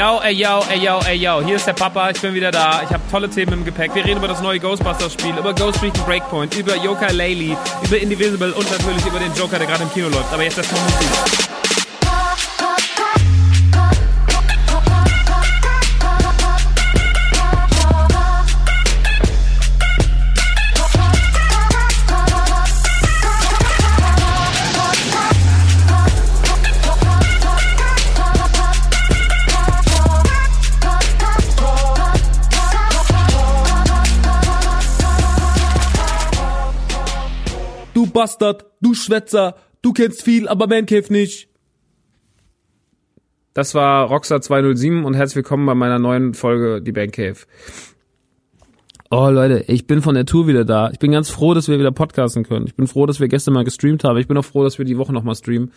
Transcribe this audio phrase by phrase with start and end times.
[0.00, 2.80] Yo, ey yo, ey yo, ey yo, hier ist der Papa, ich bin wieder da.
[2.82, 3.94] Ich habe tolle Themen im Gepäck.
[3.94, 8.52] Wir reden über das neue Ghostbusters-Spiel, über Ghost Recon Breakpoint, über Yoka Laylee, über Indivisible
[8.52, 10.32] und natürlich über den Joker, der gerade im Kino läuft.
[10.32, 11.69] Aber jetzt erstmal Musik.
[38.20, 41.48] Bastard, du Schwätzer, du kennst viel, aber Mancave nicht.
[43.54, 47.46] Das war Rockstar 207 und herzlich willkommen bei meiner neuen Folge, die Mancave.
[49.10, 50.90] Oh Leute, ich bin von der Tour wieder da.
[50.90, 52.66] Ich bin ganz froh, dass wir wieder podcasten können.
[52.66, 54.18] Ich bin froh, dass wir gestern mal gestreamt haben.
[54.18, 55.72] Ich bin auch froh, dass wir die Woche nochmal streamen.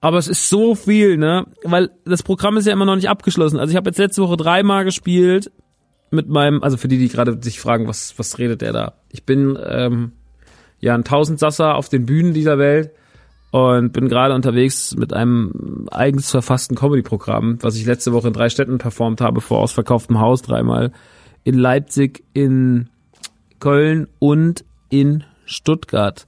[0.00, 1.46] Aber es ist so viel, ne?
[1.64, 3.58] Weil das Programm ist ja immer noch nicht abgeschlossen.
[3.58, 5.50] Also ich habe jetzt letzte Woche dreimal gespielt
[6.12, 8.92] mit meinem, also für die, die gerade sich fragen, was, was redet der da?
[9.10, 10.12] Ich bin ähm,
[10.80, 12.90] ja ein Tausendsasser auf den Bühnen dieser Welt
[13.50, 18.48] und bin gerade unterwegs mit einem eigens verfassten Comedy-Programm, was ich letzte Woche in drei
[18.48, 20.92] Städten performt habe, vor ausverkauftem Haus dreimal.
[21.44, 22.88] In Leipzig, in
[23.60, 26.26] Köln und in Stuttgart.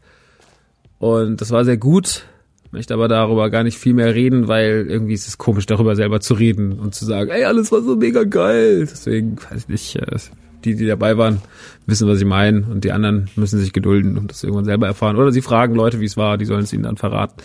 [0.98, 2.24] Und das war sehr gut.
[2.70, 6.20] Möchte aber darüber gar nicht viel mehr reden, weil irgendwie ist es komisch, darüber selber
[6.20, 8.86] zu reden und zu sagen, ey, alles war so mega geil.
[8.90, 10.18] Deswegen, weiß ich nicht, äh,
[10.64, 11.40] die, die dabei waren,
[11.86, 12.62] wissen, was ich meine.
[12.62, 15.16] Und die anderen müssen sich gedulden und das irgendwann selber erfahren.
[15.16, 17.42] Oder sie fragen Leute, wie es war, die sollen es ihnen dann verraten.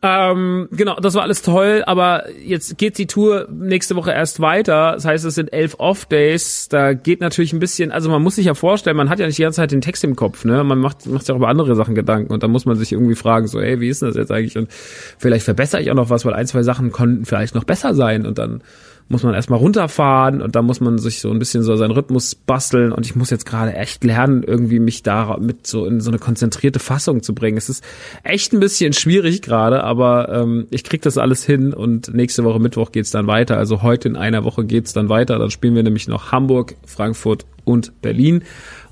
[0.00, 4.92] Ähm, genau, das war alles toll, aber jetzt geht die Tour nächste Woche erst weiter.
[4.92, 6.68] Das heißt, es sind elf Off-Days.
[6.68, 9.38] Da geht natürlich ein bisschen, also man muss sich ja vorstellen, man hat ja nicht
[9.38, 10.62] die ganze Zeit den Text im Kopf, ne?
[10.62, 13.16] Man macht, macht sich auch über andere Sachen Gedanken und da muss man sich irgendwie
[13.16, 14.56] fragen, so, ey, wie ist denn das jetzt eigentlich?
[14.56, 17.92] Und vielleicht verbessere ich auch noch was, weil ein, zwei Sachen konnten vielleicht noch besser
[17.92, 18.62] sein und dann
[19.08, 22.34] muss man erstmal runterfahren und da muss man sich so ein bisschen so seinen Rhythmus
[22.34, 26.10] basteln und ich muss jetzt gerade echt lernen, irgendwie mich da mit so in so
[26.10, 27.56] eine konzentrierte Fassung zu bringen.
[27.56, 27.82] Es ist
[28.22, 32.60] echt ein bisschen schwierig gerade, aber ähm, ich krieg das alles hin und nächste Woche
[32.60, 33.56] Mittwoch geht's dann weiter.
[33.56, 35.38] Also heute in einer Woche geht's dann weiter.
[35.38, 38.42] Dann spielen wir nämlich noch Hamburg, Frankfurt und Berlin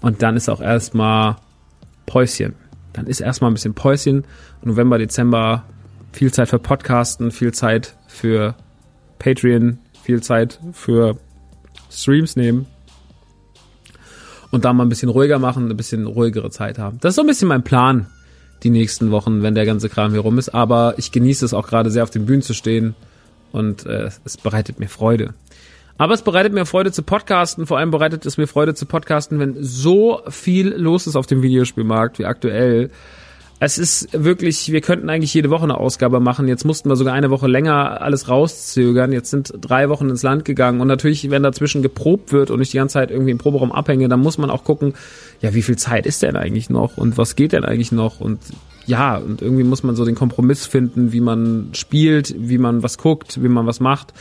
[0.00, 1.36] und dann ist auch erstmal
[2.06, 2.54] Päuschen.
[2.94, 4.24] Dann ist erstmal ein bisschen Päuschen.
[4.64, 5.64] November, Dezember
[6.12, 8.54] viel Zeit für Podcasten, viel Zeit für
[9.18, 11.16] Patreon, viel Zeit für
[11.90, 12.66] Streams nehmen
[14.52, 16.98] und da mal ein bisschen ruhiger machen, ein bisschen ruhigere Zeit haben.
[17.00, 18.06] Das ist so ein bisschen mein Plan
[18.62, 20.50] die nächsten Wochen, wenn der ganze Kram hier rum ist.
[20.50, 22.94] Aber ich genieße es auch gerade sehr, auf den Bühnen zu stehen
[23.50, 25.34] und äh, es bereitet mir Freude.
[25.98, 27.66] Aber es bereitet mir Freude zu podcasten.
[27.66, 31.42] Vor allem bereitet es mir Freude zu podcasten, wenn so viel los ist auf dem
[31.42, 32.90] Videospielmarkt wie aktuell
[33.58, 36.46] es ist wirklich, wir könnten eigentlich jede Woche eine Ausgabe machen.
[36.46, 39.12] Jetzt mussten wir sogar eine Woche länger alles rauszögern.
[39.12, 40.82] Jetzt sind drei Wochen ins Land gegangen.
[40.82, 44.08] Und natürlich, wenn dazwischen geprobt wird und ich die ganze Zeit irgendwie im Proberaum abhänge,
[44.08, 44.92] dann muss man auch gucken,
[45.40, 48.20] ja, wie viel Zeit ist denn eigentlich noch und was geht denn eigentlich noch?
[48.20, 48.40] Und
[48.86, 52.98] ja, und irgendwie muss man so den Kompromiss finden, wie man spielt, wie man was
[52.98, 54.12] guckt, wie man was macht.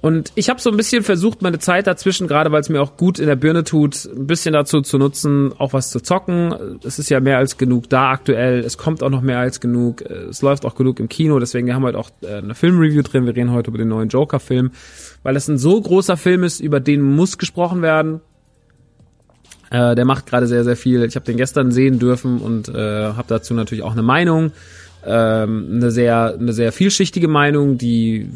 [0.00, 2.96] Und ich habe so ein bisschen versucht, meine Zeit dazwischen, gerade weil es mir auch
[2.96, 6.78] gut in der Birne tut, ein bisschen dazu zu nutzen, auch was zu zocken.
[6.82, 8.60] Es ist ja mehr als genug da aktuell.
[8.60, 10.00] Es kommt auch noch mehr als genug.
[10.02, 11.38] Es läuft auch genug im Kino.
[11.38, 13.26] Deswegen haben wir heute auch äh, eine Filmreview drin.
[13.26, 14.70] Wir reden heute über den neuen Joker-Film,
[15.22, 18.20] weil es ein so großer Film ist, über den muss gesprochen werden.
[19.70, 21.04] Äh, der macht gerade sehr, sehr viel.
[21.04, 22.72] Ich habe den gestern sehen dürfen und äh,
[23.12, 24.52] habe dazu natürlich auch eine Meinung
[25.06, 28.30] ähm, eine sehr eine sehr vielschichtige Meinung, die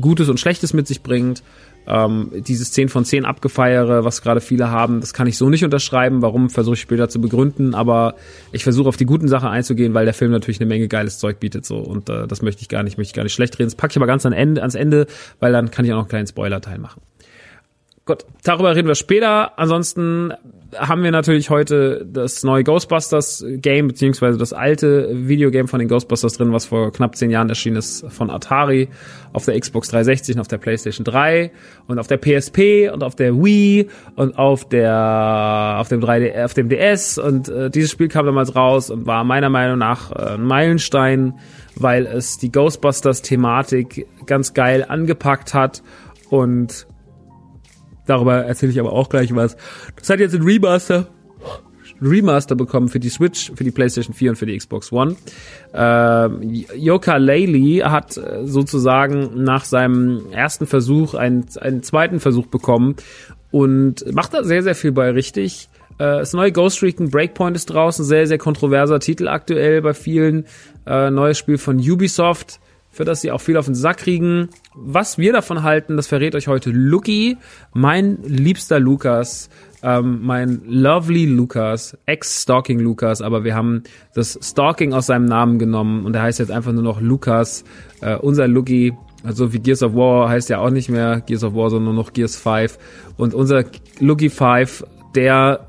[0.00, 1.42] Gutes und Schlechtes mit sich bringt.
[1.86, 5.64] Ähm, dieses 10 von 10 abgefeiere, was gerade viele haben, das kann ich so nicht
[5.64, 6.22] unterschreiben.
[6.22, 7.74] Warum, versuche ich später zu begründen.
[7.74, 8.14] Aber
[8.52, 11.40] ich versuche auf die guten Sachen einzugehen, weil der Film natürlich eine Menge geiles Zeug
[11.40, 11.64] bietet.
[11.64, 13.68] so Und äh, das möchte ich gar nicht, möchte ich gar nicht schlecht reden.
[13.68, 15.06] Das packe ich aber ganz ans Ende, ans Ende,
[15.40, 17.00] weil dann kann ich auch noch einen kleinen Spoiler-Teil machen.
[18.10, 19.56] Gut, darüber reden wir später.
[19.56, 20.34] Ansonsten
[20.76, 26.32] haben wir natürlich heute das neue Ghostbusters Game, beziehungsweise das alte Videogame von den Ghostbusters
[26.32, 28.88] drin, was vor knapp zehn Jahren erschienen ist von Atari
[29.32, 31.52] auf der Xbox 360 und auf der PlayStation 3
[31.86, 33.86] und auf der PSP und auf der Wii
[34.16, 38.56] und auf der auf dem 3D, auf dem DS und äh, dieses Spiel kam damals
[38.56, 41.34] raus und war meiner Meinung nach äh, ein Meilenstein,
[41.76, 45.84] weil es die Ghostbusters Thematik ganz geil angepackt hat
[46.28, 46.88] und
[48.06, 49.56] Darüber erzähle ich aber auch gleich was.
[49.96, 51.06] Das hat jetzt ein Remaster
[52.02, 55.16] Remaster bekommen für die Switch, für die PlayStation 4 und für die Xbox One.
[55.74, 62.96] Ähm, Yoka Laylee hat äh, sozusagen nach seinem ersten Versuch einen, einen zweiten Versuch bekommen
[63.50, 65.68] und macht da sehr, sehr viel bei richtig.
[65.98, 70.46] Äh, das neue Ghost Recon Breakpoint ist draußen, sehr, sehr kontroverser Titel aktuell bei vielen.
[70.86, 72.60] Äh, neues Spiel von Ubisoft
[72.90, 74.48] für das sie auch viel auf den Sack kriegen.
[74.74, 77.38] Was wir davon halten, das verrät euch heute Lucky,
[77.72, 79.48] mein liebster Lukas,
[79.82, 83.84] ähm, mein lovely Lukas, ex-Stalking Lukas, aber wir haben
[84.14, 87.64] das Stalking aus seinem Namen genommen und er heißt jetzt einfach nur noch Lukas,
[88.00, 88.92] äh, unser Lucky.
[89.22, 92.04] Also wie Gears of War heißt ja auch nicht mehr Gears of War, sondern nur
[92.04, 92.78] noch Gears 5.
[93.18, 93.64] Und unser
[94.00, 94.84] Lucky 5,
[95.14, 95.66] der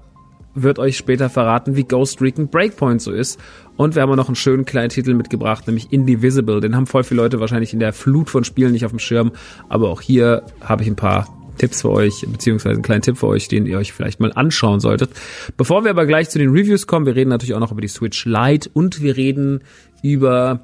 [0.54, 3.40] wird euch später verraten, wie Ghost Recon Breakpoint so ist.
[3.78, 6.62] Und wir haben auch noch einen schönen kleinen Titel mitgebracht, nämlich Indivisible.
[6.62, 9.32] Den haben voll viele Leute wahrscheinlich in der Flut von Spielen nicht auf dem Schirm.
[9.70, 11.28] Aber auch hier habe ich ein paar
[11.58, 14.80] Tipps für euch, beziehungsweise einen kleinen Tipp für euch, den ihr euch vielleicht mal anschauen
[14.80, 15.12] solltet.
[15.58, 17.88] Bevor wir aber gleich zu den Reviews kommen, wir reden natürlich auch noch über die
[17.88, 19.62] Switch Lite und wir reden
[20.02, 20.62] über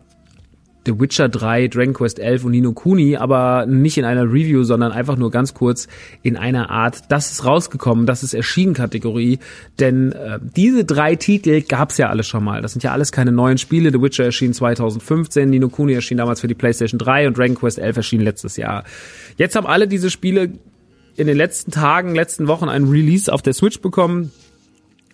[0.88, 4.92] The Witcher 3, Dragon Quest 11 und Nino Kuni, aber nicht in einer Review, sondern
[4.92, 5.88] einfach nur ganz kurz
[6.24, 9.40] in einer Art, das ist rausgekommen, das ist erschienen Kategorie,
[9.80, 12.62] denn äh, diese drei Titel gab's ja alle schon mal.
[12.62, 13.92] Das sind ja alles keine neuen Spiele.
[13.92, 17.80] The Witcher erschien 2015, Nino Kuni erschien damals für die PlayStation 3 und Dragon Quest
[17.80, 18.86] 11 erschien letztes Jahr.
[19.36, 20.54] Jetzt haben alle diese Spiele
[21.18, 24.32] in den letzten Tagen, letzten Wochen einen Release auf der Switch bekommen.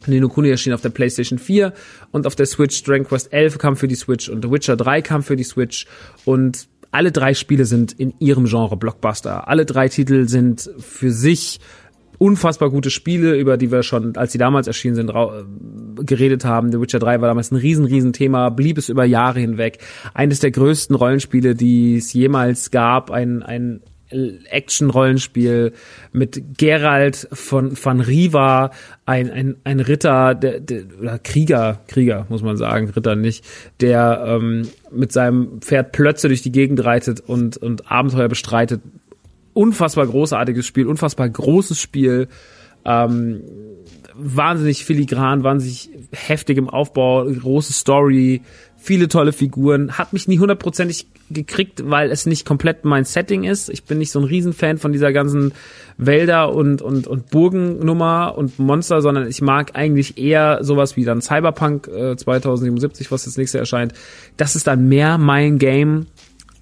[0.07, 1.73] Nino Kuni erschien auf der PlayStation 4
[2.11, 2.83] und auf der Switch.
[2.83, 5.85] Dragon Quest 11 kam für die Switch und The Witcher 3 kam für die Switch
[6.25, 9.47] und alle drei Spiele sind in ihrem Genre Blockbuster.
[9.47, 11.59] Alle drei Titel sind für sich
[12.19, 15.11] unfassbar gute Spiele, über die wir schon, als sie damals erschienen sind,
[16.05, 16.71] geredet haben.
[16.71, 19.79] The Witcher 3 war damals ein riesen, riesen Thema, blieb es über Jahre hinweg.
[20.13, 23.81] Eines der größten Rollenspiele, die es jemals gab, ein, ein
[24.49, 25.73] Action-Rollenspiel
[26.11, 28.71] mit Geralt von, von Riva,
[29.05, 33.45] ein, ein, ein Ritter, der, der, oder Krieger, Krieger muss man sagen, Ritter nicht,
[33.81, 38.81] der ähm, mit seinem Pferd Plötze durch die Gegend reitet und, und Abenteuer bestreitet.
[39.53, 42.27] Unfassbar großartiges Spiel, unfassbar großes Spiel.
[42.85, 43.41] Ähm,
[44.15, 48.41] wahnsinnig filigran, wahnsinnig heftig im Aufbau, große Story,
[48.77, 53.69] viele tolle Figuren, hat mich nie hundertprozentig gekriegt, weil es nicht komplett mein Setting ist.
[53.69, 55.53] Ich bin nicht so ein Riesenfan von dieser ganzen
[55.97, 61.21] Wälder und, und, und Burgennummer und Monster, sondern ich mag eigentlich eher sowas wie dann
[61.21, 63.93] Cyberpunk äh, 2077, was das nächste erscheint.
[64.37, 66.07] Das ist dann mehr mein Game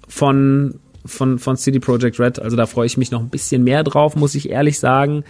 [0.08, 2.38] von, von, von City Project Red.
[2.40, 5.24] Also da freue ich mich noch ein bisschen mehr drauf, muss ich ehrlich sagen.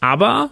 [0.00, 0.50] Aber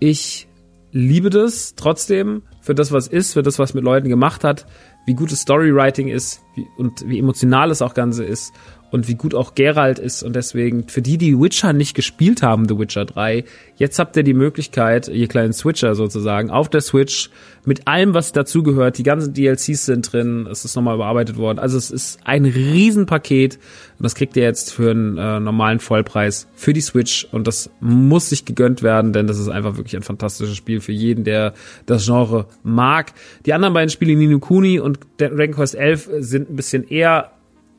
[0.00, 0.48] ich
[0.92, 4.66] liebe das trotzdem für das, was ist, für das, was mit Leuten gemacht hat
[5.08, 8.52] wie gutes Storywriting ist wie, und wie emotional es auch Ganze ist
[8.90, 10.22] und wie gut auch Geralt ist.
[10.22, 13.44] Und deswegen, für die, die Witcher nicht gespielt haben, The Witcher 3,
[13.76, 17.30] jetzt habt ihr die Möglichkeit, ihr kleinen Switcher sozusagen, auf der Switch
[17.64, 18.98] mit allem, was dazugehört.
[18.98, 21.58] Die ganzen DLCs sind drin, es ist nochmal überarbeitet worden.
[21.58, 23.56] Also es ist ein Riesenpaket
[23.98, 27.70] und das kriegt ihr jetzt für einen äh, normalen Vollpreis für die Switch und das
[27.80, 31.52] muss sich gegönnt werden, denn das ist einfach wirklich ein fantastisches Spiel für jeden, der
[31.86, 33.12] das Genre mag.
[33.44, 37.32] Die anderen beiden Spiele, Nino Kuni und Dragon Quest 11, sind ein bisschen eher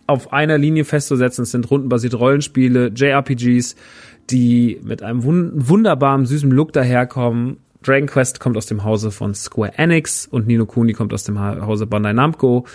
[0.10, 1.44] auf einer Linie festzusetzen.
[1.44, 3.76] Es sind rundenbasierte Rollenspiele, JRPGs,
[4.30, 7.58] die mit einem wun wunderbaren, süßen Look daherkommen.
[7.82, 11.40] Dragon Quest kommt aus dem Hause von Square Enix und Nino Kuni kommt aus dem
[11.40, 12.66] Hause Bandai Namco.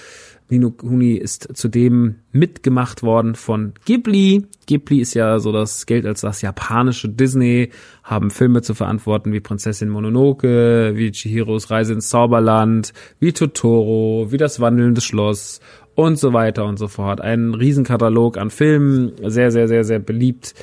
[0.50, 4.46] Nino Kuni ist zudem mitgemacht worden von Ghibli.
[4.66, 7.70] Ghibli ist ja so das Geld als das japanische Disney,
[8.02, 14.36] haben Filme zu verantworten wie Prinzessin Mononoke, wie Chihiros Reise ins Zauberland, wie Totoro, wie
[14.36, 15.60] das wandelnde Schloss
[15.94, 17.20] und so weiter und so fort.
[17.20, 20.54] Ein Riesenkatalog an Filmen, sehr, sehr, sehr, sehr beliebt.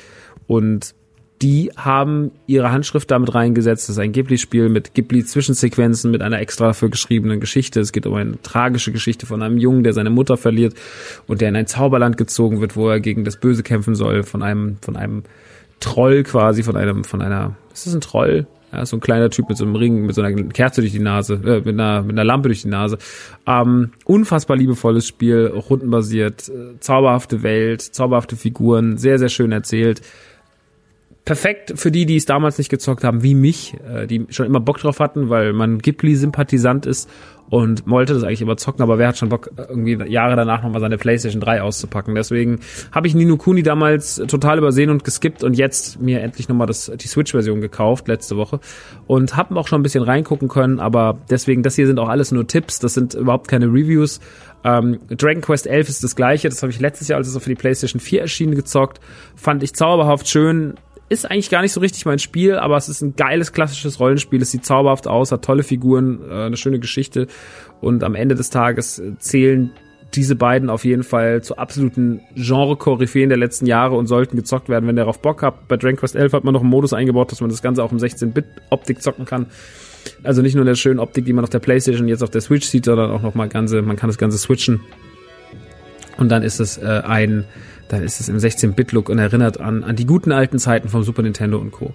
[0.46, 0.94] Und
[1.42, 3.88] die haben ihre Handschrift damit reingesetzt.
[3.88, 7.80] Das ist ein Ghibli-Spiel mit Ghibli-Zwischensequenzen, mit einer extra für geschriebenen Geschichte.
[7.80, 10.74] Es geht um eine tragische Geschichte von einem Jungen, der seine Mutter verliert
[11.26, 14.42] und der in ein Zauberland gezogen wird, wo er gegen das Böse kämpfen soll, von
[14.42, 15.24] einem, von einem
[15.80, 18.46] Troll quasi, von einem, von einer, ist das ein Troll?
[18.72, 20.98] Ja, so ein kleiner Typ mit so einem Ring, mit so einer Kerze durch die
[20.98, 22.98] Nase, äh, mit einer, mit einer Lampe durch die Nase.
[23.46, 30.00] Ähm, unfassbar liebevolles Spiel, rundenbasiert, äh, zauberhafte Welt, zauberhafte Figuren, sehr, sehr schön erzählt
[31.24, 34.60] perfekt für die, die es damals nicht gezockt haben, wie mich, äh, die schon immer
[34.60, 37.08] Bock drauf hatten, weil man Ghibli-Sympathisant ist
[37.52, 40.80] und wollte das eigentlich immer zocken, aber wer hat schon Bock, irgendwie Jahre danach nochmal
[40.80, 42.14] seine PlayStation 3 auszupacken?
[42.14, 42.60] Deswegen
[42.92, 46.90] habe ich Nino Kuni damals total übersehen und geskippt und jetzt mir endlich nochmal das,
[46.98, 48.58] die Switch-Version gekauft, letzte Woche.
[49.06, 52.32] Und habe auch schon ein bisschen reingucken können, aber deswegen, das hier sind auch alles
[52.32, 54.20] nur Tipps, das sind überhaupt keine Reviews.
[54.64, 57.44] Ähm, Dragon Quest 11 ist das gleiche, das habe ich letztes Jahr, als es auf
[57.44, 58.98] die PlayStation 4 erschienen, gezockt.
[59.36, 60.76] Fand ich zauberhaft schön,
[61.12, 64.40] ist eigentlich gar nicht so richtig mein Spiel, aber es ist ein geiles klassisches Rollenspiel.
[64.40, 67.26] Es sieht zauberhaft aus, hat tolle Figuren, äh, eine schöne Geschichte
[67.80, 69.70] und am Ende des Tages zählen
[70.14, 74.86] diese beiden auf jeden Fall zu absoluten Genre-Koryphäen der letzten Jahre und sollten gezockt werden,
[74.86, 75.68] wenn ihr darauf Bock habt.
[75.68, 77.92] Bei Dragon Quest 11 hat man noch einen Modus eingebaut, dass man das Ganze auch
[77.92, 79.46] im 16-Bit-Optik zocken kann.
[80.22, 82.40] Also nicht nur in der schönen Optik, die man auf der Playstation jetzt auf der
[82.40, 84.80] Switch sieht, sondern auch noch mal ganze, man kann das Ganze switchen.
[86.18, 87.44] Und dann ist es äh, ein
[87.92, 91.20] dann ist es im 16-Bit-Look und erinnert an, an die guten alten Zeiten vom Super
[91.20, 91.94] Nintendo und Co.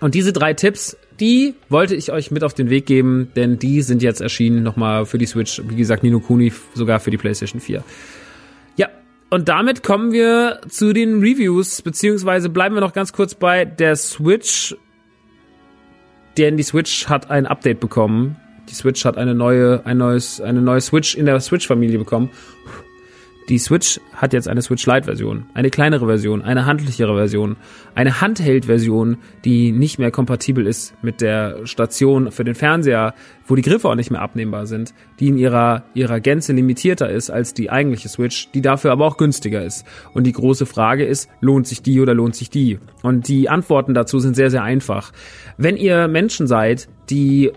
[0.00, 3.82] Und diese drei Tipps, die wollte ich euch mit auf den Weg geben, denn die
[3.82, 7.60] sind jetzt erschienen nochmal für die Switch, wie gesagt, Nino Kuni sogar für die PlayStation
[7.60, 7.82] 4.
[8.76, 8.88] Ja,
[9.30, 13.96] und damit kommen wir zu den Reviews, beziehungsweise bleiben wir noch ganz kurz bei der
[13.96, 14.76] Switch,
[16.38, 18.36] denn die Switch hat ein Update bekommen.
[18.70, 22.30] Die Switch hat eine neue, ein neues, eine neue Switch in der Switch-Familie bekommen.
[23.50, 27.56] Die Switch hat jetzt eine Switch Lite Version, eine kleinere Version, eine handlichere Version,
[27.94, 33.12] eine Handheld Version, die nicht mehr kompatibel ist mit der Station für den Fernseher,
[33.46, 37.28] wo die Griffe auch nicht mehr abnehmbar sind, die in ihrer, ihrer Gänze limitierter ist
[37.28, 39.84] als die eigentliche Switch, die dafür aber auch günstiger ist.
[40.14, 42.78] Und die große Frage ist, lohnt sich die oder lohnt sich die?
[43.02, 45.12] Und die Antworten dazu sind sehr, sehr einfach.
[45.58, 47.52] Wenn ihr Menschen seid, die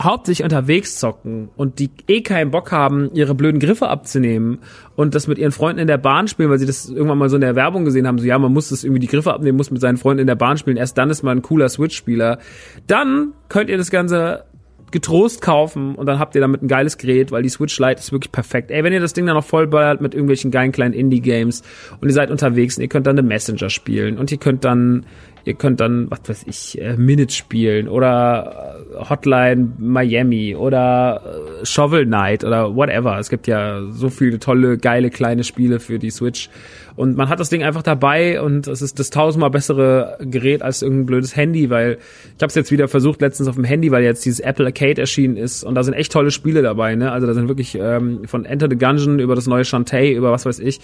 [0.00, 4.58] hauptsächlich unterwegs zocken und die eh keinen Bock haben, ihre blöden Griffe abzunehmen
[4.94, 7.36] und das mit ihren Freunden in der Bahn spielen, weil sie das irgendwann mal so
[7.36, 9.70] in der Werbung gesehen haben, so ja, man muss das irgendwie die Griffe abnehmen, muss
[9.70, 12.38] mit seinen Freunden in der Bahn spielen, erst dann ist man ein cooler Switch-Spieler.
[12.86, 14.44] Dann könnt ihr das Ganze
[14.90, 18.12] getrost kaufen und dann habt ihr damit ein geiles Gerät, weil die Switch Lite ist
[18.12, 18.70] wirklich perfekt.
[18.70, 21.62] Ey, wenn ihr das Ding dann noch vollballert mit irgendwelchen geilen kleinen Indie-Games
[22.00, 25.04] und ihr seid unterwegs und ihr könnt dann eine Messenger spielen und ihr könnt dann
[25.44, 31.22] Ihr könnt dann, was weiß ich, äh, Minute spielen oder äh, Hotline Miami oder
[31.62, 33.18] äh, Shovel Knight oder whatever.
[33.18, 36.50] Es gibt ja so viele tolle, geile kleine Spiele für die Switch.
[36.98, 40.82] Und man hat das Ding einfach dabei und es ist das tausendmal bessere Gerät als
[40.82, 41.98] irgendein blödes Handy, weil
[42.36, 45.00] ich habe es jetzt wieder versucht letztens auf dem Handy, weil jetzt dieses Apple Arcade
[45.00, 46.96] erschienen ist und da sind echt tolle Spiele dabei.
[46.96, 47.12] Ne?
[47.12, 50.44] Also da sind wirklich ähm, von Enter the Gungeon über das neue Shantae über was
[50.44, 50.80] weiß ich,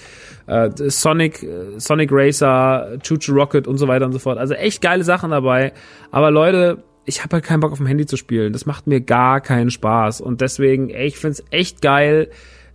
[0.46, 1.44] äh, Sonic,
[1.78, 4.38] Sonic Racer, Choo Choo Rocket und so weiter und so fort.
[4.44, 5.72] Also echt geile Sachen dabei.
[6.10, 8.52] Aber Leute, ich habe halt keinen Bock auf dem Handy zu spielen.
[8.52, 10.20] Das macht mir gar keinen Spaß.
[10.20, 12.28] Und deswegen, ey, ich find's echt geil,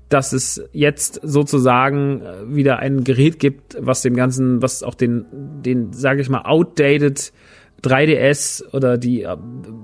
[0.09, 5.25] dass es jetzt sozusagen äh, wieder ein Gerät gibt, was dem Ganzen, was auch den,
[5.61, 7.31] den, sage ich mal, outdated
[7.83, 9.37] 3DS oder die äh,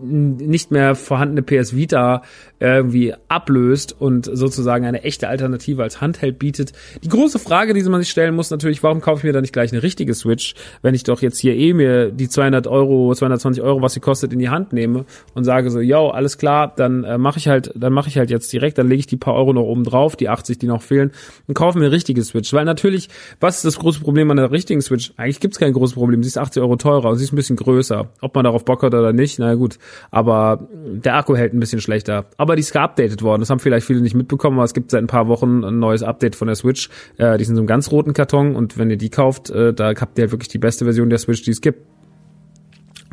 [0.03, 2.21] nicht mehr vorhandene PS Vita
[2.59, 6.71] irgendwie ablöst und sozusagen eine echte Alternative als Handheld bietet.
[7.03, 9.53] Die große Frage, die man sich stellen muss, natürlich, warum kaufe ich mir da nicht
[9.53, 13.61] gleich eine richtige Switch, wenn ich doch jetzt hier eh mir die 200 Euro, 220
[13.61, 17.03] Euro, was sie kostet, in die Hand nehme und sage so, yo, alles klar, dann
[17.03, 19.35] äh, mache ich halt, dann mache ich halt jetzt direkt, dann lege ich die paar
[19.35, 21.11] Euro noch oben drauf, die 80, die noch fehlen,
[21.47, 22.53] und kaufe mir eine richtige Switch.
[22.53, 23.09] Weil natürlich,
[23.39, 25.13] was ist das große Problem an der richtigen Switch?
[25.17, 26.23] Eigentlich gibt's kein großes Problem.
[26.23, 27.84] Sie ist 80 Euro teurer und sie ist ein bisschen größer.
[27.91, 29.77] Ob man darauf Bock hat oder nicht, na gut.
[30.11, 32.25] Aber der Akku hält ein bisschen schlechter.
[32.37, 33.41] Aber die ist geupdatet worden.
[33.41, 36.03] Das haben vielleicht viele nicht mitbekommen, aber es gibt seit ein paar Wochen ein neues
[36.03, 36.89] Update von der Switch.
[37.17, 39.89] Äh, die sind so einem ganz roten Karton und wenn ihr die kauft, äh, da
[39.89, 41.79] habt ihr halt wirklich die beste Version der Switch, die es gibt.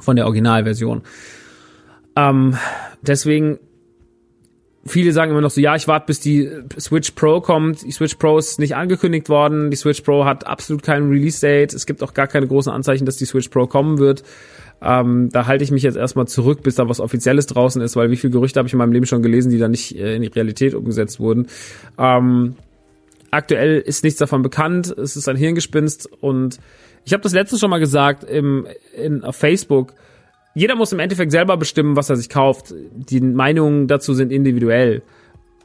[0.00, 1.02] Von der Originalversion.
[2.16, 2.56] Ähm,
[3.02, 3.58] deswegen
[4.84, 7.82] viele sagen immer noch so, ja, ich warte, bis die Switch Pro kommt.
[7.82, 9.70] Die Switch Pro ist nicht angekündigt worden.
[9.70, 11.72] Die Switch Pro hat absolut keinen Release-Date.
[11.72, 14.22] Es gibt auch gar keine großen Anzeichen, dass die Switch Pro kommen wird.
[14.82, 18.10] Ähm, da halte ich mich jetzt erstmal zurück, bis da was Offizielles draußen ist, weil
[18.10, 20.22] wie viele Gerüchte habe ich in meinem Leben schon gelesen, die da nicht äh, in
[20.22, 21.46] die Realität umgesetzt wurden.
[21.98, 22.56] Ähm,
[23.30, 24.88] aktuell ist nichts davon bekannt.
[24.90, 26.58] Es ist ein Hirngespinst und
[27.04, 29.94] ich habe das letztens schon mal gesagt im, in, auf Facebook.
[30.54, 32.74] Jeder muss im Endeffekt selber bestimmen, was er sich kauft.
[32.92, 35.02] Die Meinungen dazu sind individuell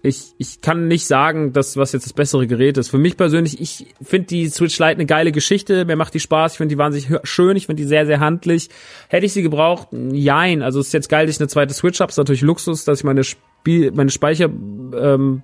[0.08, 2.90] ich, ich kann nicht sagen, dass was jetzt das bessere Gerät ist.
[2.90, 5.86] Für mich persönlich, ich finde die Switch Lite eine geile Geschichte.
[5.86, 6.54] Mir macht die Spaß.
[6.54, 7.58] Ich finde die wahnsinnig schön.
[7.58, 8.70] Ich finde die sehr, sehr handlich.
[9.10, 9.90] Hätte ich sie gebraucht?
[9.92, 10.62] Jein.
[10.62, 12.10] Also es ist jetzt geil, dass ich eine zweite Switch habe.
[12.10, 15.44] Ist natürlich Luxus, dass ich meine Spiel, meine Speicher, ähm,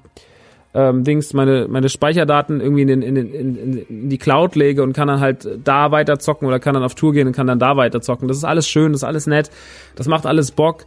[0.73, 4.81] ähm, Dings, meine, meine Speicherdaten irgendwie in, den, in, den, in, in die Cloud lege
[4.81, 7.47] und kann dann halt da weiter zocken oder kann dann auf Tour gehen und kann
[7.47, 8.27] dann da weiter zocken.
[8.27, 9.51] Das ist alles schön, das ist alles nett,
[9.95, 10.85] das macht alles Bock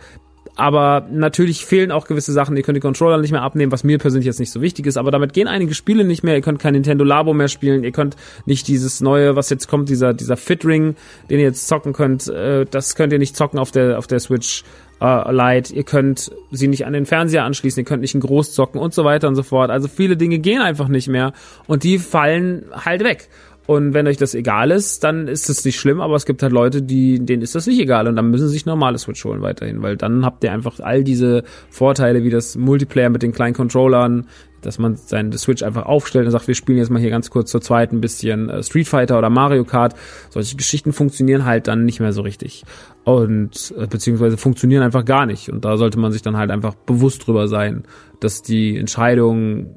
[0.57, 2.57] aber natürlich fehlen auch gewisse Sachen.
[2.57, 4.97] Ihr könnt die Controller nicht mehr abnehmen, was mir persönlich jetzt nicht so wichtig ist.
[4.97, 6.35] Aber damit gehen einige Spiele nicht mehr.
[6.35, 7.85] Ihr könnt kein Nintendo Labo mehr spielen.
[7.85, 10.97] Ihr könnt nicht dieses neue, was jetzt kommt, dieser dieser Fit Ring,
[11.29, 12.27] den ihr jetzt zocken könnt.
[12.29, 14.65] Äh, das könnt ihr nicht zocken auf der auf der Switch
[15.01, 15.75] äh, Lite.
[15.75, 17.83] Ihr könnt sie nicht an den Fernseher anschließen.
[17.83, 19.71] Ihr könnt nicht in groß zocken und so weiter und so fort.
[19.71, 21.35] Also viele Dinge gehen einfach nicht mehr
[21.67, 23.29] und die fallen halt weg.
[23.67, 26.53] Und wenn euch das egal ist, dann ist es nicht schlimm, aber es gibt halt
[26.53, 29.43] Leute, die, denen ist das nicht egal und dann müssen sie sich normale Switch holen
[29.43, 33.55] weiterhin, weil dann habt ihr einfach all diese Vorteile wie das Multiplayer mit den kleinen
[33.55, 34.27] Controllern,
[34.63, 37.51] dass man seine Switch einfach aufstellt und sagt, wir spielen jetzt mal hier ganz kurz
[37.51, 39.95] zur zweiten bisschen äh, Street Fighter oder Mario Kart.
[40.31, 42.65] Solche Geschichten funktionieren halt dann nicht mehr so richtig.
[43.05, 45.51] Und äh, beziehungsweise funktionieren einfach gar nicht.
[45.51, 47.85] Und da sollte man sich dann halt einfach bewusst drüber sein,
[48.19, 49.77] dass die Entscheidung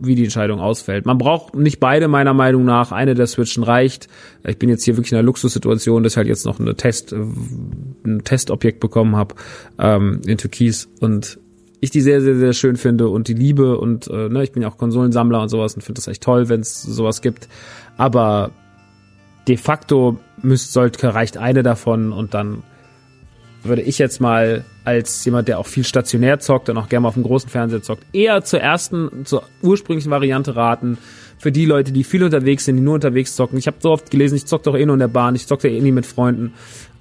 [0.00, 1.06] wie die Entscheidung ausfällt.
[1.06, 2.92] Man braucht nicht beide meiner Meinung nach.
[2.92, 4.08] Eine der Switchen reicht.
[4.46, 7.12] Ich bin jetzt hier wirklich in einer Luxussituation, dass ich halt jetzt noch eine Test,
[7.12, 9.34] ein Testobjekt bekommen habe
[9.78, 11.38] ähm, in Türkis und
[11.80, 14.62] ich die sehr, sehr, sehr schön finde und die liebe und äh, ne, ich bin
[14.62, 17.48] ja auch Konsolensammler und sowas und finde das echt toll, wenn es sowas gibt.
[17.98, 18.52] Aber
[19.48, 22.62] de facto müsst, sollte, reicht eine davon und dann
[23.64, 27.08] würde ich jetzt mal als jemand, der auch viel stationär zockt und auch gerne mal
[27.08, 30.98] auf dem großen Fernseher zockt, eher zur ersten, zur ursprünglichen Variante raten.
[31.38, 33.58] Für die Leute, die viel unterwegs sind, die nur unterwegs zocken.
[33.58, 35.60] Ich habe so oft gelesen, ich zock doch eh nur in der Bahn, ich zock
[35.60, 36.52] da eh nie mit Freunden.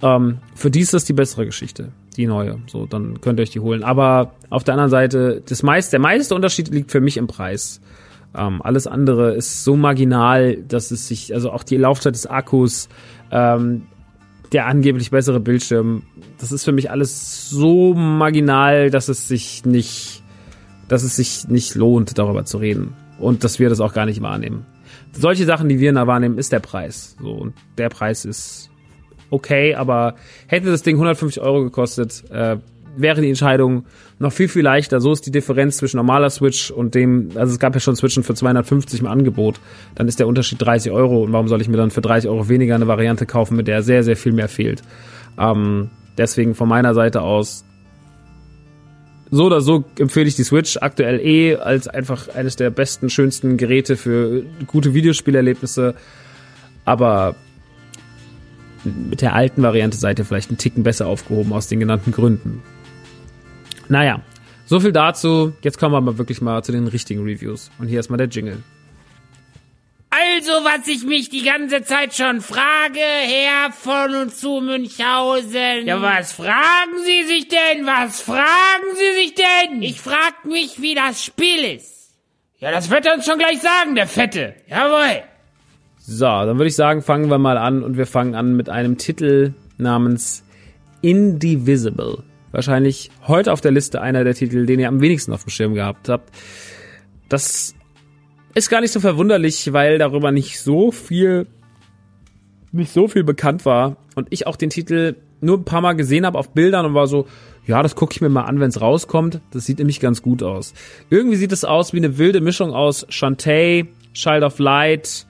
[0.01, 2.59] Ähm, für die ist das die bessere Geschichte, die neue.
[2.67, 3.83] So, dann könnt ihr euch die holen.
[3.83, 7.79] Aber auf der anderen Seite, das meiste, der meiste Unterschied liegt für mich im Preis.
[8.35, 12.89] Ähm, alles andere ist so marginal, dass es sich, also auch die Laufzeit des Akkus,
[13.31, 13.83] ähm,
[14.53, 16.03] der angeblich bessere Bildschirm.
[16.37, 20.23] Das ist für mich alles so marginal, dass es sich nicht,
[20.87, 22.93] dass es sich nicht lohnt, darüber zu reden.
[23.19, 24.65] Und dass wir das auch gar nicht wahrnehmen.
[25.11, 27.15] Solche Sachen, die wir da wahrnehmen, ist der Preis.
[27.21, 28.69] So, und der Preis ist
[29.29, 30.15] okay, aber
[30.47, 32.57] hätte das Ding 150 Euro gekostet, äh,
[32.95, 33.85] wäre die Entscheidung
[34.19, 35.01] noch viel, viel leichter.
[35.01, 38.23] So ist die Differenz zwischen normaler Switch und dem, also es gab ja schon Switchen
[38.23, 39.59] für 250 im Angebot.
[39.95, 41.23] Dann ist der Unterschied 30 Euro.
[41.23, 43.83] Und warum soll ich mir dann für 30 Euro weniger eine Variante kaufen, mit der
[43.83, 44.83] sehr, sehr viel mehr fehlt?
[45.37, 47.65] Ähm, deswegen von meiner Seite aus,
[49.31, 53.57] so oder so empfehle ich die Switch aktuell eh als einfach eines der besten, schönsten
[53.57, 55.95] Geräte für gute Videospielerlebnisse.
[56.85, 57.35] Aber
[58.83, 62.61] mit der alten Variante seid ihr vielleicht einen Ticken besser aufgehoben aus den genannten Gründen.
[63.93, 64.21] Naja,
[64.65, 65.53] so viel dazu.
[65.61, 67.69] Jetzt kommen wir aber wirklich mal zu den richtigen Reviews.
[67.77, 68.63] Und hier ist mal der Jingle.
[70.09, 75.85] Also, was ich mich die ganze Zeit schon frage, Herr von und zu Münchhausen.
[75.85, 77.85] Ja, was fragen Sie sich denn?
[77.85, 79.83] Was fragen Sie sich denn?
[79.83, 82.15] Ich frag mich, wie das Spiel ist.
[82.57, 84.55] Ja, das wird er uns schon gleich sagen, der Fette.
[84.67, 85.21] Jawohl.
[85.99, 88.97] So, dann würde ich sagen, fangen wir mal an und wir fangen an mit einem
[88.97, 90.43] Titel namens
[91.01, 92.23] Indivisible.
[92.53, 95.73] Wahrscheinlich heute auf der Liste einer der Titel, den ihr am wenigsten auf dem Schirm
[95.73, 96.29] gehabt habt.
[97.27, 97.73] Das
[98.53, 101.47] ist gar nicht so verwunderlich, weil darüber nicht so viel
[102.71, 106.25] nicht so viel bekannt war und ich auch den Titel nur ein paar Mal gesehen
[106.25, 107.27] habe auf Bildern und war so,
[107.65, 109.41] ja, das gucke ich mir mal an, wenn es rauskommt.
[109.51, 110.73] Das sieht nämlich ganz gut aus.
[111.09, 115.25] Irgendwie sieht es aus wie eine wilde Mischung aus Shantae, Child of Light,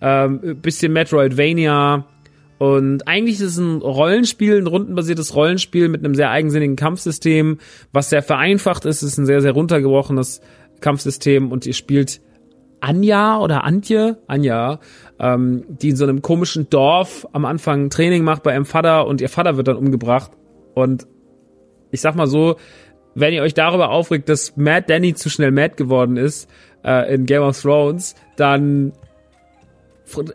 [0.00, 2.04] ähm, bisschen Metroidvania.
[2.58, 7.58] Und eigentlich ist es ein Rollenspiel, ein rundenbasiertes Rollenspiel mit einem sehr eigensinnigen Kampfsystem,
[7.92, 9.02] was sehr vereinfacht ist.
[9.02, 10.40] Es ist ein sehr, sehr runtergebrochenes
[10.80, 12.20] Kampfsystem und ihr spielt
[12.80, 14.80] Anja oder Antje, Anja,
[15.18, 19.20] ähm, die in so einem komischen Dorf am Anfang Training macht bei ihrem Vater und
[19.20, 20.32] ihr Vater wird dann umgebracht.
[20.74, 21.06] Und
[21.90, 22.56] ich sag mal so,
[23.14, 26.48] wenn ihr euch darüber aufregt, dass Matt Danny zu schnell Matt geworden ist
[26.84, 28.92] äh, in Game of Thrones, dann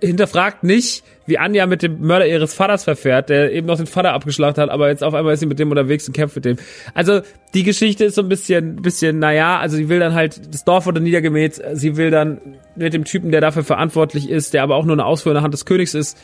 [0.02, 4.14] hinterfragt nicht, wie Anja mit dem Mörder ihres Vaters verfährt, der eben noch den Vater
[4.14, 6.58] abgeschlacht hat, aber jetzt auf einmal ist sie mit dem unterwegs und kämpft mit dem.
[6.94, 7.22] Also
[7.54, 10.86] die Geschichte ist so ein bisschen, bisschen, naja, also sie will dann halt, das Dorf
[10.86, 12.40] wurde niedergemäht, sie will dann
[12.76, 15.66] mit dem Typen, der dafür verantwortlich ist, der aber auch nur eine ausführende Hand des
[15.66, 16.18] Königs ist,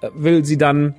[0.00, 0.94] äh, will sie dann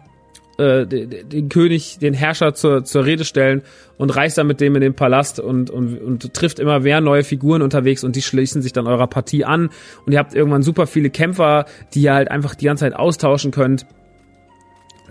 [0.57, 3.61] äh, den König, den Herrscher zur, zur Rede stellen
[3.97, 7.23] und reist dann mit dem in den Palast und, und, und trifft immer mehr neue
[7.23, 9.69] Figuren unterwegs und die schließen sich dann eurer Partie an.
[10.05, 13.51] Und ihr habt irgendwann super viele Kämpfer, die ihr halt einfach die ganze Zeit austauschen
[13.51, 13.85] könnt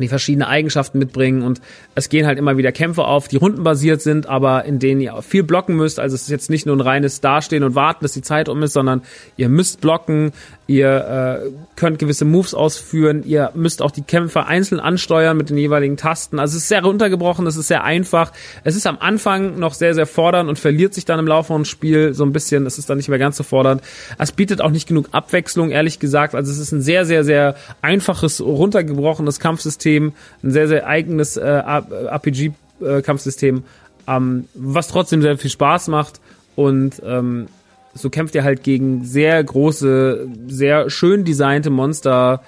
[0.02, 1.42] die verschiedene Eigenschaften mitbringen.
[1.42, 1.61] Und
[1.94, 5.42] es gehen halt immer wieder Kämpfe auf, die rundenbasiert sind, aber in denen ihr viel
[5.42, 6.00] blocken müsst.
[6.00, 8.62] Also es ist jetzt nicht nur ein reines Dastehen und Warten, dass die Zeit um
[8.62, 9.02] ist, sondern
[9.37, 10.33] ihr müsst blocken,
[10.66, 15.59] ihr äh, könnt gewisse Moves ausführen, ihr müsst auch die Kämpfe einzeln ansteuern mit den
[15.59, 16.38] jeweiligen Tasten.
[16.38, 18.33] Also es ist sehr runtergebrochen, es ist sehr einfach.
[18.64, 21.68] Es ist am Anfang noch sehr, sehr fordernd und verliert sich dann im Laufe des
[21.68, 22.64] Spiels so ein bisschen.
[22.66, 23.83] Es ist dann nicht mehr ganz so fordernd.
[24.18, 26.35] Es bietet auch nicht genug Abwechslung, ehrlich gesagt.
[26.35, 31.44] Also es ist ein sehr, sehr, sehr einfaches, runtergebrochenes Kampfsystem, ein sehr, sehr eigenes äh,
[31.44, 33.64] RPG-Kampfsystem,
[34.07, 36.20] äh, ähm, was trotzdem sehr viel Spaß macht
[36.57, 37.48] und ähm,
[37.94, 42.42] so kämpft ihr halt gegen sehr große, sehr schön designte Monster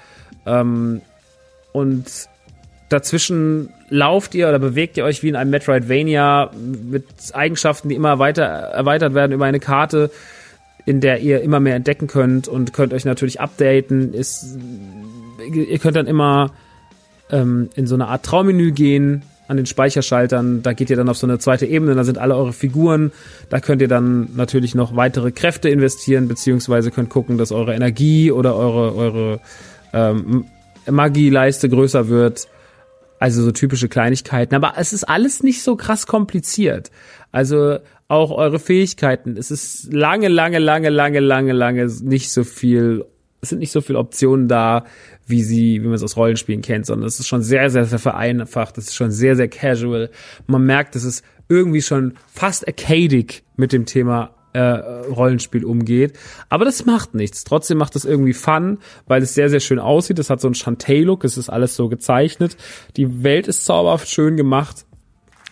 [0.45, 1.01] ähm,
[1.71, 2.05] und
[2.89, 6.51] dazwischen lauft ihr oder bewegt ihr euch wie in einem Metroidvania
[6.89, 10.11] mit Eigenschaften, die immer weiter erweitert werden über eine Karte,
[10.85, 14.13] in der ihr immer mehr entdecken könnt und könnt euch natürlich updaten.
[14.13, 14.57] Ist,
[15.53, 16.51] ihr könnt dann immer
[17.29, 20.61] ähm, in so eine Art Traummenü gehen, an den Speicherschaltern.
[20.61, 23.11] Da geht ihr dann auf so eine zweite Ebene, da sind alle eure Figuren.
[23.49, 28.31] Da könnt ihr dann natürlich noch weitere Kräfte investieren, beziehungsweise könnt gucken, dass eure Energie
[28.31, 29.39] oder eure, eure
[29.93, 30.45] ähm,
[30.89, 32.47] Magieleiste größer wird.
[33.19, 34.53] Also so typische Kleinigkeiten.
[34.53, 36.91] Aber es ist alles nicht so krass kompliziert.
[37.31, 39.37] Also auch eure Fähigkeiten.
[39.37, 43.05] Es ist lange, lange, lange, lange, lange, lange nicht so viel,
[43.47, 44.83] es sind nicht so viele Optionen da,
[45.25, 47.99] wie sie, wie man es aus Rollenspielen kennt, sondern es ist schon sehr, sehr, sehr
[47.99, 50.09] vereinfacht, es ist schon sehr, sehr casual.
[50.47, 56.17] Man merkt, dass es irgendwie schon fast arcadic mit dem Thema äh, Rollenspiel umgeht.
[56.49, 57.45] Aber das macht nichts.
[57.45, 60.19] Trotzdem macht es irgendwie Fun, weil es sehr, sehr schön aussieht.
[60.19, 62.57] Es hat so einen Shantae-Look, es ist alles so gezeichnet.
[62.97, 64.85] Die Welt ist zauberhaft schön gemacht.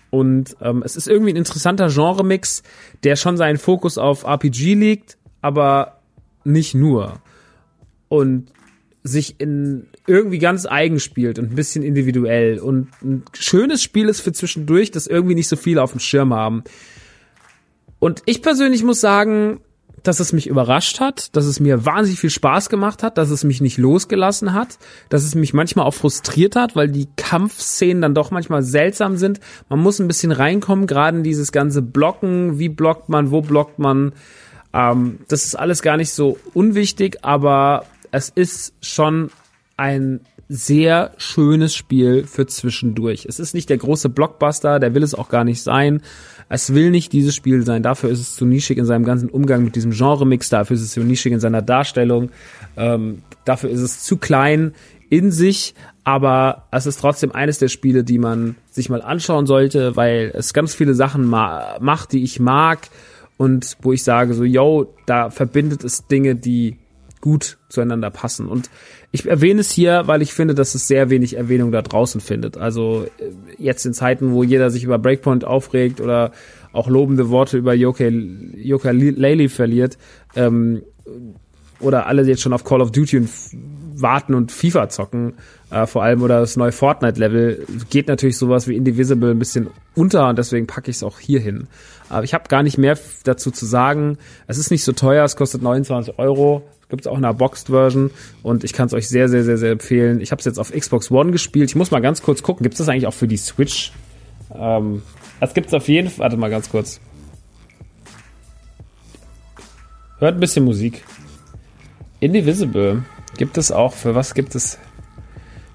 [0.09, 2.63] Und ähm, es ist irgendwie ein interessanter Genre-Mix,
[3.03, 5.99] der schon seinen Fokus auf RPG liegt, aber
[6.43, 7.21] nicht nur.
[8.15, 8.51] Und
[9.03, 14.21] sich in irgendwie ganz eigen spielt und ein bisschen individuell und ein schönes Spiel ist
[14.21, 16.63] für zwischendurch, das irgendwie nicht so viele auf dem Schirm haben.
[17.99, 19.59] Und ich persönlich muss sagen,
[20.01, 23.43] dass es mich überrascht hat, dass es mir wahnsinnig viel Spaß gemacht hat, dass es
[23.43, 28.15] mich nicht losgelassen hat, dass es mich manchmal auch frustriert hat, weil die Kampfszenen dann
[28.15, 29.39] doch manchmal seltsam sind.
[29.69, 33.79] Man muss ein bisschen reinkommen, gerade in dieses ganze Blocken, wie blockt man, wo blockt
[33.79, 34.13] man.
[34.73, 39.29] Ähm, das ist alles gar nicht so unwichtig, aber es ist schon
[39.77, 43.25] ein sehr schönes Spiel für zwischendurch.
[43.27, 46.01] Es ist nicht der große Blockbuster, der will es auch gar nicht sein.
[46.49, 47.81] Es will nicht dieses Spiel sein.
[47.81, 50.49] Dafür ist es zu nischig in seinem ganzen Umgang mit diesem Genre-Mix.
[50.49, 52.29] Dafür ist es zu nischig in seiner Darstellung.
[52.77, 54.73] Ähm, dafür ist es zu klein
[55.09, 55.73] in sich.
[56.03, 60.53] Aber es ist trotzdem eines der Spiele, die man sich mal anschauen sollte, weil es
[60.53, 62.89] ganz viele Sachen ma macht, die ich mag.
[63.37, 66.77] Und wo ich sage so, yo, da verbindet es Dinge, die
[67.25, 68.47] gut zueinander passen.
[68.47, 68.69] Und
[69.11, 72.55] ich erwähne es hier, weil ich finde, dass es sehr wenig Erwähnung da draußen findet.
[72.55, 76.31] Also äh, jetzt in Zeiten, wo jeder sich über Breakpoint aufregt oder
[76.71, 78.09] auch lobende Worte über Yoka
[78.91, 79.97] Laylee verliert,
[80.35, 80.83] ähm,
[81.79, 83.29] oder alle jetzt schon auf Call of Duty und
[83.95, 85.33] warten und FIFA zocken,
[85.71, 90.29] äh, vor allem oder das neue Fortnite-Level, geht natürlich sowas wie Indivisible ein bisschen unter
[90.29, 91.67] und deswegen packe ich es auch hier hin.
[92.09, 94.17] Aber ich habe gar nicht mehr dazu zu sagen.
[94.45, 96.63] Es ist nicht so teuer, es kostet 29 Euro.
[96.89, 98.11] Gibt es auch in einer Boxed-Version
[98.43, 100.21] und ich kann es euch sehr, sehr, sehr, sehr empfehlen.
[100.21, 101.69] Ich habe es jetzt auf Xbox One gespielt.
[101.69, 103.91] Ich muss mal ganz kurz gucken, gibt es das eigentlich auch für die Switch?
[104.53, 105.01] Ähm,
[105.39, 106.25] das gibt's auf jeden Fall.
[106.25, 106.99] Warte mal ganz kurz.
[110.19, 111.03] Hört ein bisschen Musik.
[112.19, 113.03] Indivisible
[113.37, 114.79] gibt es auch für was gibt es?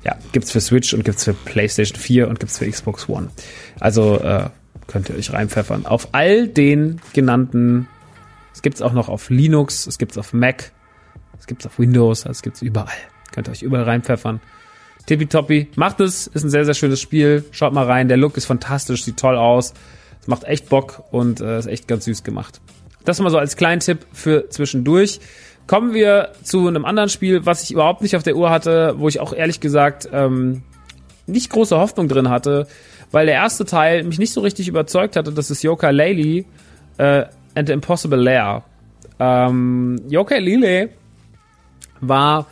[0.03, 3.31] Ja, gibt's für Switch und gibt's für PlayStation 4 und gibt's für Xbox One.
[3.79, 4.49] Also äh,
[4.87, 5.85] könnt ihr euch reinpfeffern.
[5.85, 7.87] Auf all den genannten,
[8.55, 10.73] es gibt's auch noch auf Linux, es gibt's auf Mac,
[11.41, 12.89] es gibt's auf Windows, es gibt's überall.
[13.33, 14.41] Könnt ihr euch überall reinpfeffern.
[15.07, 17.45] Tippitoppi, macht es, ist ein sehr, sehr schönes Spiel.
[17.51, 19.75] Schaut mal rein, der Look ist fantastisch, sieht toll aus.
[20.21, 22.61] Es macht echt Bock und äh, ist echt ganz süß gemacht.
[23.05, 25.21] Das mal so als kleinen Tipp für zwischendurch.
[25.67, 29.09] Kommen wir zu einem anderen Spiel, was ich überhaupt nicht auf der Uhr hatte, wo
[29.09, 30.63] ich auch ehrlich gesagt ähm,
[31.27, 32.67] nicht große Hoffnung drin hatte,
[33.11, 35.33] weil der erste Teil mich nicht so richtig überzeugt hatte.
[35.33, 36.45] Das ist Yoka Laylee
[36.99, 37.25] äh,
[37.55, 38.65] and the Impossible Lair.
[39.19, 40.91] Ähm, Yoka Laylee
[42.01, 42.47] war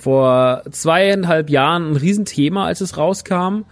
[0.00, 3.62] vor zweieinhalb Jahren ein Riesenthema, als es rauskam,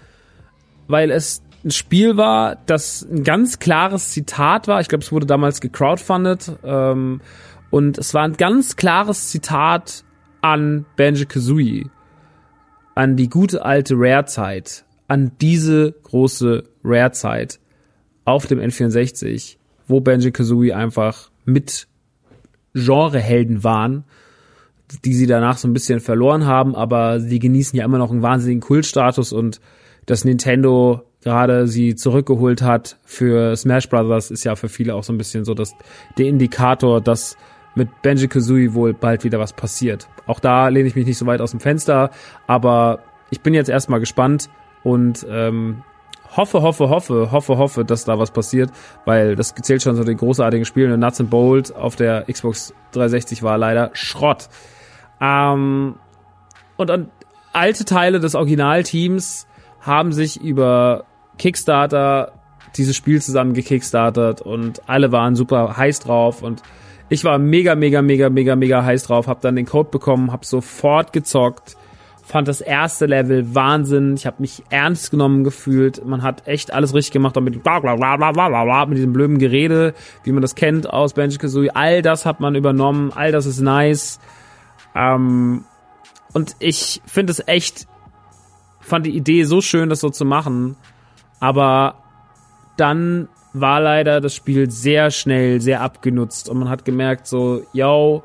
[0.87, 4.81] weil es ein Spiel war, das ein ganz klares Zitat war.
[4.81, 6.53] Ich glaube, es wurde damals gecrowdfundet.
[6.65, 7.21] Ähm,
[7.71, 10.05] und es war ein ganz klares Zitat
[10.41, 11.91] an Banjo Kazooie.
[12.95, 14.85] An die gute alte Rare-Zeit.
[15.09, 17.61] An diese große Rare-Zeit
[18.25, 19.57] auf dem N64,
[19.87, 21.89] wo Banjo Kazooie einfach mit
[22.75, 24.05] Genrehelden waren,
[25.05, 28.23] die sie danach so ein bisschen verloren haben, aber sie genießen ja immer noch einen
[28.23, 29.61] wahnsinnigen Kultstatus und
[30.07, 35.13] das Nintendo gerade sie zurückgeholt hat für Smash Brothers, ist ja für viele auch so
[35.13, 35.75] ein bisschen so das,
[36.19, 37.37] der Indikator, dass
[37.75, 40.09] mit Benji Kazooie wohl bald wieder was passiert.
[40.27, 42.11] Auch da lehne ich mich nicht so weit aus dem Fenster,
[42.47, 43.01] aber
[43.31, 44.51] ich bin jetzt erstmal gespannt
[44.83, 45.83] und ähm,
[46.37, 48.71] hoffe, hoffe, hoffe, hoffe, hoffe, dass da was passiert,
[49.05, 50.93] weil das zählt schon so den großartigen Spielen.
[50.93, 54.49] Und Nuts and Bolt auf der Xbox 360 war leider Schrott.
[55.21, 55.97] Ähm,
[56.77, 57.09] und, und
[57.53, 59.47] alte Teile des Originalteams
[59.81, 61.05] haben sich über
[61.39, 62.33] Kickstarter
[62.77, 66.63] dieses Spiel zusammen gekickstartet und alle waren super heiß drauf und
[67.09, 70.45] ich war mega, mega, mega, mega, mega heiß drauf, hab dann den Code bekommen, hab
[70.45, 71.77] sofort gezockt,
[72.23, 76.95] fand das erste Level Wahnsinn, ich habe mich ernst genommen gefühlt, man hat echt alles
[76.95, 82.03] richtig gemacht, auch mit, mit diesem blöden Gerede, wie man das kennt aus Banjo-Kazooie, all
[82.03, 84.21] das hat man übernommen, all das ist nice,
[84.95, 85.65] ähm,
[86.33, 87.87] und ich finde es echt,
[88.81, 90.77] fand die Idee so schön, das so zu machen,
[91.41, 91.97] aber
[92.77, 98.23] dann war leider das Spiel sehr schnell, sehr abgenutzt und man hat gemerkt so, yo,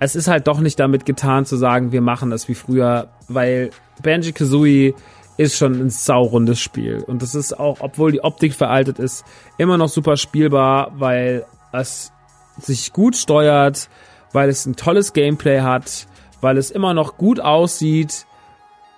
[0.00, 3.70] es ist halt doch nicht damit getan zu sagen, wir machen das wie früher, weil
[4.02, 4.94] Banjo Kazooie
[5.38, 7.02] ist schon ein saurundes Spiel.
[7.06, 9.24] Und das ist auch, obwohl die Optik veraltet ist,
[9.56, 12.12] immer noch super spielbar, weil es
[12.58, 13.88] sich gut steuert,
[14.32, 16.06] weil es ein tolles Gameplay hat,
[16.40, 18.26] weil es immer noch gut aussieht,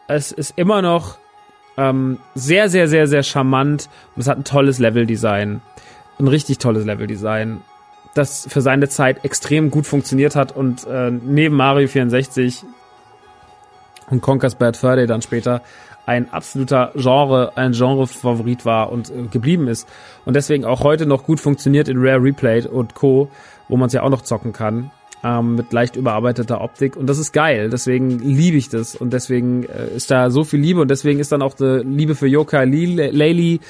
[0.09, 1.19] es ist immer noch
[1.77, 5.63] ähm, sehr, sehr, sehr, sehr charmant und es hat ein tolles Leveldesign.
[6.19, 7.63] Ein richtig tolles Leveldesign,
[8.15, 12.65] das für seine Zeit extrem gut funktioniert hat und äh, neben Mario 64
[14.11, 15.63] und Conker's Bad Fur Day dann später
[16.07, 19.89] ein absoluter Genre, ein Genre-Favorit war und äh, geblieben ist.
[20.25, 23.31] Und deswegen auch heute noch gut funktioniert in Rare Replay und Co.,
[23.69, 24.91] wo man es ja auch noch zocken kann
[25.23, 27.71] ähm, mit leicht überarbeiteter Optik und das ist geil.
[27.71, 31.33] Deswegen liebe ich das und deswegen äh, ist da so viel Liebe und deswegen ist
[31.33, 33.61] dann auch die Liebe für Yoka Laylee,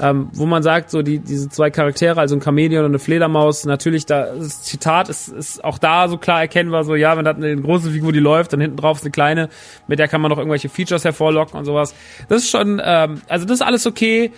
[0.00, 3.64] ähm, wo man sagt, so die diese zwei Charaktere, also ein Chameleon und eine Fledermaus,
[3.64, 7.32] natürlich da das Zitat ist, ist auch da so klar erkennbar, so ja, wenn da
[7.32, 9.48] eine große Figur, die läuft, dann hinten drauf ist eine kleine,
[9.88, 11.94] mit der kann man noch irgendwelche Features hervorlocken und sowas.
[12.28, 14.30] Das ist schon, ähm, also das ist alles okay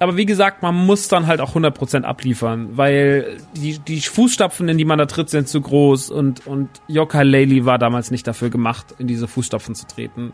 [0.00, 4.78] aber wie gesagt, man muss dann halt auch 100% abliefern, weil die, die Fußstapfen, in
[4.78, 8.50] die man da tritt, sind zu groß und, und Yoka Laylee war damals nicht dafür
[8.50, 10.32] gemacht, in diese Fußstapfen zu treten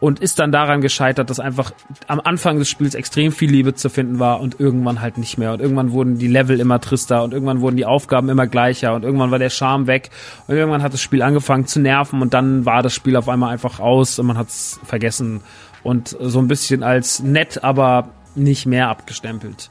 [0.00, 1.72] und ist dann daran gescheitert, dass einfach
[2.08, 5.52] am Anfang des Spiels extrem viel Liebe zu finden war und irgendwann halt nicht mehr.
[5.52, 9.04] Und irgendwann wurden die Level immer trister und irgendwann wurden die Aufgaben immer gleicher und
[9.04, 10.10] irgendwann war der Charme weg
[10.46, 13.52] und irgendwann hat das Spiel angefangen zu nerven und dann war das Spiel auf einmal
[13.52, 15.40] einfach aus und man hat es vergessen.
[15.82, 19.70] Und so ein bisschen als nett, aber nicht mehr abgestempelt.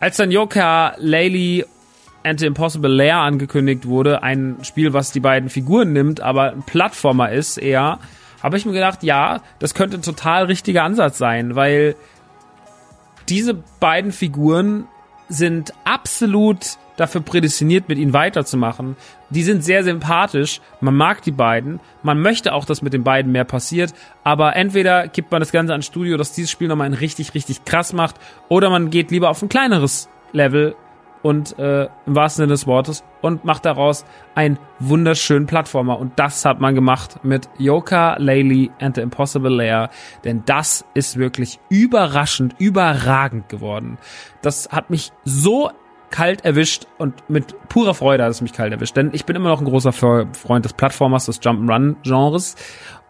[0.00, 1.64] Als dann Yoka Laylee
[2.24, 6.62] and the Impossible Lair angekündigt wurde, ein Spiel, was die beiden Figuren nimmt, aber ein
[6.62, 7.98] Plattformer ist eher,
[8.42, 11.94] habe ich mir gedacht, ja, das könnte ein total richtiger Ansatz sein, weil
[13.28, 14.88] diese beiden Figuren
[15.28, 18.96] sind absolut dafür prädestiniert, mit ihnen weiterzumachen.
[19.30, 23.32] Die sind sehr sympathisch, man mag die beiden, man möchte auch, dass mit den beiden
[23.32, 26.94] mehr passiert, aber entweder gibt man das Ganze ans Studio, dass dieses Spiel nochmal ein
[26.94, 28.16] richtig, richtig krass macht,
[28.48, 30.74] oder man geht lieber auf ein kleineres Level
[31.22, 35.98] und äh, im wahrsten Sinne des Wortes und macht daraus einen wunderschönen Plattformer.
[35.98, 39.90] Und das hat man gemacht mit Yoka, Laylee and the Impossible Layer.
[40.24, 43.98] Denn das ist wirklich überraschend, überragend geworden.
[44.42, 45.70] Das hat mich so
[46.12, 48.96] kalt erwischt und mit purer Freude hat es mich kalt erwischt.
[48.96, 52.54] Denn ich bin immer noch ein großer Freund des Plattformers, des Jump'n'Run-Genres.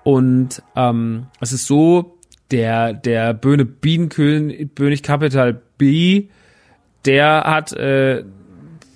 [0.04, 2.18] Und ähm, es ist so,
[2.50, 6.28] der, der Böhne Bienenkönig Capital B
[7.04, 8.24] der hat, äh,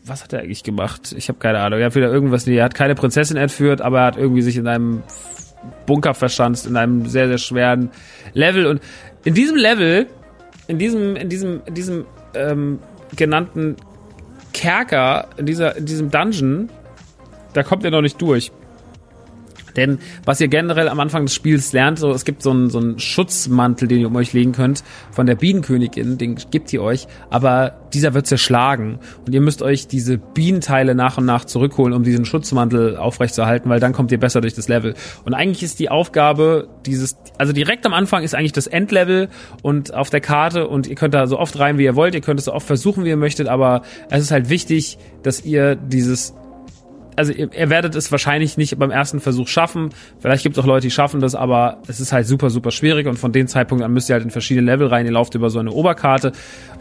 [0.05, 1.15] was hat er eigentlich gemacht?
[1.17, 1.81] Ich habe keine Ahnung.
[1.81, 4.57] Er hat wieder irgendwas, nee, er hat keine Prinzessin entführt, aber er hat irgendwie sich
[4.57, 5.03] in einem
[5.87, 7.91] Bunker verschanzt, in einem sehr, sehr schweren
[8.33, 8.67] Level.
[8.67, 8.81] Und
[9.25, 10.07] in diesem Level,
[10.69, 12.79] in diesem, in diesem, in diesem ähm,
[13.17, 13.77] genannten
[14.57, 16.71] Kerker, in dieser, diesem Dungeon,
[17.53, 18.51] da kommt er noch nicht durch.
[19.77, 22.79] Denn was ihr generell am Anfang des Spiels lernt, so es gibt so einen, so
[22.79, 27.07] einen Schutzmantel, den ihr um euch legen könnt von der Bienenkönigin, den gibt ihr euch,
[27.31, 32.03] aber dieser wird zerschlagen und ihr müsst euch diese Bienenteile nach und nach zurückholen, um
[32.03, 34.95] diesen Schutzmantel aufrechtzuerhalten, weil dann kommt ihr besser durch das Level.
[35.25, 39.29] Und eigentlich ist die Aufgabe dieses, also direkt am Anfang ist eigentlich das Endlevel
[39.63, 42.21] und auf der Karte und ihr könnt da so oft rein, wie ihr wollt, ihr
[42.21, 45.77] könnt es so oft versuchen, wie ihr möchtet, aber es ist halt wichtig, dass ihr
[45.77, 46.35] dieses
[47.17, 49.91] also ihr, ihr werdet es wahrscheinlich nicht beim ersten Versuch schaffen.
[50.21, 53.07] Vielleicht gibt es auch Leute, die schaffen das, aber es ist halt super, super schwierig
[53.07, 55.07] und von dem Zeitpunkt an müsst ihr halt in verschiedene Level rein.
[55.07, 56.33] Ihr lauft über so eine Oberkarte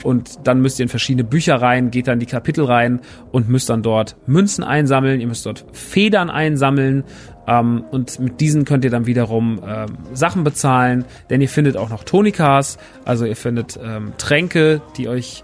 [0.04, 3.00] und dann müsst ihr in verschiedene Bücher rein, geht dann die Kapitel rein
[3.32, 5.22] und müsst dann dort Münzen einsammeln.
[5.22, 7.04] Ihr müsst dort Federn einsammeln.
[7.48, 11.90] Ähm, und mit diesen könnt ihr dann wiederum ähm, Sachen bezahlen, denn ihr findet auch
[11.90, 15.44] noch Tonikas, also ihr findet ähm, Tränke, die euch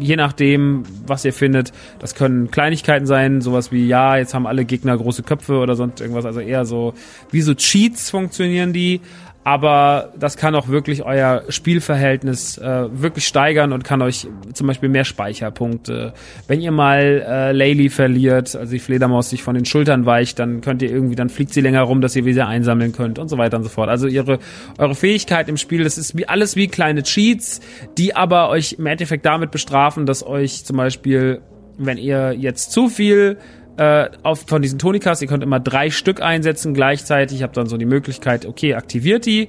[0.00, 4.64] je nachdem, was ihr findet, das können Kleinigkeiten sein, sowas wie, ja, jetzt haben alle
[4.64, 6.94] Gegner große Köpfe oder sonst irgendwas, also eher so,
[7.30, 9.00] wie so Cheats funktionieren die,
[9.46, 14.88] aber das kann auch wirklich euer Spielverhältnis äh, wirklich steigern und kann euch zum Beispiel
[14.88, 16.14] mehr Speicherpunkte.
[16.48, 20.62] Wenn ihr mal äh, Laylee verliert, also die Fledermaus sich von den Schultern weicht, dann
[20.62, 23.38] könnt ihr irgendwie, dann fliegt sie länger rum, dass ihr wieder einsammeln könnt und so
[23.38, 23.88] weiter und so fort.
[23.88, 24.40] Also ihre
[24.78, 27.60] eure Fähigkeit im Spiel, das ist wie alles wie kleine Cheats,
[27.96, 31.40] die aber euch im Endeffekt damit bestrafen, dass euch zum Beispiel,
[31.78, 33.38] wenn ihr jetzt zu viel
[33.76, 35.22] äh, auf, von diesen Tonikas.
[35.22, 37.38] Ihr könnt immer drei Stück einsetzen gleichzeitig.
[37.38, 39.48] Ich habe dann so die Möglichkeit, okay, aktiviert die,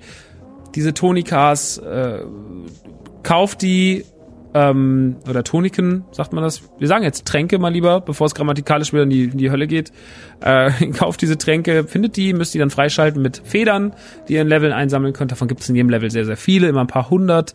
[0.75, 2.19] diese Tonikas, äh,
[3.23, 4.05] kauft die,
[4.53, 6.63] ähm, oder Toniken, sagt man das?
[6.79, 9.67] Wir sagen jetzt Tränke mal lieber, bevor es grammatikalisch wieder in die, in die Hölle
[9.67, 9.91] geht.
[10.41, 13.93] Äh, kauft diese Tränke, findet die, müsst die dann freischalten mit Federn,
[14.27, 15.31] die ihr in Leveln einsammeln könnt.
[15.31, 17.53] Davon gibt es in jedem Level sehr, sehr viele, immer ein paar hundert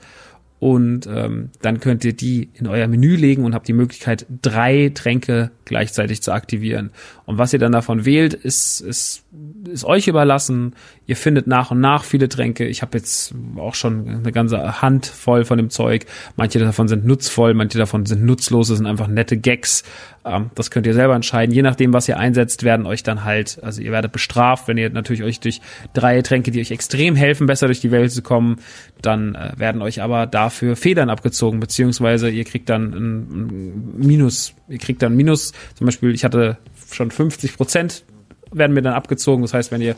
[0.62, 4.92] und ähm, dann könnt ihr die in euer Menü legen und habt die Möglichkeit, drei
[4.94, 6.92] Tränke gleichzeitig zu aktivieren.
[7.26, 9.24] Und was ihr dann davon wählt, ist, ist,
[9.68, 10.76] ist euch überlassen.
[11.06, 12.66] Ihr findet nach und nach viele Tränke.
[12.66, 16.06] Ich habe jetzt auch schon eine ganze Hand voll von dem Zeug.
[16.36, 19.82] Manche davon sind nutzvoll, manche davon sind nutzlos, das sind einfach nette Gags.
[20.24, 21.52] Ähm, das könnt ihr selber entscheiden.
[21.52, 24.90] Je nachdem, was ihr einsetzt, werden euch dann halt, also ihr werdet bestraft, wenn ihr
[24.90, 25.60] natürlich euch durch
[25.92, 28.56] drei Tränke, die euch extrem helfen, besser durch die Welt zu kommen,
[29.00, 34.78] dann äh, werden euch aber dafür Federn abgezogen, beziehungsweise ihr kriegt dann ein, Minus, ihr
[34.78, 36.58] kriegt dann Minus, zum Beispiel, ich hatte
[36.92, 38.04] schon 50 Prozent
[38.52, 39.42] werden mir dann abgezogen.
[39.42, 39.96] Das heißt, wenn ihr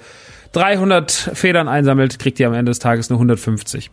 [0.54, 3.90] 300 Federn einsammelt, kriegt ihr am Ende des Tages nur 150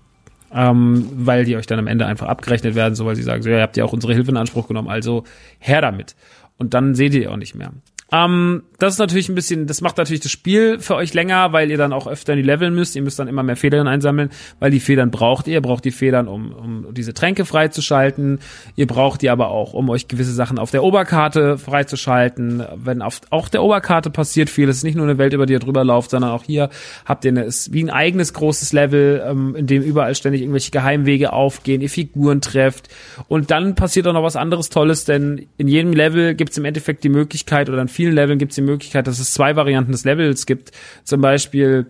[0.54, 3.50] ähm, weil die euch dann am Ende einfach abgerechnet werden, so weil sie sagen, so,
[3.50, 5.24] ja, ihr habt ja auch unsere Hilfe in Anspruch genommen, also
[5.60, 6.15] her damit.
[6.58, 7.71] Und dann seht ihr auch nicht mehr.
[8.12, 11.70] Ähm, das ist natürlich ein bisschen, das macht natürlich das Spiel für euch länger, weil
[11.70, 12.96] ihr dann auch öfter in die Leveln müsst.
[12.96, 15.54] Ihr müsst dann immer mehr Federn einsammeln, weil die Federn braucht ihr.
[15.54, 18.39] Ihr braucht die Federn, um, um diese Tränke freizuschalten.
[18.76, 22.63] Ihr braucht die aber auch, um euch gewisse Sachen auf der Oberkarte freizuschalten.
[22.76, 25.54] Wenn auf auch der Oberkarte passiert viel, es ist nicht nur eine Welt, über die
[25.54, 26.72] ihr drüber lauft, sondern auch hier
[27.06, 30.72] habt ihr eine, ist wie ein eigenes großes Level, ähm, in dem überall ständig irgendwelche
[30.72, 32.89] Geheimwege aufgehen, ihr Figuren trefft.
[33.28, 36.65] Und dann passiert auch noch was anderes Tolles, denn in jedem Level gibt es im
[36.65, 39.92] Endeffekt die Möglichkeit oder in vielen Leveln gibt es die Möglichkeit, dass es zwei Varianten
[39.92, 40.72] des Levels gibt.
[41.04, 41.88] Zum Beispiel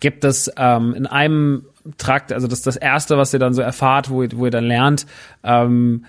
[0.00, 4.10] gibt es ähm, in einem Trakt, also das das erste, was ihr dann so erfahrt,
[4.10, 5.06] wo ihr, wo ihr dann lernt,
[5.42, 6.04] ähm,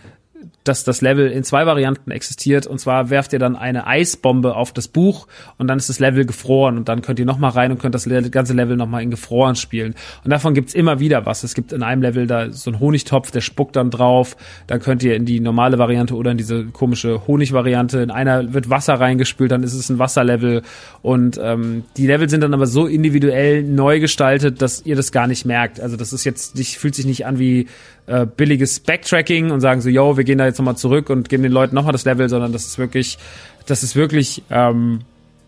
[0.70, 2.68] dass das Level in zwei Varianten existiert.
[2.68, 5.28] Und zwar werft ihr dann eine Eisbombe auf das Buch
[5.58, 6.78] und dann ist das Level gefroren.
[6.78, 9.96] Und dann könnt ihr nochmal rein und könnt das ganze Level nochmal in gefroren spielen.
[10.24, 11.44] Und davon gibt's immer wieder was.
[11.44, 14.38] Es gibt in einem Level da so einen Honigtopf, der spuckt dann drauf.
[14.68, 18.00] Da könnt ihr in die normale Variante oder in diese komische Honigvariante.
[18.00, 20.62] In einer wird Wasser reingespült, dann ist es ein Wasserlevel.
[21.02, 25.28] Und ähm, die Level sind dann aber so individuell neu gestaltet, dass ihr das gar
[25.28, 25.82] nicht merkt.
[25.82, 27.68] Also das ist jetzt nicht, fühlt sich nicht an wie
[28.10, 31.44] äh, billiges Backtracking und sagen so, yo, wir gehen da jetzt nochmal zurück und geben
[31.44, 33.18] den Leuten nochmal das Level, sondern das ist wirklich,
[33.66, 35.02] das ist wirklich, ähm,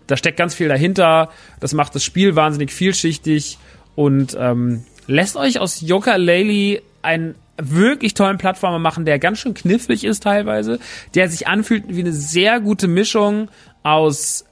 [0.07, 1.29] da steckt ganz viel dahinter.
[1.59, 3.57] Das macht das Spiel wahnsinnig vielschichtig
[3.95, 9.53] und ähm, lässt euch aus Yoka Laylee ein wirklich tollen Plattformer machen, der ganz schön
[9.53, 10.79] knifflig ist teilweise,
[11.13, 13.49] der sich anfühlt wie eine sehr gute Mischung
[13.83, 14.45] aus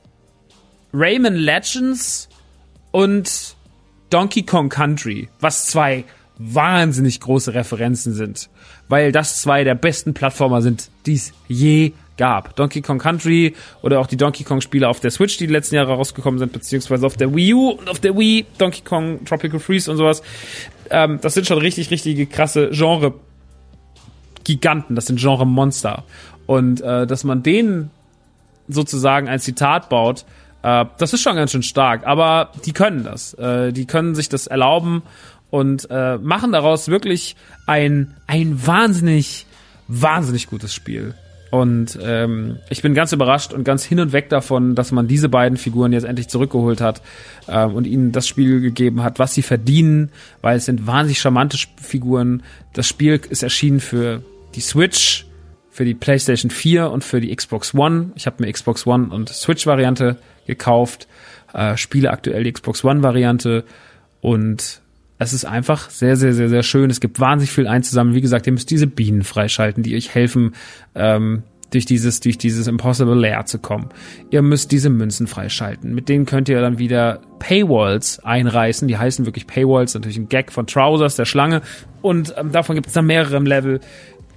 [0.94, 2.30] Rayman Legends
[2.92, 3.56] und
[4.10, 6.06] Donkey Kong Country, was zwei
[6.38, 8.50] wahnsinnig große Referenzen sind,
[8.90, 12.56] weil das zwei der besten Plattformer sind, die es je gab.
[12.56, 15.76] Donkey Kong Country oder auch die Donkey Kong Spiele auf der Switch, die, die letzten
[15.76, 19.60] Jahre rausgekommen sind, beziehungsweise auf der Wii U und auf der Wii, Donkey Kong Tropical
[19.60, 20.22] Freeze und sowas.
[20.90, 23.14] Ähm, das sind schon richtig, richtige krasse Genre
[24.44, 26.04] Giganten, das sind Genre Monster.
[26.46, 27.92] Und äh, dass man denen
[28.68, 30.26] sozusagen ein Zitat baut,
[30.64, 32.06] äh, das ist schon ganz schön stark.
[32.06, 33.34] Aber die können das.
[33.36, 35.04] Äh, die können sich das erlauben
[35.50, 37.36] und äh, machen daraus wirklich
[37.66, 39.46] ein, ein wahnsinnig,
[39.88, 41.16] wahnsinnig gutes Spiel.
[41.52, 45.30] Und ähm, ich bin ganz überrascht und ganz hin und weg davon, dass man diese
[45.30, 47.02] beiden Figuren jetzt endlich zurückgeholt hat
[47.48, 51.58] ähm, und ihnen das Spiel gegeben hat, was sie verdienen, weil es sind wahnsinnig charmante
[51.82, 52.44] Figuren.
[52.74, 54.22] Das Spiel ist erschienen für
[54.54, 55.26] die Switch,
[55.72, 58.12] für die PlayStation 4 und für die Xbox One.
[58.14, 61.08] Ich habe mir Xbox One und Switch-Variante gekauft,
[61.54, 63.64] äh, spiele aktuell die Xbox One-Variante
[64.22, 64.82] und
[65.20, 66.90] es ist einfach sehr, sehr, sehr, sehr schön.
[66.90, 68.16] Es gibt wahnsinnig viel einzusammeln.
[68.16, 70.56] Wie gesagt, ihr müsst diese Bienen freischalten, die euch helfen,
[70.96, 73.90] ähm, durch dieses, durch dieses Impossible Lair zu kommen.
[74.32, 75.94] Ihr müsst diese Münzen freischalten.
[75.94, 78.88] Mit denen könnt ihr dann wieder Paywalls einreißen.
[78.88, 81.62] Die heißen wirklich Paywalls, natürlich ein Gag von Trousers, der Schlange.
[82.02, 83.82] Und ähm, davon gibt es dann mehrere im Level.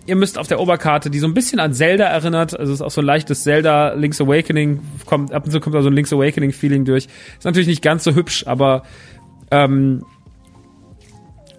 [0.04, 2.82] Ihr müsst auf der Oberkarte, die so ein bisschen an Zelda erinnert, also es ist
[2.84, 5.94] auch so ein leichtes Zelda Link's Awakening, kommt, ab und zu kommt da so ein
[5.94, 7.06] Link's Awakening Feeling durch.
[7.38, 8.82] Ist natürlich nicht ganz so hübsch, aber
[9.52, 10.02] ähm,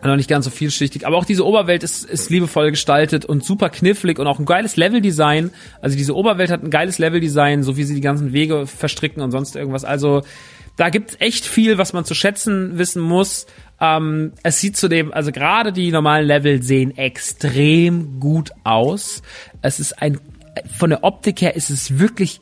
[0.08, 3.70] noch nicht ganz so vielschichtig, aber auch diese Oberwelt ist, ist liebevoll gestaltet und super
[3.70, 5.52] knifflig und auch ein geiles Leveldesign.
[5.82, 9.32] Also diese Oberwelt hat ein geiles Leveldesign, so wie sie die ganzen Wege verstricken und
[9.32, 9.86] sonst irgendwas.
[9.86, 10.22] Also
[10.76, 13.46] da gibt's echt viel, was man zu schätzen wissen muss.
[13.80, 19.22] Ähm, es sieht zudem, also gerade die normalen Level sehen extrem gut aus.
[19.62, 20.20] Es ist ein,
[20.76, 22.42] von der Optik her ist es wirklich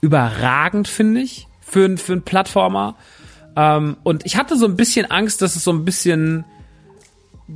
[0.00, 2.96] überragend, finde ich, für, für einen Plattformer.
[3.56, 6.44] Ähm, und ich hatte so ein bisschen Angst, dass es so ein bisschen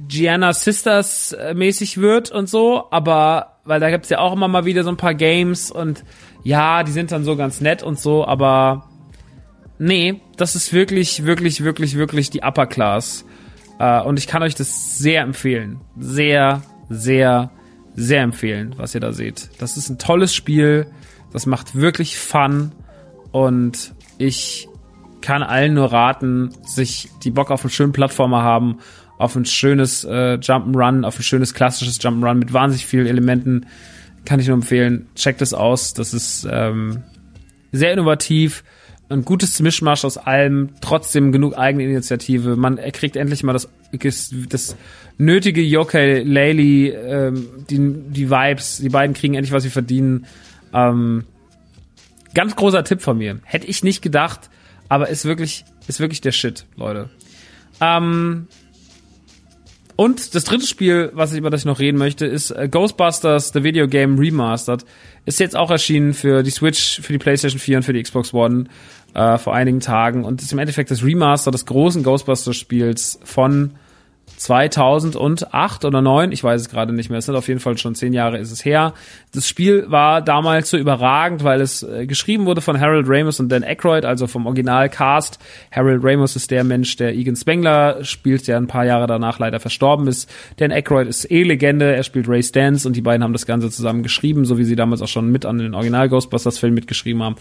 [0.08, 4.64] Gianna Sisters äh, mäßig wird und so, aber weil da gibt's ja auch immer mal
[4.64, 6.04] wieder so ein paar Games und
[6.42, 8.88] ja, die sind dann so ganz nett und so, aber
[9.78, 13.24] nee, das ist wirklich, wirklich, wirklich, wirklich die Upper Class.
[13.78, 15.80] Äh, und ich kann euch das sehr empfehlen.
[15.98, 17.50] Sehr, sehr,
[17.94, 19.50] sehr empfehlen, was ihr da seht.
[19.58, 20.86] Das ist ein tolles Spiel.
[21.32, 22.72] Das macht wirklich Fun.
[23.32, 24.68] Und ich
[25.20, 28.78] kann allen nur raten, sich die Bock auf einen schönen Plattformer haben
[29.18, 33.66] auf ein schönes äh, Jump'n'Run, auf ein schönes klassisches Jump'n'Run mit wahnsinnig vielen Elementen.
[34.24, 35.06] Kann ich nur empfehlen.
[35.14, 35.94] Checkt es aus.
[35.94, 37.02] Das ist ähm,
[37.72, 38.64] sehr innovativ.
[39.08, 42.56] Ein gutes Mischmasch aus allem, trotzdem genug eigene Initiative.
[42.56, 43.68] Man kriegt endlich mal das,
[44.48, 44.76] das
[45.16, 47.78] nötige Yokai Laylee, ähm, die,
[48.10, 48.78] die Vibes.
[48.78, 50.26] Die beiden kriegen endlich, was sie verdienen.
[50.74, 51.24] Ähm,
[52.34, 53.38] ganz großer Tipp von mir.
[53.44, 54.50] Hätte ich nicht gedacht,
[54.88, 57.08] aber ist wirklich, ist wirklich der Shit, Leute.
[57.80, 58.48] Ähm,
[59.96, 63.52] und das dritte Spiel, was ich über das ich noch reden möchte, ist äh, Ghostbusters
[63.54, 64.84] The Video Game Remastered.
[65.24, 68.34] Ist jetzt auch erschienen für die Switch, für die PlayStation 4 und für die Xbox
[68.34, 68.66] One
[69.14, 73.72] äh, vor einigen Tagen und ist im Endeffekt das Remaster des großen Ghostbusters Spiels von
[74.36, 77.94] 2008 oder 9, ich weiß es gerade nicht mehr, es sind auf jeden Fall schon
[77.94, 78.94] zehn Jahre ist es her.
[79.34, 83.50] Das Spiel war damals so überragend, weil es äh, geschrieben wurde von Harold Ramis und
[83.50, 85.38] Dan Aykroyd, also vom Originalcast.
[85.70, 89.60] Harold Ramis ist der Mensch, der Egan Spengler spielt, der ein paar Jahre danach leider
[89.60, 90.30] verstorben ist.
[90.58, 93.70] Dan Aykroyd ist eh Legende, er spielt Ray Stance und die beiden haben das Ganze
[93.70, 97.22] zusammen geschrieben, so wie sie damals auch schon mit an den Original Ghostbusters Film mitgeschrieben
[97.22, 97.36] haben.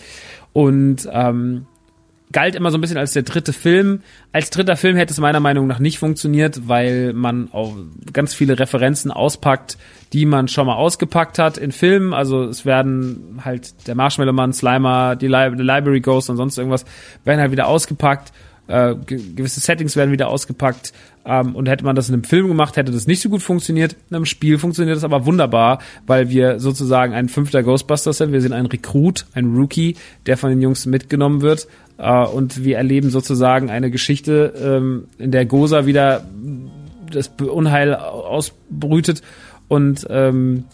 [0.54, 1.66] Und ähm,
[2.32, 4.02] galt immer so ein bisschen als der dritte Film.
[4.32, 7.76] Als dritter Film hätte es meiner Meinung nach nicht funktioniert, weil man auch
[8.14, 9.78] ganz viele Referenzen auspackt,
[10.14, 12.14] die man schon mal ausgepackt hat in Filmen.
[12.14, 16.58] Also es werden halt der Marshmallow Man, Slimer, die, Li die Library Ghost und sonst
[16.58, 16.86] irgendwas
[17.24, 18.32] werden halt wieder ausgepackt.
[18.68, 20.94] Äh, gewisse Settings werden wieder ausgepackt.
[21.26, 23.96] Ähm, und hätte man das in einem Film gemacht, hätte das nicht so gut funktioniert.
[24.10, 28.32] In einem Spiel funktioniert das aber wunderbar, weil wir sozusagen ein fünfter Ghostbusters sind.
[28.32, 29.96] Wir sind ein Rekrut, ein Rookie,
[30.26, 31.68] der von den Jungs mitgenommen wird.
[31.98, 36.26] Äh, und wir erleben sozusagen eine Geschichte, ähm, in der Gosa wieder
[37.12, 39.22] das Unheil ausbrütet
[39.68, 40.66] und ähm,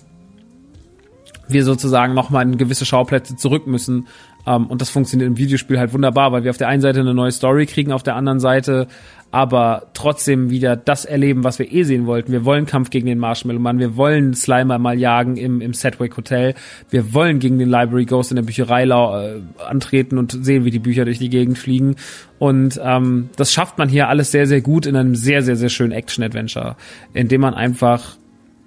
[1.47, 4.07] wir sozusagen nochmal in gewisse Schauplätze zurück müssen,
[4.45, 7.13] ähm, und das funktioniert im Videospiel halt wunderbar, weil wir auf der einen Seite eine
[7.13, 8.87] neue Story kriegen, auf der anderen Seite
[9.31, 12.33] aber trotzdem wieder das erleben, was wir eh sehen wollten.
[12.33, 16.17] Wir wollen Kampf gegen den Marshmallow Mann, wir wollen Slimer mal jagen im, im Setwick
[16.17, 16.53] Hotel,
[16.89, 20.79] wir wollen gegen den Library Ghost in der Bücherei äh, antreten und sehen, wie die
[20.79, 21.95] Bücher durch die Gegend fliegen.
[22.39, 25.69] Und ähm, das schafft man hier alles sehr, sehr gut in einem sehr, sehr, sehr
[25.69, 26.75] schönen Action-Adventure,
[27.13, 28.17] in dem man einfach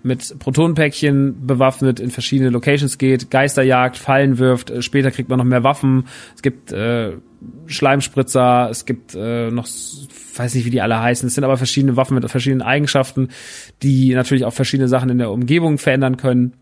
[0.04, 5.46] mit Protonenpäckchen bewaffnet in verschiedene Locations geht, Geisterjagd, Fallen wirft, äh, später kriegt man noch
[5.46, 7.12] mehr Waffen, es gibt äh,
[7.66, 11.96] Schleimspritzer, es gibt äh, noch, weiß nicht, wie die alle heißen, es sind aber verschiedene
[11.96, 13.30] Waffen mit verschiedenen Eigenschaften,
[13.82, 16.52] die natürlich auch verschiedene Sachen in der Umgebung verändern können.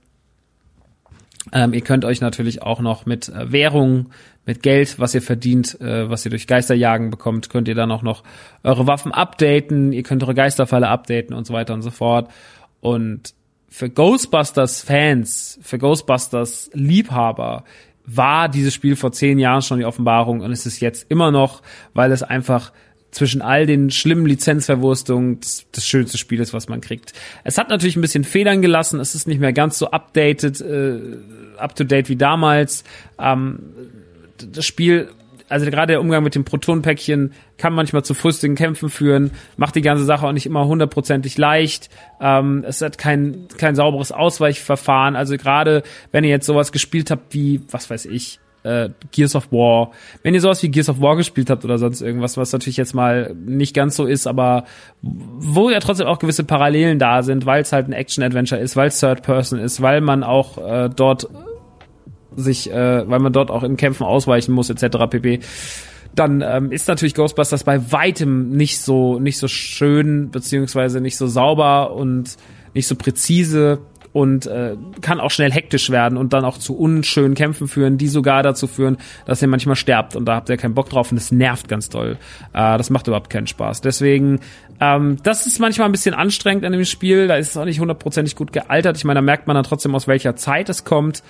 [1.53, 4.11] Ähm, ihr könnt euch natürlich auch noch mit äh, Währung,
[4.47, 8.03] mit Geld, was ihr verdient, äh, was ihr durch Geisterjagen bekommt, könnt ihr dann auch
[8.03, 8.23] noch
[8.63, 12.31] eure Waffen updaten, ihr könnt eure Geisterfalle updaten und so weiter und so fort.
[12.83, 13.35] Und
[13.69, 17.65] für Ghostbusters-Fans, für Ghostbusters-Liebhaber
[18.05, 21.63] war dieses Spiel vor zehn Jahren schon die Offenbarung und es ist jetzt immer noch,
[21.95, 22.73] weil es einfach
[23.13, 27.13] zwischen all den schlimmen Lizenzverwurstungen das, das schönste Spiel ist, was man kriegt.
[27.45, 30.99] Es hat natürlich ein bisschen Federn gelassen, es ist nicht mehr ganz so updated, äh,
[31.59, 32.83] up to date wie damals.
[33.19, 33.61] Ähm,
[34.39, 35.11] das Spiel
[35.53, 39.83] also gerade der Umgang mit dem Protonenpäckchen kann manchmal zu frustigen Kämpfen führen, macht die
[39.83, 41.91] ganze Sache auch nicht immer hundertprozentig leicht.
[42.21, 45.15] Ähm, es hat kein, kein sauberes Ausweichverfahren.
[45.15, 49.51] Also gerade wenn ihr jetzt sowas gespielt habt wie, was weiß ich, äh, Gears of
[49.53, 49.91] War.
[50.23, 52.95] Wenn ihr sowas wie Gears of War gespielt habt oder sonst irgendwas, was natürlich jetzt
[52.95, 54.65] mal nicht ganz so ist, aber
[55.03, 58.89] wo ja trotzdem auch gewisse Parallelen da sind, weil es halt ein Action-Adventure ist, weil
[58.89, 61.29] es Third Person ist, weil man auch äh, dort
[62.37, 64.99] sich, äh, weil man dort auch in Kämpfen ausweichen muss, etc.
[65.11, 65.41] pp.
[66.15, 71.27] Dann ähm, ist natürlich Ghostbusters bei weitem nicht so nicht so schön beziehungsweise nicht so
[71.27, 72.37] sauber und
[72.75, 73.81] nicht so präzise
[74.13, 78.09] und äh, kann auch schnell hektisch werden und dann auch zu unschönen Kämpfen führen, die
[78.09, 81.17] sogar dazu führen, dass ihr manchmal sterbt und da habt ihr keinen Bock drauf und
[81.17, 82.19] das nervt ganz doll.
[82.53, 83.81] Äh, das macht überhaupt keinen Spaß.
[83.81, 84.41] Deswegen,
[84.81, 87.27] ähm, das ist manchmal ein bisschen anstrengend an dem Spiel.
[87.27, 88.99] Da ist es auch nicht hundertprozentig gut gealtert.
[88.99, 91.23] Ich meine, da merkt man dann trotzdem, aus welcher Zeit es kommt.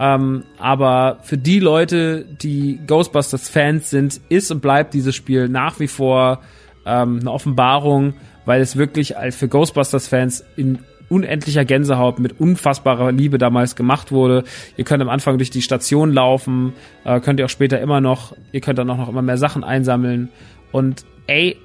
[0.00, 5.88] Ähm, aber für die Leute, die Ghostbusters-Fans sind, ist und bleibt dieses Spiel nach wie
[5.88, 6.40] vor
[6.86, 10.78] ähm, eine Offenbarung, weil es wirklich für Ghostbusters-Fans in
[11.08, 14.44] unendlicher Gänsehaut mit unfassbarer Liebe damals gemacht wurde.
[14.76, 16.74] Ihr könnt am Anfang durch die Station laufen,
[17.04, 19.64] äh, könnt ihr auch später immer noch, ihr könnt dann auch noch immer mehr Sachen
[19.64, 20.28] einsammeln.
[20.70, 21.56] Und ey,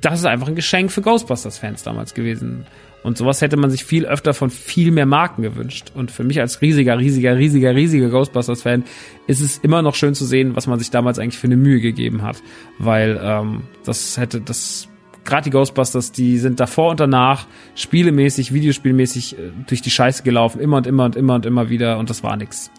[0.00, 2.66] das ist einfach ein Geschenk für Ghostbusters-Fans damals gewesen.
[3.04, 5.92] Und sowas hätte man sich viel öfter von viel mehr Marken gewünscht.
[5.94, 8.84] Und für mich als riesiger, riesiger, riesiger, riesiger Ghostbusters-Fan
[9.26, 11.80] ist es immer noch schön zu sehen, was man sich damals eigentlich für eine Mühe
[11.80, 12.42] gegeben hat.
[12.78, 14.88] Weil ähm, das hätte, das
[15.24, 20.60] gerade die Ghostbusters, die sind davor und danach spielemäßig, videospielmäßig äh, durch die Scheiße gelaufen,
[20.60, 22.70] immer und immer und immer und immer wieder und das war nix.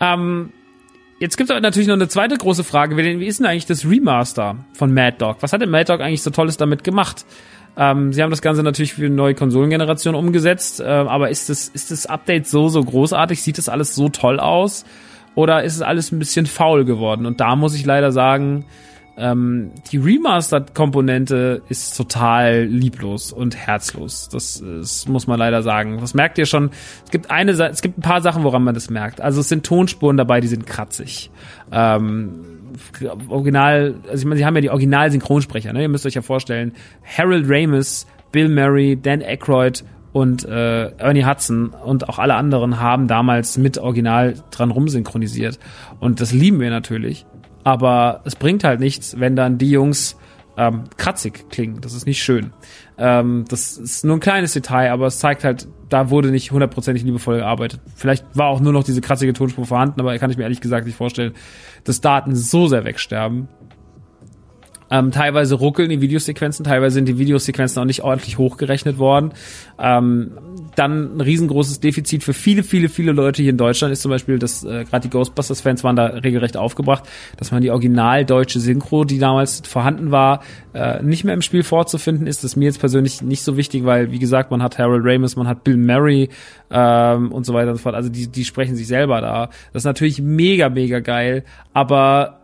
[0.00, 0.50] Ähm,
[1.18, 4.64] jetzt gibt es natürlich noch eine zweite große Frage, wie ist denn eigentlich das Remaster
[4.72, 5.38] von Mad Dog?
[5.40, 7.24] Was hat denn Mad Dog eigentlich so Tolles damit gemacht?
[7.78, 11.68] Ähm, sie haben das Ganze natürlich für eine neue Konsolengeneration umgesetzt, äh, aber ist das,
[11.68, 13.40] ist das Update so, so großartig?
[13.40, 14.84] Sieht das alles so toll aus?
[15.36, 17.24] Oder ist es alles ein bisschen faul geworden?
[17.24, 18.64] Und da muss ich leider sagen,
[19.16, 24.28] ähm, die Remastered-Komponente ist total lieblos und herzlos.
[24.28, 25.98] Das, das muss man leider sagen.
[26.00, 26.70] Das merkt ihr schon.
[27.04, 29.20] Es gibt eine, es gibt ein paar Sachen, woran man das merkt.
[29.20, 31.30] Also es sind Tonspuren dabei, die sind kratzig.
[31.70, 32.57] Ähm,
[33.28, 35.82] Original, also ich meine, sie haben ja die Original-Synchronsprecher, ne?
[35.82, 36.72] Ihr müsst euch ja vorstellen,
[37.04, 43.08] Harold Ramis, Bill Murray, Dan Aykroyd und äh, Ernie Hudson und auch alle anderen haben
[43.08, 45.58] damals mit Original dran rumsynchronisiert.
[46.00, 47.24] Und das lieben wir natürlich.
[47.64, 50.17] Aber es bringt halt nichts, wenn dann die Jungs
[50.58, 51.80] ähm, kratzig klingen.
[51.80, 52.52] Das ist nicht schön.
[52.98, 57.04] Ähm, das ist nur ein kleines Detail, aber es zeigt halt, da wurde nicht hundertprozentig
[57.04, 57.80] liebevoll gearbeitet.
[57.94, 60.84] Vielleicht war auch nur noch diese kratzige Tonspur vorhanden, aber kann ich mir ehrlich gesagt
[60.84, 61.32] nicht vorstellen,
[61.84, 63.48] dass Daten so sehr wegsterben.
[64.90, 69.32] Ähm, teilweise ruckeln die Videosequenzen, teilweise sind die Videosequenzen auch nicht ordentlich hochgerechnet worden.
[69.78, 70.32] Ähm,
[70.76, 74.38] dann ein riesengroßes Defizit für viele, viele, viele Leute hier in Deutschland ist zum Beispiel,
[74.38, 77.04] dass äh, gerade die Ghostbusters-Fans waren da regelrecht aufgebracht,
[77.36, 80.42] dass man die original deutsche Synchro, die damals vorhanden war,
[80.74, 82.44] äh, nicht mehr im Spiel vorzufinden ist.
[82.44, 85.36] Das ist mir jetzt persönlich nicht so wichtig, weil, wie gesagt, man hat Harold Ramis,
[85.36, 86.28] man hat Bill Murray
[86.70, 87.94] ähm, und so weiter und so fort.
[87.94, 89.46] Also die, die sprechen sich selber da.
[89.72, 92.38] Das ist natürlich mega, mega geil, aber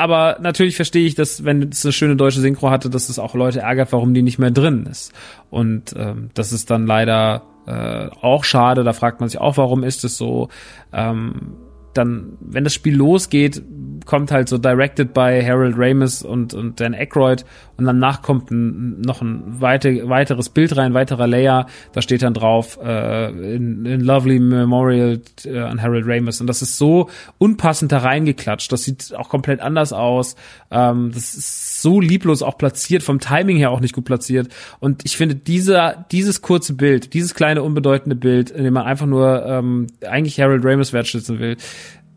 [0.00, 3.34] aber natürlich verstehe ich, dass wenn es eine schöne deutsche Synchro hatte, dass es auch
[3.34, 5.12] Leute ärgert, warum die nicht mehr drin ist.
[5.50, 8.82] Und ähm, das ist dann leider äh, auch schade.
[8.82, 10.48] Da fragt man sich auch, warum ist es so.
[10.90, 11.52] Ähm,
[11.92, 13.62] dann, wenn das Spiel losgeht,
[14.06, 17.44] kommt halt so directed by Harold Ramis und, und Dan Aykroyd
[17.80, 22.34] und danach kommt ein, noch ein weite, weiteres Bild rein, weiterer Layer, da steht dann
[22.34, 26.42] drauf äh, in, in Lovely Memorial äh, an Harold Ramis.
[26.42, 30.36] Und das ist so unpassend da reingeklatscht, das sieht auch komplett anders aus,
[30.70, 34.48] ähm, das ist so lieblos auch platziert, vom Timing her auch nicht gut platziert.
[34.78, 39.06] Und ich finde dieser, dieses kurze Bild, dieses kleine unbedeutende Bild, in dem man einfach
[39.06, 41.56] nur ähm, eigentlich Harold Ramis wertschätzen will,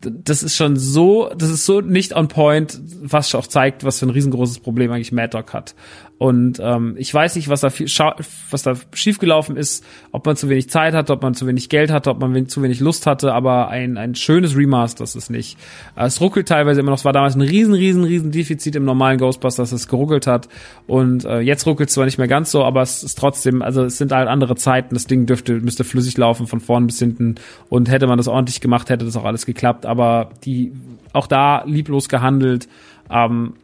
[0.00, 4.06] das ist schon so, das ist so nicht on point, was auch zeigt, was für
[4.06, 5.74] ein riesengroßes Problem eigentlich Mad Dog hat.
[6.16, 10.48] Und ähm, ich weiß nicht, was da viel, was da schiefgelaufen ist, ob man zu
[10.48, 13.32] wenig Zeit hatte, ob man zu wenig Geld hatte, ob man zu wenig Lust hatte,
[13.34, 15.58] aber ein, ein schönes Remaster ist es nicht.
[15.96, 16.98] Es ruckelt teilweise immer noch.
[16.98, 20.48] Es war damals ein riesen, riesen, riesen Defizit im normalen Ghostbusters, dass es geruckelt hat.
[20.86, 23.84] Und äh, jetzt ruckelt es zwar nicht mehr ganz so, aber es ist trotzdem, also
[23.84, 24.94] es sind halt andere Zeiten.
[24.94, 27.34] Das Ding dürfte, müsste flüssig laufen von vorn bis hinten.
[27.68, 29.84] Und hätte man das ordentlich gemacht, hätte das auch alles geklappt.
[29.84, 30.72] Aber die
[31.12, 32.68] auch da lieblos gehandelt.
[33.10, 33.54] Ähm,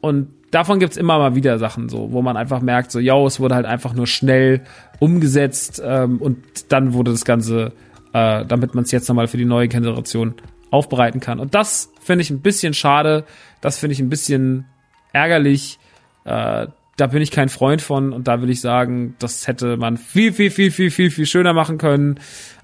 [0.00, 3.40] und davon gibt's immer mal wieder Sachen, so, wo man einfach merkt, so, yo, es
[3.40, 4.60] wurde halt einfach nur schnell
[5.00, 7.72] umgesetzt ähm, und dann wurde das Ganze,
[8.12, 10.34] äh, damit man es jetzt nochmal für die neue Generation
[10.70, 11.40] aufbereiten kann.
[11.40, 13.24] Und das finde ich ein bisschen schade,
[13.60, 14.66] das finde ich ein bisschen
[15.12, 15.78] ärgerlich.
[16.24, 19.96] Äh, da bin ich kein Freund von und da will ich sagen, das hätte man
[19.96, 22.20] viel, viel, viel, viel, viel, viel schöner machen können.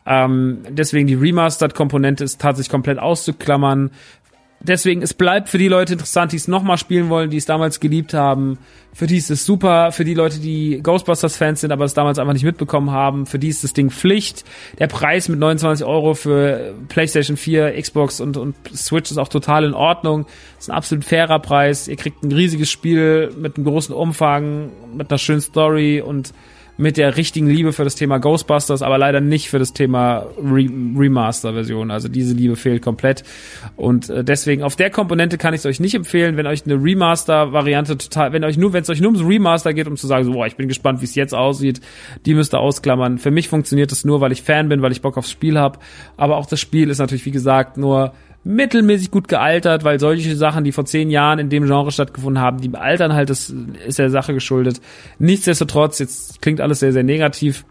[0.06, 3.90] Ähm, deswegen die Remastered-Komponente ist tatsächlich komplett auszuklammern.
[4.60, 7.78] Deswegen, es bleibt für die Leute interessant, die es nochmal spielen wollen, die es damals
[7.78, 8.58] geliebt haben.
[8.92, 9.92] Für die ist es super.
[9.92, 13.48] Für die Leute, die Ghostbusters-Fans sind, aber es damals einfach nicht mitbekommen haben, für die
[13.48, 14.44] ist das Ding Pflicht.
[14.80, 19.64] Der Preis mit 29 Euro für PlayStation 4, Xbox und, und Switch ist auch total
[19.64, 20.26] in Ordnung.
[20.58, 21.86] Ist ein absolut fairer Preis.
[21.86, 26.32] Ihr kriegt ein riesiges Spiel mit einem großen Umfang, mit einer schönen Story und
[26.78, 30.68] mit der richtigen Liebe für das Thema Ghostbusters, aber leider nicht für das Thema Re
[30.96, 31.90] Remaster-Version.
[31.90, 33.24] Also diese Liebe fehlt komplett.
[33.76, 36.82] Und äh, deswegen auf der Komponente kann ich es euch nicht empfehlen, wenn euch eine
[36.82, 40.24] Remaster-Variante total, wenn euch nur, wenn es euch nur ums Remaster geht, um zu sagen,
[40.24, 41.80] so, boah, ich bin gespannt, wie es jetzt aussieht,
[42.24, 43.18] die müsst ihr ausklammern.
[43.18, 45.80] Für mich funktioniert es nur, weil ich Fan bin, weil ich Bock aufs Spiel habe.
[46.16, 48.12] Aber auch das Spiel ist natürlich, wie gesagt, nur
[48.44, 52.60] mittelmäßig gut gealtert, weil solche Sachen, die vor zehn Jahren in dem Genre stattgefunden haben,
[52.60, 53.54] die altern halt, das
[53.86, 54.80] ist der Sache geschuldet.
[55.18, 57.64] Nichtsdestotrotz, jetzt klingt alles sehr, sehr negativ.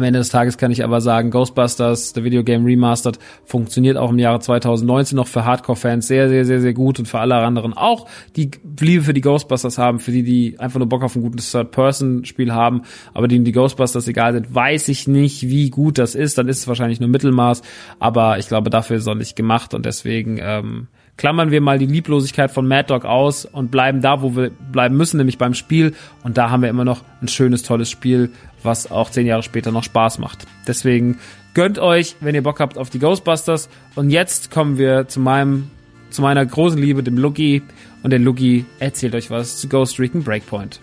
[0.00, 4.18] Am Ende des Tages kann ich aber sagen, Ghostbusters, der Videogame Remastered, funktioniert auch im
[4.18, 8.08] Jahre 2019 noch für Hardcore-Fans sehr, sehr, sehr, sehr gut und für alle anderen auch,
[8.34, 11.52] die Liebe für die Ghostbusters haben, für die, die einfach nur Bock auf ein gutes
[11.52, 12.80] Third-Person-Spiel haben,
[13.12, 16.38] aber denen die Ghostbusters egal sind, weiß ich nicht, wie gut das ist.
[16.38, 17.60] Dann ist es wahrscheinlich nur Mittelmaß,
[17.98, 19.74] aber ich glaube, dafür ist es auch nicht gemacht.
[19.74, 20.86] Und deswegen, ähm,
[21.20, 24.96] klammern wir mal die Lieblosigkeit von Mad Dog aus und bleiben da, wo wir bleiben
[24.96, 25.92] müssen, nämlich beim Spiel.
[26.24, 28.30] Und da haben wir immer noch ein schönes, tolles Spiel,
[28.62, 30.46] was auch zehn Jahre später noch Spaß macht.
[30.66, 31.18] Deswegen
[31.52, 33.68] gönnt euch, wenn ihr Bock habt auf die Ghostbusters.
[33.96, 35.70] Und jetzt kommen wir zu meinem,
[36.08, 37.60] zu meiner großen Liebe, dem Lucky.
[38.02, 40.80] Und der Lucky erzählt euch was zu Ghost Recon Breakpoint.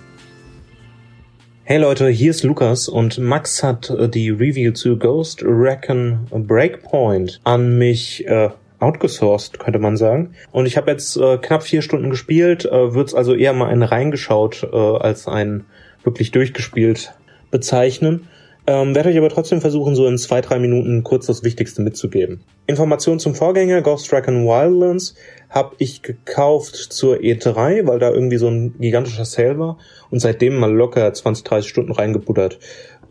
[1.64, 7.42] Hey Leute, hier ist Lukas und Max hat äh, die Review zu Ghost Recon Breakpoint
[7.44, 10.36] an mich äh, outgesourced, könnte man sagen.
[10.52, 13.70] Und ich habe jetzt äh, knapp vier Stunden gespielt, äh, würde es also eher mal
[13.70, 15.66] ein reingeschaut äh, als ein
[16.04, 17.14] wirklich durchgespielt
[17.52, 18.28] bezeichnen.
[18.70, 22.42] Ähm, werde euch aber trotzdem versuchen, so in zwei, drei Minuten kurz das Wichtigste mitzugeben.
[22.66, 25.16] Informationen zum Vorgänger Ghost Recon Wildlands
[25.50, 29.78] habe ich gekauft zur E3, weil da irgendwie so ein gigantischer Sale war
[30.10, 32.58] und seitdem mal locker 20, 30 Stunden reingebuddert äh,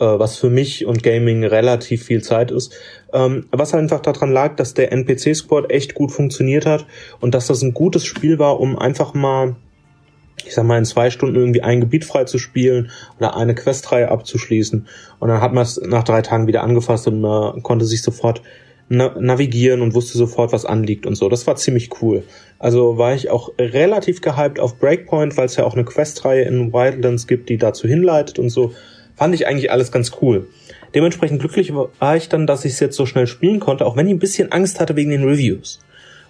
[0.04, 2.74] was für mich und Gaming relativ viel Zeit ist.
[3.12, 6.86] Ähm, was einfach daran lag, dass der NPC-Squad echt gut funktioniert hat
[7.20, 9.56] und dass das ein gutes Spiel war, um einfach mal,
[10.44, 14.10] ich sag mal, in zwei Stunden irgendwie ein Gebiet frei zu spielen oder eine Questreihe
[14.10, 14.86] abzuschließen.
[15.18, 18.42] Und dann hat man es nach drei Tagen wieder angefasst und man konnte sich sofort
[18.88, 21.28] navigieren und wusste sofort, was anliegt und so.
[21.28, 22.22] Das war ziemlich cool.
[22.58, 26.72] Also war ich auch relativ gehypt auf Breakpoint, weil es ja auch eine Questreihe in
[26.72, 28.72] Wildlands gibt, die dazu hinleitet und so
[29.16, 30.46] fand ich eigentlich alles ganz cool.
[30.94, 34.06] Dementsprechend glücklich war ich dann, dass ich es jetzt so schnell spielen konnte, auch wenn
[34.06, 35.80] ich ein bisschen Angst hatte wegen den Reviews.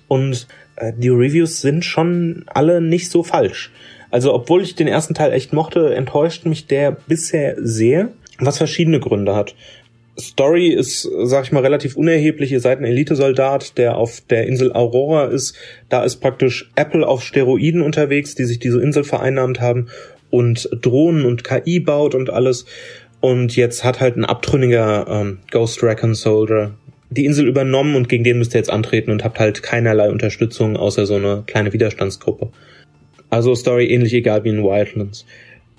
[0.09, 3.70] Und äh, die Reviews sind schon alle nicht so falsch.
[4.11, 8.09] Also obwohl ich den ersten Teil echt mochte, enttäuscht mich der bisher sehr,
[8.39, 9.55] was verschiedene Gründe hat.
[10.18, 12.51] Story ist, sag ich mal, relativ unerheblich.
[12.51, 15.55] Ihr seid ein Elitesoldat, der auf der Insel Aurora ist.
[15.91, 19.89] Da ist praktisch Apple auf Steroiden unterwegs, die sich diese Insel vereinnahmt haben
[20.37, 22.66] und Drohnen und KI baut und alles.
[23.20, 26.74] Und jetzt hat halt ein abtrünniger ähm, Ghost Recon Soldier
[27.09, 30.76] die Insel übernommen und gegen den müsst ihr jetzt antreten und habt halt keinerlei Unterstützung
[30.76, 32.51] außer so eine kleine Widerstandsgruppe.
[33.30, 35.24] Also Story ähnlich egal wie in Wildlands.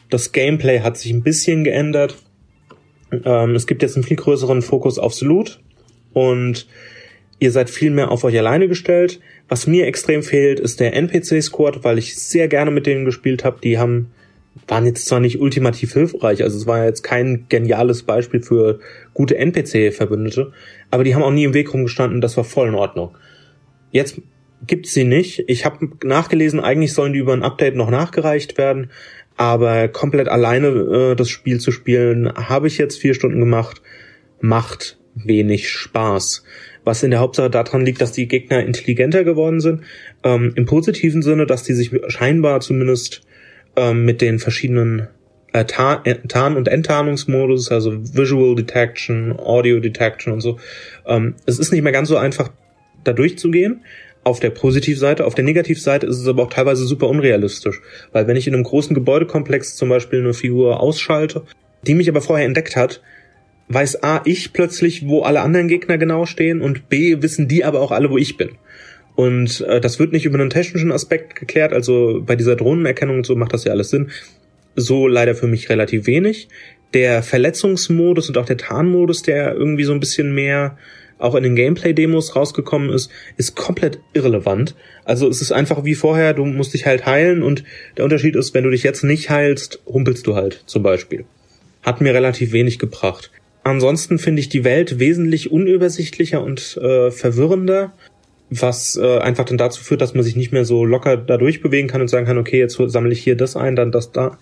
[0.09, 2.15] Das Gameplay hat sich ein bisschen geändert.
[3.11, 5.59] Ähm, es gibt jetzt einen viel größeren Fokus aufs Loot
[6.13, 6.67] und
[7.39, 9.19] ihr seid viel mehr auf euch alleine gestellt.
[9.47, 13.59] Was mir extrem fehlt, ist der NPC-Squad, weil ich sehr gerne mit denen gespielt habe.
[13.61, 14.11] Die haben
[14.67, 18.79] waren jetzt zwar nicht ultimativ hilfreich, also es war jetzt kein geniales Beispiel für
[19.13, 20.51] gute NPC-Verbündete,
[20.91, 23.15] aber die haben auch nie im Weg rumgestanden, das war voll in Ordnung.
[23.91, 24.21] Jetzt
[24.65, 25.43] gibt's sie nicht.
[25.47, 28.91] Ich habe nachgelesen, eigentlich sollen die über ein Update noch nachgereicht werden,
[29.35, 33.81] aber komplett alleine äh, das Spiel zu spielen, habe ich jetzt vier Stunden gemacht,
[34.41, 36.43] macht wenig Spaß.
[36.83, 39.81] Was in der Hauptsache daran liegt, dass die Gegner intelligenter geworden sind.
[40.23, 43.26] Ähm, Im positiven Sinne, dass die sich scheinbar zumindest
[43.77, 45.07] ähm, mit den verschiedenen
[45.53, 50.59] äh, Tarn-, äh, Tarn und Enttarnungsmodus, also Visual Detection, Audio Detection und so.
[51.05, 52.49] Ähm, es ist nicht mehr ganz so einfach,
[53.03, 53.85] da durchzugehen
[54.23, 55.25] auf der Positivseite.
[55.25, 57.81] Auf der Negativseite ist es aber auch teilweise super unrealistisch.
[58.11, 61.43] Weil wenn ich in einem großen Gebäudekomplex zum Beispiel eine Figur ausschalte,
[61.83, 63.01] die mich aber vorher entdeckt hat,
[63.69, 67.79] weiß A, ich plötzlich, wo alle anderen Gegner genau stehen und B, wissen die aber
[67.79, 68.49] auch alle, wo ich bin.
[69.17, 73.25] Und äh, das wird nicht über einen technischen Aspekt geklärt, also bei dieser Drohnenerkennung und
[73.25, 74.11] so macht das ja alles Sinn.
[74.75, 76.49] So leider für mich relativ wenig.
[76.93, 80.77] Der Verletzungsmodus und auch der Tarnmodus, der irgendwie so ein bisschen mehr
[81.17, 84.75] auch in den Gameplay-Demos rausgekommen ist, ist komplett irrelevant.
[85.03, 87.63] Also es ist einfach wie vorher, du musst dich halt heilen und
[87.97, 91.25] der Unterschied ist, wenn du dich jetzt nicht heilst, humpelst du halt zum Beispiel.
[91.81, 93.31] Hat mir relativ wenig gebracht.
[93.63, 97.93] Ansonsten finde ich die Welt wesentlich unübersichtlicher und äh, verwirrender,
[98.49, 101.89] was äh, einfach dann dazu führt, dass man sich nicht mehr so locker da durchbewegen
[101.89, 104.37] kann und sagen kann, okay, jetzt sammle ich hier das ein, dann das da,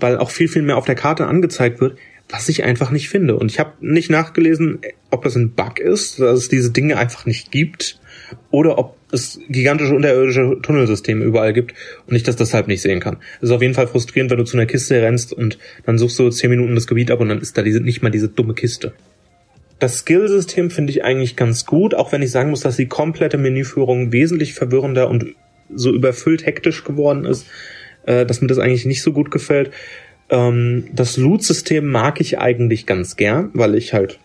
[0.00, 1.96] weil auch viel, viel mehr auf der Karte angezeigt wird
[2.30, 3.36] was ich einfach nicht finde.
[3.36, 4.78] Und ich habe nicht nachgelesen,
[5.10, 8.00] ob das ein Bug ist, dass es diese Dinge einfach nicht gibt,
[8.50, 11.74] oder ob es gigantische unterirdische Tunnelsysteme überall gibt
[12.06, 13.18] und ich das deshalb nicht sehen kann.
[13.36, 16.18] Es ist auf jeden Fall frustrierend, wenn du zu einer Kiste rennst und dann suchst
[16.18, 18.54] du zehn Minuten das Gebiet ab und dann ist da diese, nicht mal diese dumme
[18.54, 18.92] Kiste.
[19.78, 23.38] Das Skillsystem finde ich eigentlich ganz gut, auch wenn ich sagen muss, dass die komplette
[23.38, 25.34] Menüführung wesentlich verwirrender und
[25.74, 27.46] so überfüllt hektisch geworden ist,
[28.06, 29.70] äh, dass mir das eigentlich nicht so gut gefällt.
[30.30, 34.18] Ähm, das Loot-System mag ich eigentlich ganz gern, weil ich halt,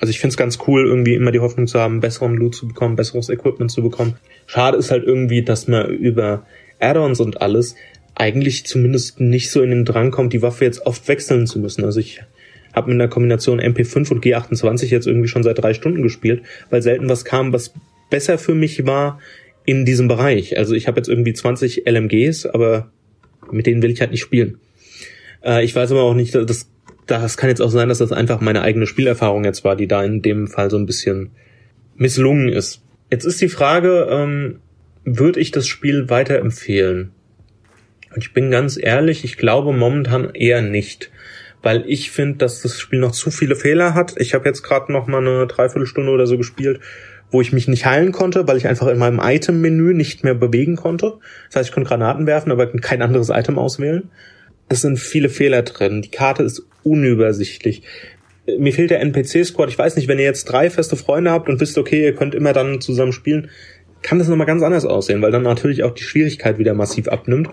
[0.00, 2.66] also ich finde es ganz cool, irgendwie immer die Hoffnung zu haben, besseren Loot zu
[2.66, 4.14] bekommen, besseres Equipment zu bekommen.
[4.46, 6.46] Schade ist halt irgendwie, dass man über
[6.80, 7.76] Add-ons und alles
[8.14, 11.84] eigentlich zumindest nicht so in den Drang kommt, die Waffe jetzt oft wechseln zu müssen.
[11.84, 12.22] Also ich
[12.74, 16.82] habe mit einer Kombination MP5 und G28 jetzt irgendwie schon seit drei Stunden gespielt, weil
[16.82, 17.72] selten was kam, was
[18.10, 19.20] besser für mich war
[19.64, 20.58] in diesem Bereich.
[20.58, 22.90] Also ich habe jetzt irgendwie 20 LMGs, aber
[23.50, 24.58] mit denen will ich halt nicht spielen.
[25.44, 26.68] Äh, ich weiß aber auch nicht, das,
[27.06, 30.04] das kann jetzt auch sein, dass das einfach meine eigene Spielerfahrung jetzt war, die da
[30.04, 31.30] in dem Fall so ein bisschen
[31.96, 32.82] misslungen ist.
[33.10, 34.60] Jetzt ist die Frage, ähm,
[35.04, 37.12] würde ich das Spiel weiterempfehlen?
[38.14, 41.10] Und ich bin ganz ehrlich, ich glaube momentan eher nicht,
[41.64, 44.14] weil ich finde, dass das Spiel noch zu viele Fehler hat.
[44.18, 46.80] Ich habe jetzt gerade noch mal eine Dreiviertelstunde oder so gespielt,
[47.30, 50.76] wo ich mich nicht heilen konnte, weil ich einfach in meinem Item-Menü nicht mehr bewegen
[50.76, 51.14] konnte.
[51.48, 54.10] Das heißt, ich konnte Granaten werfen, aber kein anderes Item auswählen
[54.68, 56.02] es sind viele Fehler drin.
[56.02, 57.82] Die Karte ist unübersichtlich.
[58.58, 59.70] Mir fehlt der NPC-Squad.
[59.70, 62.34] Ich weiß nicht, wenn ihr jetzt drei feste Freunde habt und wisst, okay, ihr könnt
[62.34, 63.50] immer dann zusammen spielen,
[64.02, 67.48] kann das nochmal ganz anders aussehen, weil dann natürlich auch die Schwierigkeit wieder massiv abnimmt.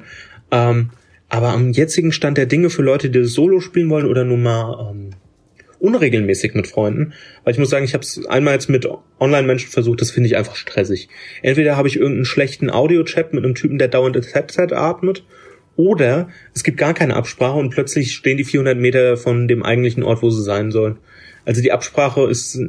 [0.52, 0.90] Ähm,
[1.32, 4.38] aber am jetzigen Stand der Dinge für Leute, die das Solo spielen wollen oder nur
[4.38, 5.12] mal ähm,
[5.80, 7.14] unregelmäßig mit Freunden,
[7.46, 8.86] weil ich muss sagen, ich habe es einmal jetzt mit
[9.18, 11.08] Online-Menschen versucht, das finde ich einfach stressig.
[11.42, 15.24] Entweder habe ich irgendeinen schlechten Audio-Chat mit einem Typen, der dauernd ins Headset atmet,
[15.78, 20.04] oder es gibt gar keine Absprache und plötzlich stehen die 400 Meter von dem eigentlichen
[20.04, 20.98] Ort, wo sie sein sollen.
[21.46, 22.60] Also die Absprache ist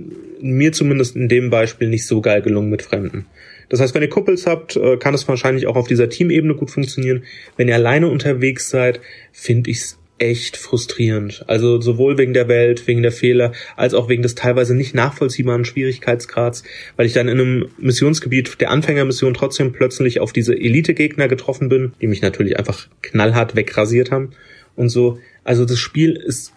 [0.40, 3.26] mir zumindest in dem Beispiel nicht so geil gelungen mit Fremden.
[3.68, 6.70] Das heißt, wenn ihr Kuppels habt, äh, kann es wahrscheinlich auch auf dieser Teamebene gut
[6.70, 7.24] funktionieren.
[7.56, 9.00] Wenn ihr alleine unterwegs seid,
[9.32, 11.44] finde ich es echt frustrierend.
[11.48, 15.64] Also sowohl wegen der Welt, wegen der Fehler, als auch wegen des teilweise nicht nachvollziehbaren
[15.64, 16.62] Schwierigkeitsgrads,
[16.96, 21.92] weil ich dann in einem Missionsgebiet der Anfängermission trotzdem plötzlich auf diese Elite-Gegner getroffen bin,
[22.00, 24.30] die mich natürlich einfach knallhart wegrasiert haben
[24.76, 25.18] und so.
[25.42, 26.52] Also das Spiel ist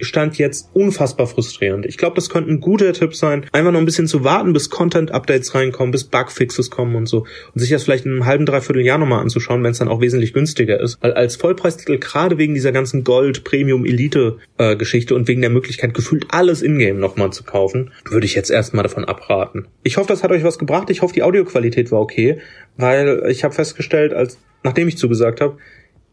[0.00, 1.86] Stand jetzt unfassbar frustrierend.
[1.86, 4.70] Ich glaube, das könnte ein guter Tipp sein, einfach noch ein bisschen zu warten, bis
[4.70, 7.26] Content-Updates reinkommen, bis Bugfixes kommen und so.
[7.54, 10.00] Und sich das vielleicht in einem halben, dreiviertel Jahr nochmal anzuschauen, wenn es dann auch
[10.00, 10.98] wesentlich günstiger ist.
[11.00, 15.94] Weil als Vollpreistitel, gerade wegen dieser ganzen Gold, Premium, Elite-Geschichte äh, und wegen der Möglichkeit,
[15.94, 19.66] gefühlt alles Ingame nochmal zu kaufen, würde ich jetzt erstmal davon abraten.
[19.82, 20.90] Ich hoffe, das hat euch was gebracht.
[20.90, 22.38] Ich hoffe, die Audioqualität war okay,
[22.76, 25.56] weil ich habe festgestellt, als nachdem ich zugesagt habe,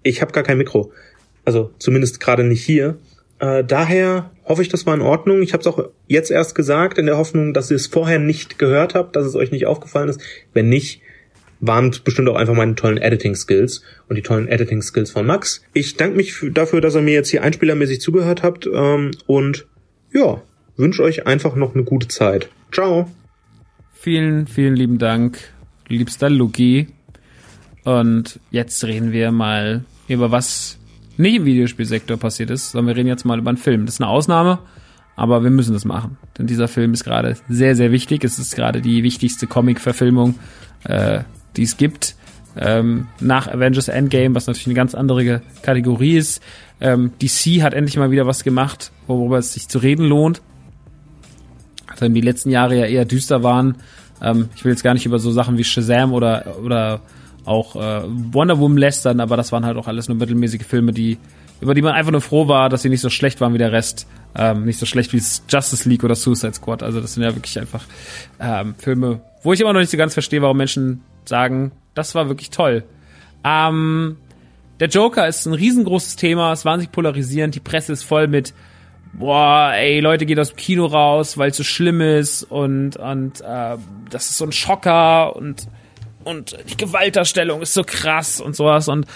[0.03, 0.91] ich habe gar kein Mikro.
[1.45, 2.97] Also zumindest gerade nicht hier.
[3.39, 5.41] Äh, daher hoffe ich, das war in Ordnung.
[5.41, 8.57] Ich habe es auch jetzt erst gesagt, in der Hoffnung, dass ihr es vorher nicht
[8.57, 10.21] gehört habt, dass es euch nicht aufgefallen ist.
[10.53, 11.01] Wenn nicht,
[11.59, 15.63] waren bestimmt auch einfach meine tollen Editing-Skills und die tollen Editing-Skills von Max.
[15.73, 19.67] Ich danke mich dafür, dass ihr mir jetzt hier einspielermäßig zugehört habt ähm, und
[20.13, 20.41] ja,
[20.75, 22.49] wünsche euch einfach noch eine gute Zeit.
[22.71, 23.09] Ciao.
[23.93, 25.39] Vielen, vielen lieben Dank,
[25.87, 26.87] liebster Luki.
[27.83, 30.77] Und jetzt reden wir mal über was
[31.17, 33.85] nicht im Videospielsektor passiert ist, sondern wir reden jetzt mal über einen Film.
[33.85, 34.59] Das ist eine Ausnahme,
[35.15, 36.17] aber wir müssen das machen.
[36.37, 38.23] Denn dieser Film ist gerade sehr, sehr wichtig.
[38.23, 40.35] Es ist gerade die wichtigste Comic-Verfilmung,
[40.83, 41.21] äh,
[41.55, 42.15] die es gibt.
[42.59, 46.41] Ähm, nach Avengers Endgame, was natürlich eine ganz andere Kategorie ist.
[46.79, 50.41] Ähm, DC hat endlich mal wieder was gemacht, worüber es sich zu reden lohnt.
[51.87, 53.77] Also die letzten Jahre ja eher düster waren.
[54.21, 57.01] Ähm, ich will jetzt gar nicht über so Sachen wie Shazam oder, oder
[57.47, 61.17] auch äh, Wonder Woman lästern, aber das waren halt auch alles nur mittelmäßige Filme, die
[61.59, 63.71] über die man einfach nur froh war, dass sie nicht so schlecht waren wie der
[63.71, 64.07] Rest.
[64.35, 66.83] Ähm, nicht so schlecht wie Justice League oder Suicide Squad.
[66.83, 67.83] Also das sind ja wirklich einfach
[68.39, 72.27] ähm, Filme, wo ich immer noch nicht so ganz verstehe, warum Menschen sagen, das war
[72.27, 72.83] wirklich toll.
[73.43, 74.17] Ähm,
[74.79, 78.53] der Joker ist ein riesengroßes Thema, ist wahnsinnig polarisierend, die Presse ist voll mit
[79.13, 83.41] boah, ey, Leute geht aus dem Kino raus, weil es so schlimm ist und und
[83.41, 83.77] äh,
[84.11, 85.67] das ist so ein Schocker und
[86.27, 89.07] und die Gewalterstellung ist so krass und sowas und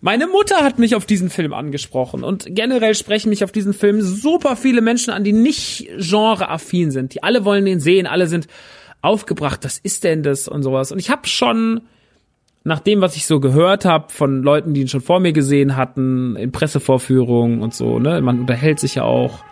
[0.00, 4.00] meine Mutter hat mich auf diesen Film angesprochen und generell sprechen mich auf diesen Film
[4.00, 7.14] super viele Menschen an, die nicht genreaffin sind.
[7.14, 8.46] Die alle wollen den sehen, alle sind
[9.02, 10.92] aufgebracht, was ist denn das und sowas.
[10.92, 11.80] Und ich habe schon
[12.62, 15.76] nach dem, was ich so gehört habe von Leuten, die ihn schon vor mir gesehen
[15.76, 19.44] hatten, in Pressevorführungen und so, ne, man unterhält sich ja auch.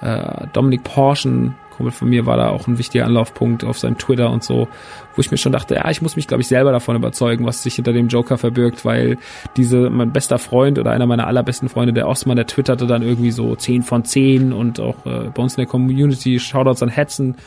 [0.00, 4.30] Äh, Dominik Porschen Kumpel von mir war da auch ein wichtiger Anlaufpunkt auf seinem Twitter
[4.30, 4.68] und so,
[5.14, 7.62] wo ich mir schon dachte, ja, ich muss mich, glaube ich, selber davon überzeugen, was
[7.62, 9.18] sich hinter dem Joker verbirgt, weil
[9.56, 13.30] diese, mein bester Freund oder einer meiner allerbesten Freunde, der Osman, der twitterte dann irgendwie
[13.30, 17.36] so 10 von 10 und auch äh, bei uns in der Community Shoutouts an Hetzen.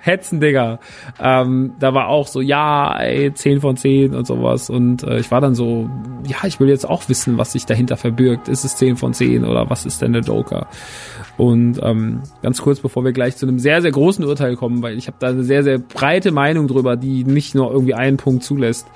[0.00, 0.78] Hetzen, Digga.
[1.20, 4.70] Ähm, da war auch so, ja, ey, 10 von 10 und sowas.
[4.70, 5.90] Und äh, ich war dann so,
[6.24, 8.48] ja, ich will jetzt auch wissen, was sich dahinter verbirgt.
[8.48, 10.68] Ist es 10 von 10 oder was ist denn der Joker?
[11.36, 14.96] Und ähm, ganz kurz, bevor wir gleich zu einem sehr, sehr großen Urteil kommen, weil
[14.96, 18.42] ich habe da eine sehr, sehr breite Meinung drüber, die nicht nur irgendwie einen Punkt
[18.42, 18.86] zulässt.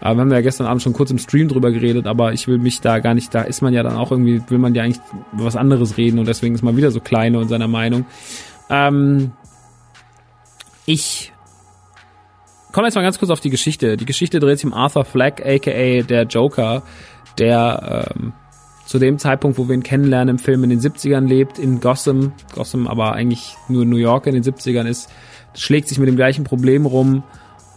[0.00, 2.58] Äh, wir haben ja gestern Abend schon kurz im Stream drüber geredet, aber ich will
[2.58, 5.02] mich da gar nicht, da ist man ja dann auch irgendwie, will man ja eigentlich
[5.32, 8.06] was anderes reden und deswegen ist man wieder so kleine und seiner Meinung.
[8.70, 9.32] Ähm,
[10.86, 11.32] ich
[12.72, 13.98] komme jetzt mal ganz kurz auf die Geschichte.
[13.98, 16.82] Die Geschichte dreht sich um Arthur Fleck, aka der Joker,
[17.38, 18.32] der ähm,
[18.86, 22.32] zu dem Zeitpunkt, wo wir ihn kennenlernen im Film in den 70ern lebt, in Gotham,
[22.54, 25.10] Gotham aber eigentlich nur New York in den 70ern ist,
[25.54, 27.22] schlägt sich mit dem gleichen Problem rum.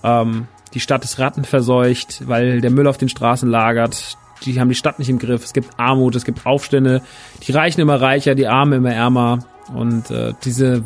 [0.03, 4.18] Ähm, die Stadt ist rattenverseucht, weil der Müll auf den Straßen lagert.
[4.43, 5.43] Die haben die Stadt nicht im Griff.
[5.43, 7.01] Es gibt Armut, es gibt Aufstände.
[7.47, 9.39] Die Reichen immer reicher, die Armen immer ärmer.
[9.74, 10.84] Und äh, diese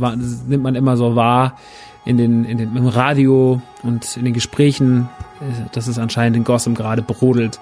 [0.47, 1.57] nimmt man immer so wahr
[2.05, 5.09] in den, in den, im Radio und in den Gesprächen,
[5.41, 7.59] äh, dass es anscheinend in Gotham gerade brodelt.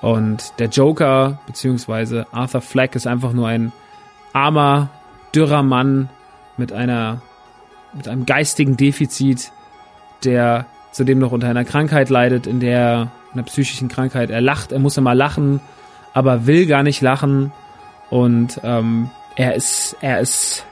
[0.00, 3.72] Und der Joker, beziehungsweise Arthur Fleck, ist einfach nur ein
[4.32, 4.90] armer,
[5.34, 6.08] dürrer Mann
[6.56, 7.22] mit einer,
[7.92, 9.52] mit einem geistigen Defizit,
[10.24, 14.78] der zudem noch unter einer Krankheit leidet, in der, einer psychischen Krankheit, er lacht, er
[14.78, 15.60] muss immer lachen,
[16.14, 17.52] aber will gar nicht lachen.
[18.08, 20.64] Und ähm, er ist, er ist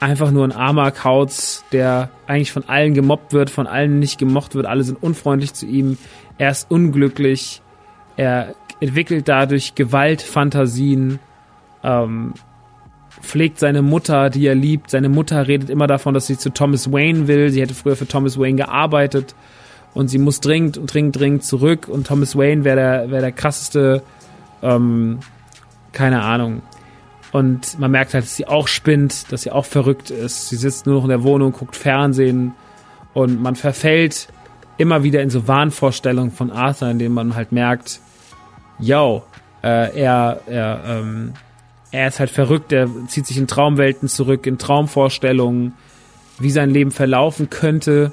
[0.00, 4.54] einfach nur ein armer Kauz, der eigentlich von allen gemobbt wird, von allen nicht gemocht
[4.54, 5.98] wird, alle sind unfreundlich zu ihm,
[6.38, 7.62] er ist unglücklich,
[8.16, 11.18] er entwickelt dadurch Gewaltfantasien,
[11.82, 12.34] ähm,
[13.20, 14.90] pflegt seine Mutter, die er liebt.
[14.90, 17.50] Seine Mutter redet immer davon, dass sie zu Thomas Wayne will.
[17.50, 19.34] Sie hätte früher für Thomas Wayne gearbeitet
[19.94, 21.88] und sie muss dringend und dringend, dringend zurück.
[21.88, 24.02] Und Thomas Wayne wäre der, wär der krasseste,
[24.62, 25.18] ähm,
[25.92, 26.62] keine Ahnung.
[27.32, 30.48] Und man merkt halt, dass sie auch spinnt, dass sie auch verrückt ist.
[30.48, 32.54] Sie sitzt nur noch in der Wohnung, guckt Fernsehen
[33.12, 34.28] und man verfällt
[34.78, 38.00] immer wieder in so Wahnvorstellungen von Arthur, in denen man halt merkt,
[38.78, 39.24] yo,
[39.62, 41.34] äh, er, er, ähm,
[41.90, 45.74] er ist halt verrückt, er zieht sich in Traumwelten zurück, in Traumvorstellungen,
[46.38, 48.12] wie sein Leben verlaufen könnte.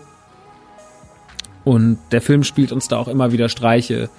[1.64, 4.10] Und der Film spielt uns da auch immer wieder Streiche,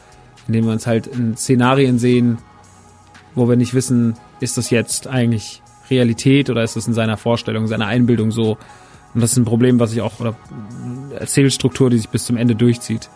[0.46, 2.38] indem wir uns halt in Szenarien sehen,
[3.34, 7.66] wo wir nicht wissen, ist das jetzt eigentlich Realität oder ist das in seiner Vorstellung,
[7.66, 8.58] seiner Einbildung so?
[9.14, 10.34] Und das ist ein Problem, was ich auch, oder
[11.18, 13.08] Erzählstruktur, die sich bis zum Ende durchzieht.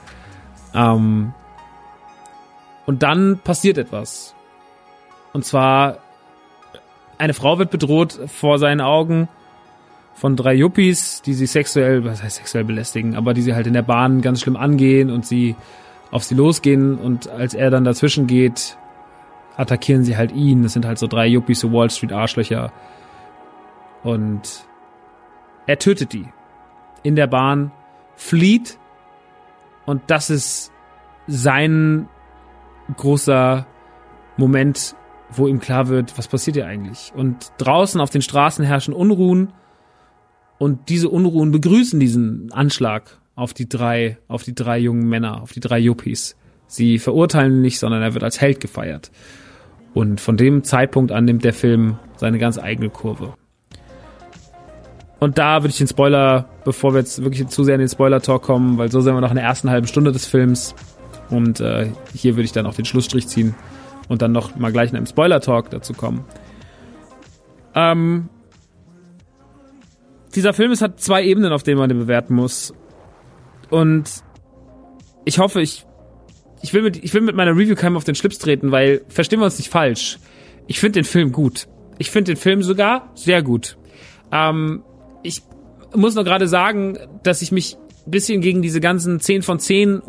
[0.75, 1.35] Ähm,
[2.87, 4.35] und dann passiert etwas.
[5.33, 5.99] Und zwar,
[7.19, 9.29] eine Frau wird bedroht vor seinen Augen
[10.15, 13.73] von drei Yuppies, die sie sexuell, was heißt sexuell belästigen, aber die sie halt in
[13.75, 15.55] der Bahn ganz schlimm angehen und sie
[16.11, 18.77] auf sie losgehen und als er dann dazwischen geht,
[19.61, 20.63] attackieren sie halt ihn.
[20.63, 22.73] Das sind halt so drei Yuppies, so Wall Street Arschlöcher.
[24.03, 24.65] Und
[25.67, 26.27] er tötet die
[27.03, 27.71] in der Bahn,
[28.17, 28.79] flieht
[29.87, 30.73] und das ist
[31.27, 32.09] sein
[32.97, 33.67] großer
[34.37, 34.95] Moment,
[35.31, 37.13] wo ihm klar wird, was passiert hier eigentlich.
[37.15, 39.53] Und draußen auf den Straßen herrschen Unruhen
[40.59, 45.53] und diese Unruhen begrüßen diesen Anschlag auf die drei, auf die drei jungen Männer, auf
[45.53, 46.37] die drei Yuppies.
[46.67, 49.11] Sie verurteilen ihn nicht, sondern er wird als Held gefeiert.
[49.95, 53.35] Und von dem Zeitpunkt an nimmt der Film seine ganz eigene Kurve.
[55.19, 58.43] Und da würde ich den Spoiler, bevor wir jetzt wirklich zu sehr in den Spoiler-Talk
[58.43, 60.75] kommen, weil so sind wir noch in der ersten halben Stunde des Films.
[61.29, 63.55] Und äh, hier würde ich dann auch den Schlussstrich ziehen
[64.09, 66.25] und dann noch mal gleich in einem Spoiler-Talk dazu kommen.
[67.75, 68.29] Ähm,
[70.35, 72.73] dieser Film ist, hat zwei Ebenen, auf denen man den bewerten muss.
[73.69, 74.25] Und
[75.25, 75.87] ich hoffe, ich,
[76.63, 79.41] ich will mit, ich will mit meiner Review keinem auf den Schlips treten, weil, verstehen
[79.41, 80.19] wir uns nicht falsch.
[80.67, 81.69] Ich finde den Film gut.
[81.99, 83.77] Ich finde den Film sogar sehr gut.
[84.33, 84.83] Ähm,
[85.23, 85.43] ich
[85.95, 90.03] muss nur gerade sagen, dass ich mich ein bisschen gegen diese ganzen 10 von 10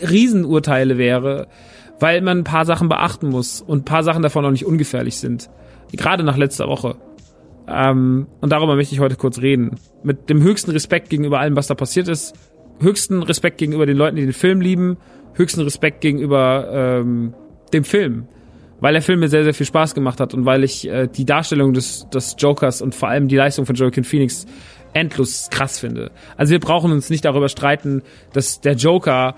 [0.00, 1.48] Riesenurteile wäre,
[2.00, 5.16] weil man ein paar Sachen beachten muss und ein paar Sachen davon auch nicht ungefährlich
[5.16, 5.50] sind.
[5.92, 6.96] Gerade nach letzter Woche.
[7.68, 9.76] Ähm, und darüber möchte ich heute kurz reden.
[10.02, 12.34] Mit dem höchsten Respekt gegenüber allem, was da passiert ist.
[12.80, 14.98] Höchsten Respekt gegenüber den Leuten, die den Film lieben.
[15.36, 17.34] Höchsten Respekt gegenüber ähm,
[17.72, 18.26] dem Film.
[18.80, 21.24] Weil der Film mir sehr, sehr viel Spaß gemacht hat und weil ich äh, die
[21.24, 24.46] Darstellung des, des Jokers und vor allem die Leistung von Joaquin Phoenix
[24.92, 26.10] endlos krass finde.
[26.36, 29.34] Also wir brauchen uns nicht darüber streiten, dass der Joker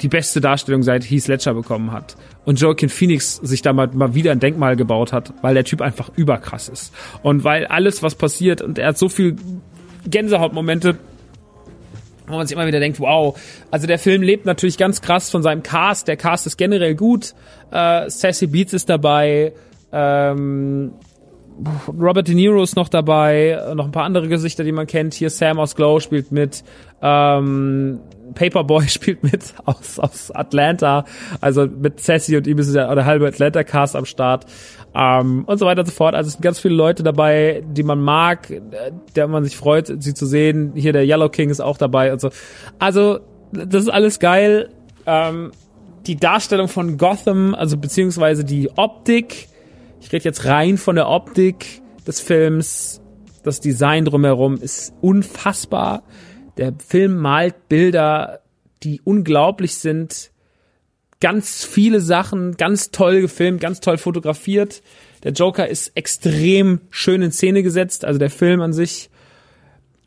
[0.00, 2.16] die beste Darstellung seit Heath Ledger bekommen hat.
[2.44, 5.80] Und Joaquin Phoenix sich da mal, mal wieder ein Denkmal gebaut hat, weil der Typ
[5.80, 6.92] einfach überkrass ist.
[7.22, 9.36] Und weil alles, was passiert, und er hat so viel
[10.06, 10.98] Gänsehautmomente,
[12.26, 13.38] wo man sich immer wieder denkt, wow.
[13.70, 16.08] Also der Film lebt natürlich ganz krass von seinem Cast.
[16.08, 17.34] Der Cast ist generell gut.
[17.70, 19.52] Äh, Sassy Beats ist dabei.
[19.92, 20.92] Ähm,
[21.88, 25.14] Robert De Niro ist noch dabei, noch ein paar andere Gesichter, die man kennt.
[25.14, 26.64] Hier Sam aus Glow spielt mit,
[27.02, 28.00] ähm,
[28.34, 31.04] Paperboy spielt mit aus, aus Atlanta,
[31.40, 34.46] also mit Sassy und ihm ist ja der halbe Atlanta-Cast am Start
[34.94, 36.14] ähm, und so weiter und so fort.
[36.14, 38.52] Also es sind ganz viele Leute dabei, die man mag,
[39.16, 40.72] der man sich freut, sie zu sehen.
[40.74, 42.30] Hier der Yellow King ist auch dabei und so.
[42.78, 43.20] Also
[43.52, 44.70] das ist alles geil.
[45.06, 45.52] Ähm,
[46.06, 49.48] die Darstellung von Gotham, also beziehungsweise die Optik,
[50.00, 53.00] ich rede jetzt rein von der Optik des Films,
[53.44, 56.02] das Design drumherum ist unfassbar.
[56.56, 58.40] Der Film malt Bilder,
[58.82, 60.30] die unglaublich sind.
[61.20, 64.82] Ganz viele Sachen, ganz toll gefilmt, ganz toll fotografiert.
[65.22, 69.08] Der Joker ist extrem schön in Szene gesetzt, also der Film an sich.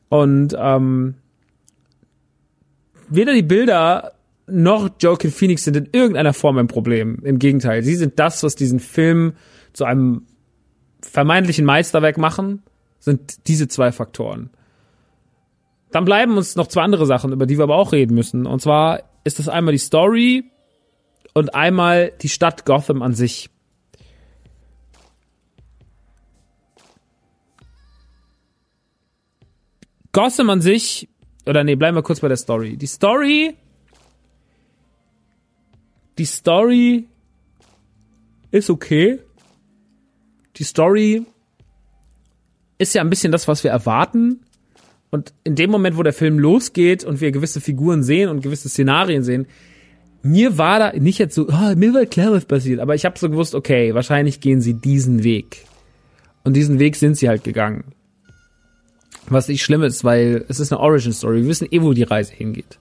[0.10, 1.16] Und ähm,
[3.08, 4.14] weder die Bilder
[4.48, 7.20] noch Joaquin Phoenix sind in irgendeiner Form ein Problem.
[7.24, 9.34] Im Gegenteil, sie sind das, was diesen Film
[9.74, 10.24] zu einem
[11.02, 12.64] vermeintlichen Meisterwerk machen,
[13.00, 14.50] sind diese zwei Faktoren.
[15.92, 18.46] Dann bleiben uns noch zwei andere Sachen, über die wir aber auch reden müssen.
[18.46, 20.52] Und zwar ist das einmal die Story
[21.34, 23.50] und einmal die Stadt Gotham an sich.
[30.12, 31.10] Gotham an sich,
[31.46, 32.78] oder nee, bleiben wir kurz bei der Story.
[32.78, 33.56] Die Story,
[36.18, 37.08] die Story
[38.52, 39.20] ist okay
[40.58, 41.26] die Story
[42.78, 44.46] ist ja ein bisschen das, was wir erwarten.
[45.16, 48.68] Und in dem Moment, wo der Film losgeht und wir gewisse Figuren sehen und gewisse
[48.68, 49.48] Szenarien sehen,
[50.24, 53.18] mir war da nicht jetzt so, oh, mir war klar, was passiert, aber ich habe
[53.18, 55.64] so gewusst, okay, wahrscheinlich gehen sie diesen Weg.
[56.44, 57.86] Und diesen Weg sind sie halt gegangen.
[59.30, 61.44] Was nicht schlimm ist, weil es ist eine Origin-Story.
[61.44, 62.78] Wir wissen eh, wo die Reise hingeht.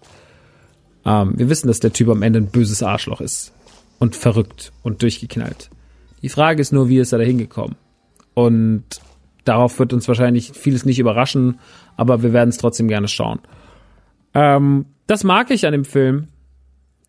[1.06, 3.52] Ähm, wir wissen, dass der Typ am Ende ein böses Arschloch ist.
[4.00, 5.70] Und verrückt und durchgeknallt.
[6.20, 7.76] Die Frage ist nur, wie ist er da hingekommen?
[8.34, 8.84] Und
[9.44, 11.58] darauf wird uns wahrscheinlich vieles nicht überraschen,
[11.96, 13.40] aber wir werden es trotzdem gerne schauen.
[14.34, 16.28] Ähm, das mag ich an dem Film,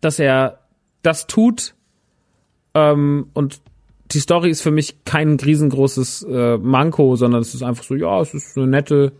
[0.00, 0.60] dass er
[1.02, 1.74] das tut
[2.74, 3.60] ähm, und
[4.12, 8.20] die Story ist für mich kein riesengroßes äh, Manko, sondern es ist einfach so, ja,
[8.20, 9.12] es ist eine nette,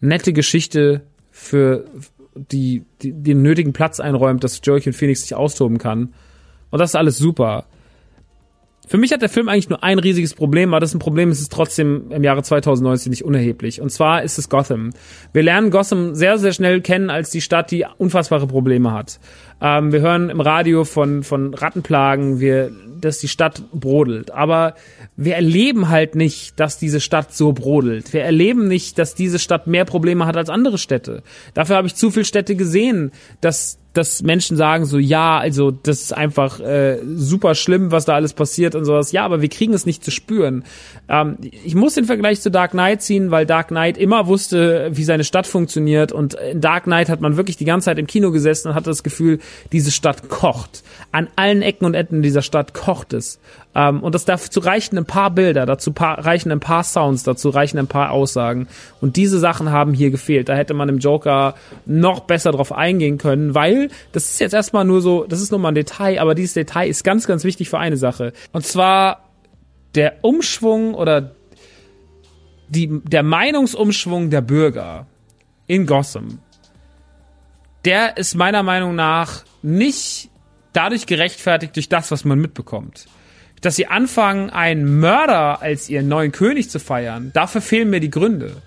[0.00, 1.86] nette Geschichte für
[2.34, 6.14] die, die den nötigen Platz einräumt, dass Joaquin Phoenix sich austoben kann.
[6.70, 7.66] Und das ist alles super.
[8.86, 11.30] Für mich hat der Film eigentlich nur ein riesiges Problem, aber das ist ein Problem,
[11.30, 13.80] es ist trotzdem im Jahre 2019 nicht unerheblich.
[13.80, 14.90] Und zwar ist es Gotham.
[15.32, 19.20] Wir lernen Gotham sehr, sehr schnell kennen als die Stadt, die unfassbare Probleme hat.
[19.64, 24.30] Ähm, wir hören im Radio von, von Rattenplagen, wir, dass die Stadt brodelt.
[24.30, 24.74] Aber
[25.16, 28.12] wir erleben halt nicht, dass diese Stadt so brodelt.
[28.12, 31.22] Wir erleben nicht, dass diese Stadt mehr Probleme hat als andere Städte.
[31.54, 33.10] Dafür habe ich zu viele Städte gesehen,
[33.40, 38.14] dass dass Menschen sagen so, ja, also das ist einfach äh, super schlimm, was da
[38.14, 39.12] alles passiert und sowas.
[39.12, 40.64] Ja, aber wir kriegen es nicht zu spüren.
[41.08, 45.04] Ähm, ich muss den Vergleich zu Dark Knight ziehen, weil Dark Knight immer wusste, wie
[45.04, 48.32] seine Stadt funktioniert und in Dark Knight hat man wirklich die ganze Zeit im Kino
[48.32, 49.38] gesessen und hatte das Gefühl,
[49.72, 50.82] diese Stadt kocht.
[51.12, 53.40] An allen Ecken und Enden dieser Stadt kocht es.
[53.74, 57.50] Ähm, und das dazu reichen ein paar Bilder, dazu paar, reichen ein paar Sounds, dazu
[57.50, 58.68] reichen ein paar Aussagen.
[59.00, 60.48] Und diese Sachen haben hier gefehlt.
[60.48, 61.54] Da hätte man im Joker
[61.86, 65.60] noch besser drauf eingehen können, weil das ist jetzt erstmal nur so, das ist nur
[65.60, 68.32] mal ein Detail, aber dieses Detail ist ganz, ganz wichtig für eine Sache.
[68.52, 69.24] Und zwar
[69.94, 71.32] der Umschwung oder
[72.68, 75.06] die, der Meinungsumschwung der Bürger
[75.66, 76.38] in Gotham.
[77.84, 80.30] Der ist meiner Meinung nach nicht
[80.72, 83.06] dadurch gerechtfertigt durch das, was man mitbekommt
[83.64, 88.10] dass sie anfangen, einen Mörder als ihren neuen König zu feiern, dafür fehlen mir die
[88.10, 88.62] Gründe.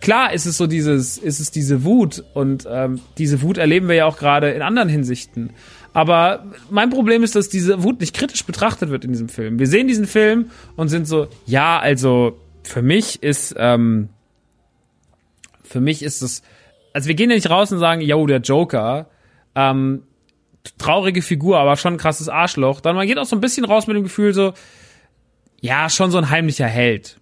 [0.00, 3.94] klar ist es so dieses, ist es diese Wut und ähm, diese Wut erleben wir
[3.94, 5.50] ja auch gerade in anderen Hinsichten.
[5.94, 9.58] Aber mein Problem ist, dass diese Wut nicht kritisch betrachtet wird in diesem Film.
[9.58, 14.08] Wir sehen diesen Film und sind so, ja, also für mich ist, ähm,
[15.62, 16.42] für mich ist es,
[16.92, 19.08] also wir gehen ja nicht raus und sagen, yo, der Joker,
[19.54, 20.02] ähm,
[20.78, 22.80] traurige Figur, aber schon ein krasses Arschloch.
[22.80, 24.54] Dann man geht auch so ein bisschen raus mit dem Gefühl so,
[25.60, 27.20] ja, schon so ein heimlicher Held.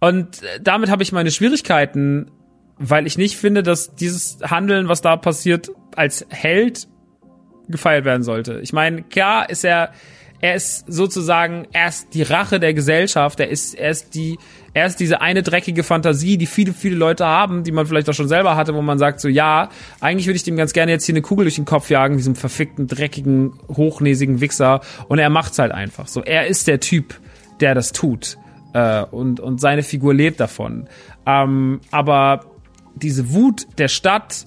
[0.00, 2.30] Und damit habe ich meine Schwierigkeiten,
[2.78, 6.88] weil ich nicht finde, dass dieses Handeln, was da passiert, als Held
[7.68, 8.60] gefeiert werden sollte.
[8.60, 9.92] Ich meine, klar ist er,
[10.40, 13.40] er ist sozusagen erst die Rache der Gesellschaft.
[13.40, 14.38] Er ist, er ist die,
[14.74, 18.14] er ist diese eine dreckige Fantasie, die viele, viele Leute haben, die man vielleicht auch
[18.14, 19.70] schon selber hatte, wo man sagt so, ja,
[20.00, 22.36] eigentlich würde ich dem ganz gerne jetzt hier eine Kugel durch den Kopf jagen, diesem
[22.36, 24.80] verfickten, dreckigen, hochnäsigen Wichser.
[25.08, 26.22] Und er macht's halt einfach so.
[26.22, 27.18] Er ist der Typ,
[27.60, 28.36] der das tut.
[28.74, 30.88] Äh, und, und seine Figur lebt davon.
[31.24, 32.44] Ähm, aber
[32.94, 34.46] diese Wut der Stadt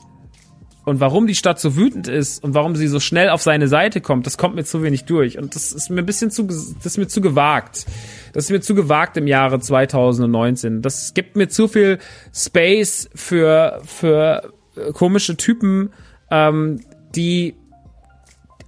[0.89, 4.01] und warum die Stadt so wütend ist und warum sie so schnell auf seine Seite
[4.01, 5.37] kommt, das kommt mir zu wenig durch.
[5.37, 7.85] Und das ist mir ein bisschen zu, das ist mir zu gewagt.
[8.33, 10.81] Das ist mir zu gewagt im Jahre 2019.
[10.81, 11.99] Das gibt mir zu viel
[12.33, 15.91] Space für, für äh, komische Typen,
[16.31, 16.81] ähm,
[17.15, 17.55] die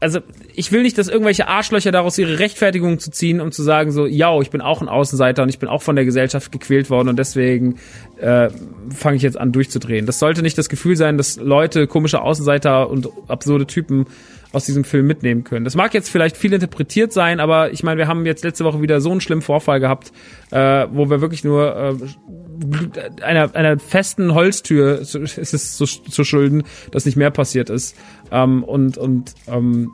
[0.02, 0.20] also
[0.56, 4.08] ich will nicht, dass irgendwelche Arschlöcher daraus ihre Rechtfertigung zu ziehen, um zu sagen so,
[4.08, 7.08] ja, ich bin auch ein Außenseiter und ich bin auch von der Gesellschaft gequält worden
[7.08, 7.78] und deswegen
[8.20, 8.50] äh,
[8.94, 10.08] fange ich jetzt an durchzudrehen.
[10.08, 14.08] Das sollte nicht das Gefühl sein, dass Leute komische Außenseiter und absurde Typen
[14.52, 15.64] aus diesem Film mitnehmen können.
[15.64, 18.82] Das mag jetzt vielleicht viel interpretiert sein, aber ich meine, wir haben jetzt letzte Woche
[18.82, 20.12] wieder so einen schlimmen Vorfall gehabt,
[20.52, 25.16] äh, wo wir wirklich nur äh, einer, einer festen Holztür ist
[25.54, 27.96] es zu, zu schulden, dass nicht mehr passiert ist.
[28.32, 29.92] Ähm, und und ähm,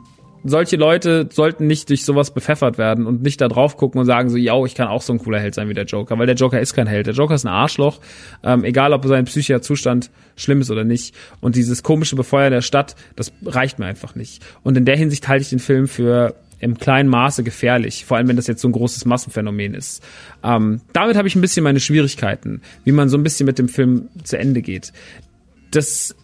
[0.48, 4.30] solche Leute sollten nicht durch sowas bepfeffert werden und nicht da drauf gucken und sagen
[4.30, 6.36] so, ja, ich kann auch so ein cooler Held sein wie der Joker, weil der
[6.36, 7.06] Joker ist kein Held.
[7.06, 8.00] Der Joker ist ein Arschloch,
[8.42, 11.14] ähm, egal ob sein psychischer Zustand schlimm ist oder nicht.
[11.40, 14.44] Und dieses komische Befeuern der Stadt, das reicht mir einfach nicht.
[14.62, 18.28] Und in der Hinsicht halte ich den Film für im kleinen Maße gefährlich, vor allem
[18.28, 20.02] wenn das jetzt so ein großes Massenphänomen ist.
[20.42, 23.68] Ähm, damit habe ich ein bisschen meine Schwierigkeiten, wie man so ein bisschen mit dem
[23.68, 24.92] Film zu Ende geht.
[25.70, 26.16] Das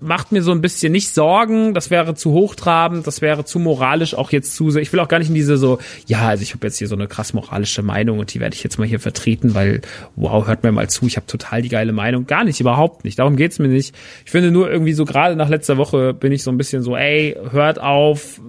[0.00, 4.14] macht mir so ein bisschen nicht Sorgen, das wäre zu hochtrabend, das wäre zu moralisch
[4.14, 4.82] auch jetzt zu sehr.
[4.82, 6.94] Ich will auch gar nicht in diese so, ja, also ich habe jetzt hier so
[6.94, 9.80] eine krass moralische Meinung und die werde ich jetzt mal hier vertreten, weil,
[10.16, 12.26] wow, hört mir mal zu, ich habe total die geile Meinung.
[12.26, 13.18] Gar nicht, überhaupt nicht.
[13.18, 13.94] Darum geht's mir nicht.
[14.24, 16.96] Ich finde nur irgendwie so, gerade nach letzter Woche bin ich so ein bisschen so,
[16.96, 18.40] ey, hört auf,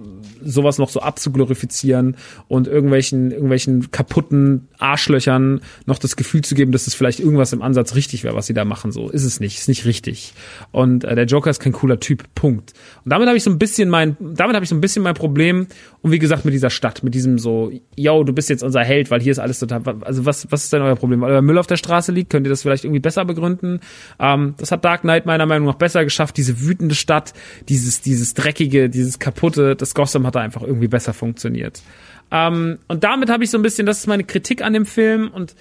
[0.46, 2.16] sowas noch so abzuglorifizieren
[2.48, 7.62] und irgendwelchen, irgendwelchen kaputten Arschlöchern noch das Gefühl zu geben, dass es vielleicht irgendwas im
[7.62, 8.92] Ansatz richtig wäre, was sie da machen.
[8.92, 10.32] So ist es nicht, ist nicht richtig.
[10.72, 12.24] Und äh, der Joker ist kein cooler Typ.
[12.34, 12.74] Punkt.
[13.04, 15.14] Und damit habe ich so ein bisschen mein, damit habe ich so ein bisschen mein
[15.14, 15.66] Problem.
[16.02, 19.10] Und wie gesagt mit dieser Stadt, mit diesem so, yo, du bist jetzt unser Held,
[19.10, 19.82] weil hier ist alles total.
[20.02, 21.20] Also was, was ist denn euer Problem?
[21.20, 23.80] Weil euer Müll auf der Straße liegt, könnt ihr das vielleicht irgendwie besser begründen?
[24.20, 26.36] Ähm, das hat Dark Knight meiner Meinung nach besser geschafft.
[26.36, 27.32] Diese wütende Stadt,
[27.68, 31.82] dieses, dieses dreckige, dieses kaputte, das Gotham hat da einfach irgendwie besser funktioniert.
[32.30, 35.30] Ähm, und damit habe ich so ein bisschen, das ist meine Kritik an dem Film
[35.30, 35.54] und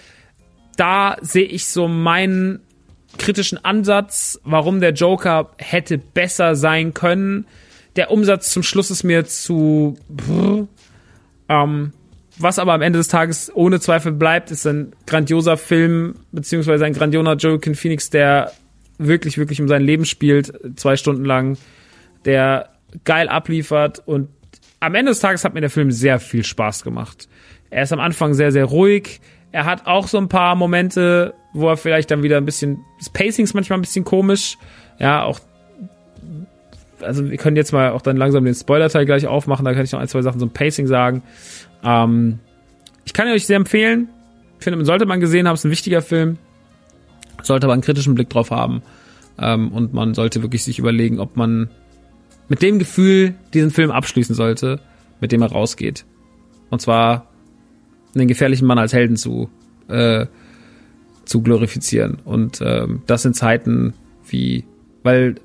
[0.78, 2.60] da sehe ich so meinen
[3.18, 7.46] kritischen Ansatz, warum der Joker hätte besser sein können.
[7.96, 9.98] Der Umsatz zum Schluss ist mir zu.
[10.10, 10.68] Brr,
[11.48, 11.94] ähm,
[12.38, 16.94] was aber am Ende des Tages ohne Zweifel bleibt, ist ein grandioser Film, beziehungsweise ein
[16.94, 18.52] grandioser Joaquin Phoenix, der
[18.98, 21.58] wirklich, wirklich um sein Leben spielt, zwei Stunden lang,
[22.26, 22.70] der
[23.06, 24.30] geil abliefert und
[24.86, 27.28] am Ende des Tages hat mir der Film sehr viel Spaß gemacht.
[27.70, 29.20] Er ist am Anfang sehr, sehr ruhig.
[29.52, 33.10] Er hat auch so ein paar Momente, wo er vielleicht dann wieder ein bisschen, das
[33.10, 34.58] Pacing ist manchmal ein bisschen komisch.
[35.00, 35.40] Ja, auch,
[37.02, 39.92] also wir können jetzt mal auch dann langsam den Spoiler-Teil gleich aufmachen, da kann ich
[39.92, 41.24] noch ein, zwei Sachen zum Pacing sagen.
[41.84, 42.40] Ähm,
[43.06, 44.10] ich kann euch sehr empfehlen.
[44.60, 46.38] Ich finde, man sollte man gesehen haben, es ist ein wichtiger Film.
[47.42, 48.82] Sollte aber einen kritischen Blick drauf haben.
[49.40, 51.70] Ähm, und man sollte wirklich sich überlegen, ob man
[52.48, 54.80] mit dem Gefühl diesen Film abschließen sollte,
[55.20, 56.06] mit dem er rausgeht.
[56.70, 57.28] Und zwar
[58.14, 59.50] einen gefährlichen Mann als Helden zu,
[59.88, 60.26] äh,
[61.26, 62.20] zu glorifizieren.
[62.24, 63.94] Und ähm, das in Zeiten
[64.28, 64.66] wie,
[65.04, 65.36] weil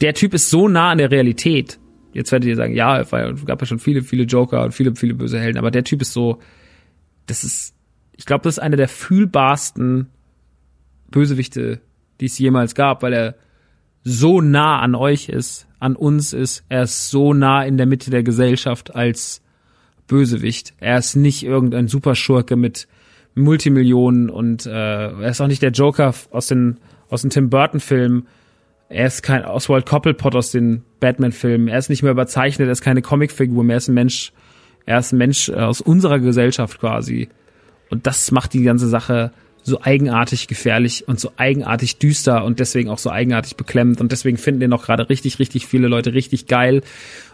[0.00, 1.78] der Typ ist so nah an der Realität.
[2.12, 5.14] Jetzt werdet ihr sagen, ja, es gab ja schon viele, viele Joker und viele, viele
[5.14, 6.38] böse Helden, aber der Typ ist so,
[7.26, 7.74] das ist,
[8.16, 10.08] ich glaube, das ist einer der fühlbarsten
[11.10, 11.80] Bösewichte,
[12.20, 13.34] die es jemals gab, weil er
[14.04, 16.64] so nah an euch ist, an uns ist.
[16.68, 19.42] Er ist so nah in der Mitte der Gesellschaft als
[20.06, 20.74] Bösewicht.
[20.78, 22.86] Er ist nicht irgendein Superschurke mit
[23.34, 26.78] Multimillionen und äh, er ist auch nicht der Joker aus den
[27.08, 28.26] aus den Tim Burton Filmen.
[28.88, 31.68] Er ist kein Oswald Cobblepot aus den Batman Filmen.
[31.68, 32.68] Er ist nicht mehr überzeichnet.
[32.68, 33.74] Er ist keine Comicfigur mehr.
[33.74, 34.32] Er ist ein Mensch.
[34.86, 37.28] Er ist ein Mensch aus unserer Gesellschaft quasi.
[37.90, 39.32] Und das macht die ganze Sache
[39.64, 44.36] so eigenartig gefährlich und so eigenartig düster und deswegen auch so eigenartig beklemmt und deswegen
[44.36, 46.82] finden den auch gerade richtig, richtig viele Leute richtig geil.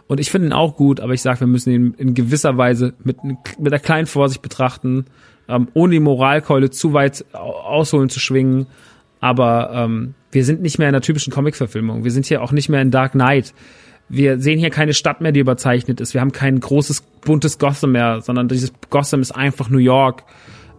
[0.06, 2.94] Und ich finde ihn auch gut, aber ich sage, wir müssen ihn in gewisser Weise
[3.02, 5.06] mit, mit einer kleinen Vorsicht betrachten,
[5.48, 8.66] ähm, ohne die Moralkeule zu weit ausholen zu schwingen.
[9.18, 12.04] Aber ähm, wir sind nicht mehr in einer typischen Comic-Verfilmung.
[12.04, 13.54] Wir sind hier auch nicht mehr in Dark Knight.
[14.08, 16.14] Wir sehen hier keine Stadt mehr, die überzeichnet ist.
[16.14, 20.24] Wir haben kein großes, buntes Gotham mehr, sondern dieses Gotham ist einfach New York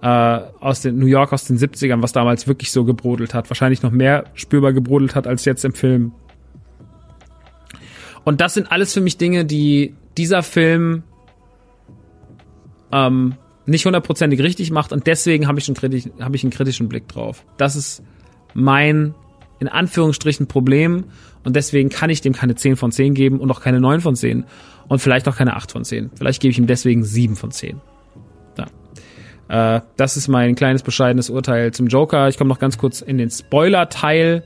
[0.02, 3.50] äh, aus den New York aus den 70ern, was damals wirklich so gebrodelt hat.
[3.50, 6.12] Wahrscheinlich noch mehr spürbar gebrodelt hat als jetzt im Film.
[8.24, 11.04] Und das sind alles für mich Dinge, die dieser Film
[12.92, 16.90] ähm, nicht hundertprozentig richtig macht und deswegen habe ich, einen kritisch, hab ich einen kritischen
[16.90, 17.46] Blick drauf.
[17.58, 18.04] Das ist
[18.54, 19.14] mein,
[19.60, 21.06] in Anführungsstrichen, Problem
[21.44, 24.16] und deswegen kann ich dem keine 10 von 10 geben und auch keine 9 von
[24.16, 24.46] 10
[24.88, 26.12] und vielleicht auch keine 8 von 10.
[26.16, 27.80] Vielleicht gebe ich ihm deswegen 7 von 10.
[29.52, 32.30] Äh, das ist mein kleines bescheidenes Urteil zum Joker.
[32.30, 34.44] Ich komme noch ganz kurz in den Spoiler-Teil,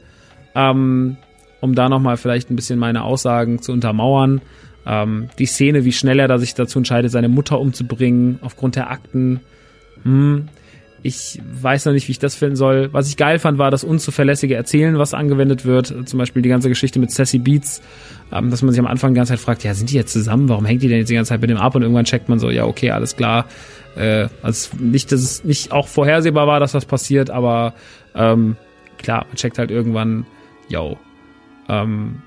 [0.56, 1.18] ähm,
[1.62, 4.42] um da nochmal vielleicht ein bisschen meine Aussagen zu untermauern.
[4.88, 8.90] Ähm, die Szene, wie schnell er da sich dazu entscheidet, seine Mutter umzubringen, aufgrund der
[8.90, 9.42] Akten.
[10.02, 10.48] Hm,
[11.04, 12.90] ich weiß noch nicht, wie ich das finden soll.
[12.92, 15.94] Was ich geil fand, war das unzuverlässige Erzählen, was angewendet wird.
[16.10, 17.84] Zum Beispiel die ganze Geschichte mit Sassy Beats,
[18.32, 20.50] ähm, dass man sich am Anfang die ganze Zeit fragt, ja, sind die jetzt zusammen?
[20.50, 21.76] Warum hängt die denn jetzt die ganze Zeit mit dem ab?
[21.76, 23.46] Und irgendwann checkt man so, ja, okay, alles klar.
[23.96, 27.74] Äh, also nicht, dass es nicht auch vorhersehbar war, dass das passiert, aber
[28.14, 28.58] ähm,
[28.98, 30.26] klar, man checkt halt irgendwann,
[30.68, 30.98] yo,
[31.70, 32.22] ähm,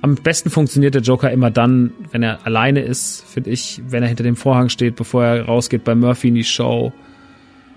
[0.00, 4.08] am besten funktioniert der Joker immer dann, wenn er alleine ist, finde ich, wenn er
[4.08, 6.92] hinter dem Vorhang steht, bevor er rausgeht bei Murphy in die Show.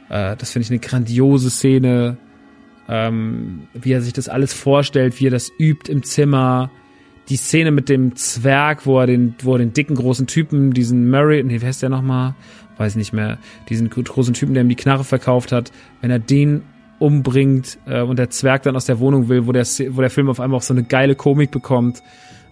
[0.10, 2.18] Äh, das finde ich eine grandiose Szene,
[2.88, 6.70] ähm, wie er sich das alles vorstellt, wie er das übt im Zimmer.
[7.30, 11.10] Die Szene mit dem Zwerg, wo er den, wo er den dicken großen Typen, diesen
[11.10, 12.36] Murray, nee, wer ist der nochmal?
[12.78, 13.38] Weiß nicht mehr.
[13.70, 15.72] Diesen großen Typen, der ihm die Knarre verkauft hat,
[16.02, 16.64] wenn er den
[17.00, 20.30] umbringt äh, und der Zwerg dann aus der Wohnung will, wo der, wo der Film
[20.30, 22.02] auf einmal auch so eine geile Komik bekommt.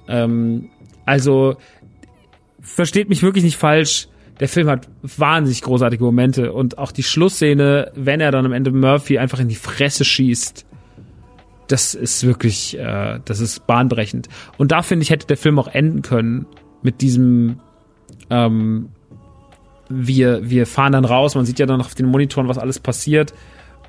[0.08, 0.70] Ähm,
[1.06, 1.58] also
[2.60, 4.08] versteht mich wirklich nicht falsch.
[4.40, 8.72] Der Film hat wahnsinnig großartige Momente und auch die Schlussszene, wenn er dann am Ende
[8.72, 10.66] Murphy einfach in die Fresse schießt,
[11.68, 14.28] das ist wirklich, äh, das ist bahnbrechend.
[14.58, 16.48] Und da finde ich, hätte der Film auch enden können
[16.82, 17.60] mit diesem,
[18.30, 18.90] ähm,
[19.90, 23.34] wir, wir fahren dann raus, man sieht ja dann auf den Monitoren, was alles passiert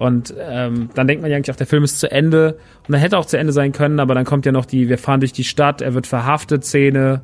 [0.01, 2.55] und ähm, dann denkt man ja eigentlich auch, der Film ist zu Ende.
[2.87, 4.97] Und dann hätte auch zu Ende sein können, aber dann kommt ja noch die, wir
[4.97, 7.21] fahren durch die Stadt, er wird verhaftet, Szene.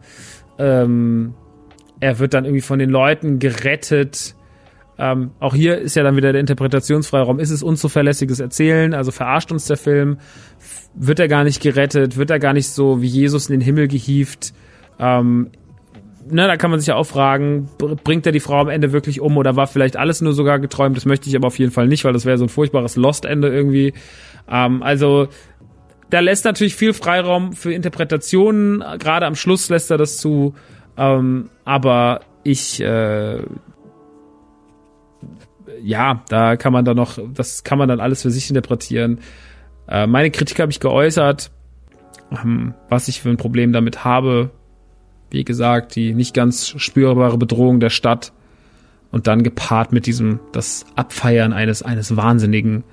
[0.59, 1.33] Ähm,
[2.01, 4.35] er wird dann irgendwie von den Leuten gerettet.
[4.99, 7.41] Ähm, auch hier ist ja dann wieder der Interpretationsfreiraum.
[7.41, 8.93] Ist es unzuverlässiges Erzählen?
[8.93, 10.19] Also verarscht uns der Film?
[10.95, 12.19] Wird er gar nicht gerettet?
[12.19, 14.53] Wird er gar nicht so wie Jesus in den Himmel gehievt?
[14.99, 15.49] Ähm,
[16.31, 19.21] ne, da kann man sich ja auch fragen, bringt er die Frau am Ende wirklich
[19.21, 20.97] um oder war vielleicht alles nur sogar geträumt?
[20.97, 23.49] Das möchte ich aber auf jeden Fall nicht, weil das wäre so ein furchtbares Lost-Ende
[23.49, 23.95] irgendwie.
[24.49, 25.29] Ähm, also
[26.11, 28.83] da lässt natürlich viel Freiraum für Interpretationen.
[28.99, 30.55] Gerade am Schluss lässt er das zu.
[30.97, 33.43] Ähm, aber ich, äh,
[35.83, 39.21] ja, da kann man dann noch, das kann man dann alles für sich interpretieren.
[39.89, 41.51] Äh, meine Kritik habe ich geäußert,
[42.31, 44.51] ähm, was ich für ein Problem damit habe
[45.37, 48.33] wie gesagt, die nicht ganz spürbare Bedrohung der Stadt
[49.11, 52.85] und dann gepaart mit diesem, das Abfeiern eines, eines Wahnsinnigen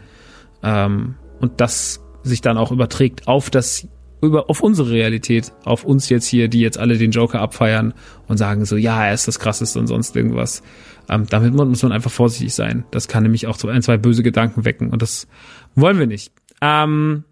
[0.62, 3.88] ähm, und das sich dann auch überträgt auf das,
[4.22, 7.94] über, auf unsere Realität, auf uns jetzt hier, die jetzt alle den Joker abfeiern
[8.28, 10.64] und sagen so, ja, er ist das Krasseste und sonst irgendwas.
[11.10, 12.84] Ähm, damit muss man einfach vorsichtig sein.
[12.92, 15.28] Das kann nämlich auch so ein, zwei böse Gedanken wecken und das
[15.76, 16.34] wollen wir nicht.
[16.60, 17.24] Ähm,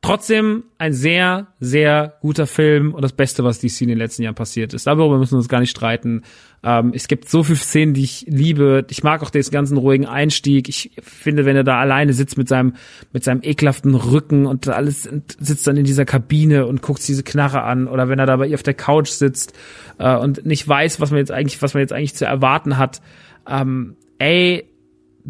[0.00, 4.36] Trotzdem ein sehr, sehr guter Film und das Beste, was DC in den letzten Jahren
[4.36, 4.86] passiert ist.
[4.86, 6.22] Darüber müssen wir uns gar nicht streiten.
[6.62, 8.86] Ähm, es gibt so viele Szenen, die ich liebe.
[8.90, 10.68] Ich mag auch den ganzen ruhigen Einstieg.
[10.68, 12.74] Ich finde, wenn er da alleine sitzt mit seinem,
[13.12, 17.24] mit seinem ekelhaften Rücken und alles und sitzt dann in dieser Kabine und guckt diese
[17.24, 19.52] Knarre an oder wenn er da bei ihr auf der Couch sitzt
[19.98, 23.00] äh, und nicht weiß, was man jetzt eigentlich, was man jetzt eigentlich zu erwarten hat.
[23.48, 24.64] Ähm, ey,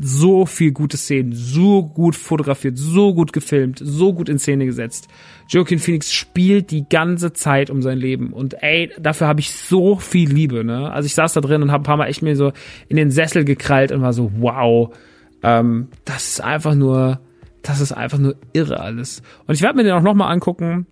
[0.01, 5.09] so viel gute Szenen, so gut fotografiert, so gut gefilmt, so gut in Szene gesetzt.
[5.49, 9.97] Joaquin Phoenix spielt die ganze Zeit um sein Leben und ey, dafür habe ich so
[9.97, 10.93] viel Liebe, ne?
[10.93, 12.53] Also ich saß da drin und habe ein paar Mal echt mir so
[12.89, 14.95] in den Sessel gekrallt und war so, wow,
[15.43, 17.21] ähm, das ist einfach nur,
[17.63, 19.23] das ist einfach nur irre alles.
[19.47, 20.87] Und ich werde mir den auch nochmal angucken,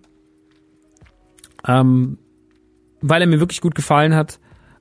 [1.67, 2.17] ähm,
[3.01, 4.39] weil er mir wirklich gut gefallen hat,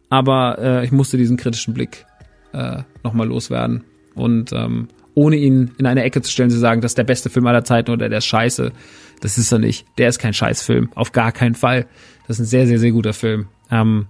[0.09, 2.07] aber äh, ich musste diesen kritischen Blick
[2.53, 3.85] äh, nochmal loswerden.
[4.17, 7.31] Und ähm, ohne ihn in eine Ecke zu stellen, zu sagen, das ist der beste
[7.31, 8.73] Film aller Zeiten oder der ist scheiße.
[9.21, 9.87] Das ist er nicht.
[9.99, 10.91] Der ist kein Scheißfilm.
[10.95, 11.87] Auf gar keinen Fall.
[12.27, 13.47] Das ist ein sehr, sehr, sehr guter Film.
[13.71, 14.07] Ähm,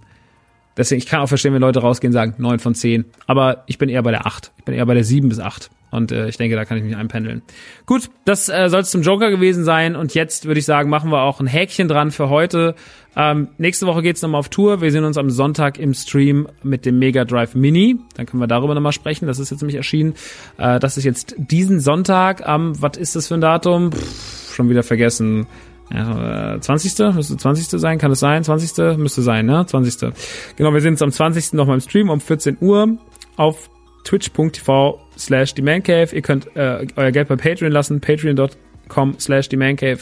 [0.77, 3.05] deswegen, ich kann auch verstehen, wenn Leute rausgehen und sagen, neun von zehn.
[3.25, 4.51] Aber ich bin eher bei der acht.
[4.57, 5.69] Ich bin eher bei der sieben bis acht.
[5.89, 7.41] Und äh, ich denke, da kann ich mich einpendeln.
[7.85, 9.95] Gut, das äh, soll es zum Joker gewesen sein.
[9.95, 12.75] Und jetzt würde ich sagen, machen wir auch ein Häkchen dran für heute.
[13.15, 14.81] Ähm, nächste Woche geht's nochmal auf Tour.
[14.81, 17.97] Wir sehen uns am Sonntag im Stream mit dem Mega Drive Mini.
[18.15, 19.27] Dann können wir darüber nochmal sprechen.
[19.27, 20.13] Das ist jetzt nämlich erschienen.
[20.57, 23.91] Äh, das ist jetzt diesen Sonntag am, was ist das für ein Datum?
[23.93, 25.47] Pff, schon wieder vergessen.
[25.93, 26.99] Ja, 20.
[26.99, 27.79] Äh, müsste 20.
[27.79, 28.43] sein, kann es sein?
[28.43, 28.97] 20.
[28.97, 29.65] müsste sein, ne?
[29.65, 30.13] 20.
[30.55, 31.53] Genau, wir sind jetzt am 20.
[31.53, 32.97] nochmal im Stream um 14 Uhr
[33.37, 33.69] auf
[34.03, 36.15] twitch.tv slash themancave.
[36.15, 39.99] Ihr könnt äh, euer Geld bei Patreon lassen, patreon.com slash themancave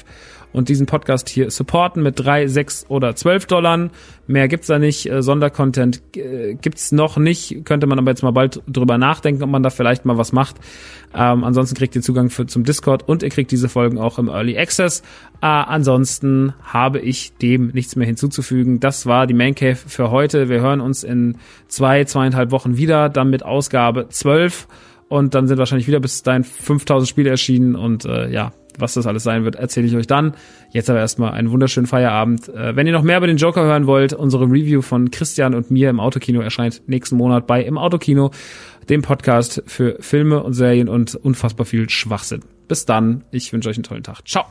[0.56, 3.90] und diesen Podcast hier supporten mit drei, sechs oder zwölf Dollar.
[4.26, 5.10] Mehr gibt's da nicht.
[5.10, 7.65] Äh, Sondercontent äh, gibt's noch nicht.
[7.65, 10.56] Könnte man aber jetzt mal bald drüber nachdenken, ob man da vielleicht mal was macht.
[11.14, 14.30] Ähm, ansonsten kriegt ihr Zugang für, zum Discord und ihr kriegt diese Folgen auch im
[14.30, 15.02] Early Access.
[15.41, 18.80] Äh, ansonsten habe ich dem nichts mehr hinzuzufügen.
[18.80, 20.48] Das war die Main Cave für heute.
[20.48, 21.38] Wir hören uns in
[21.68, 24.68] zwei, zweieinhalb Wochen wieder, dann mit Ausgabe 12
[25.10, 29.07] und dann sind wahrscheinlich wieder bis dahin 5000 Spiele erschienen und äh, ja, was das
[29.07, 30.34] alles sein wird, erzähle ich euch dann.
[30.72, 32.49] Jetzt aber erstmal einen wunderschönen Feierabend.
[32.49, 35.72] Äh, wenn ihr noch mehr über den Joker hören wollt, unsere Review von Christian und
[35.72, 38.31] mir im Autokino erscheint nächsten Monat bei Im Autokino,
[38.89, 42.41] dem Podcast für Filme und Serien und unfassbar viel Schwachsinn.
[42.68, 44.27] Bis dann, ich wünsche euch einen tollen Tag.
[44.27, 44.45] Ciao.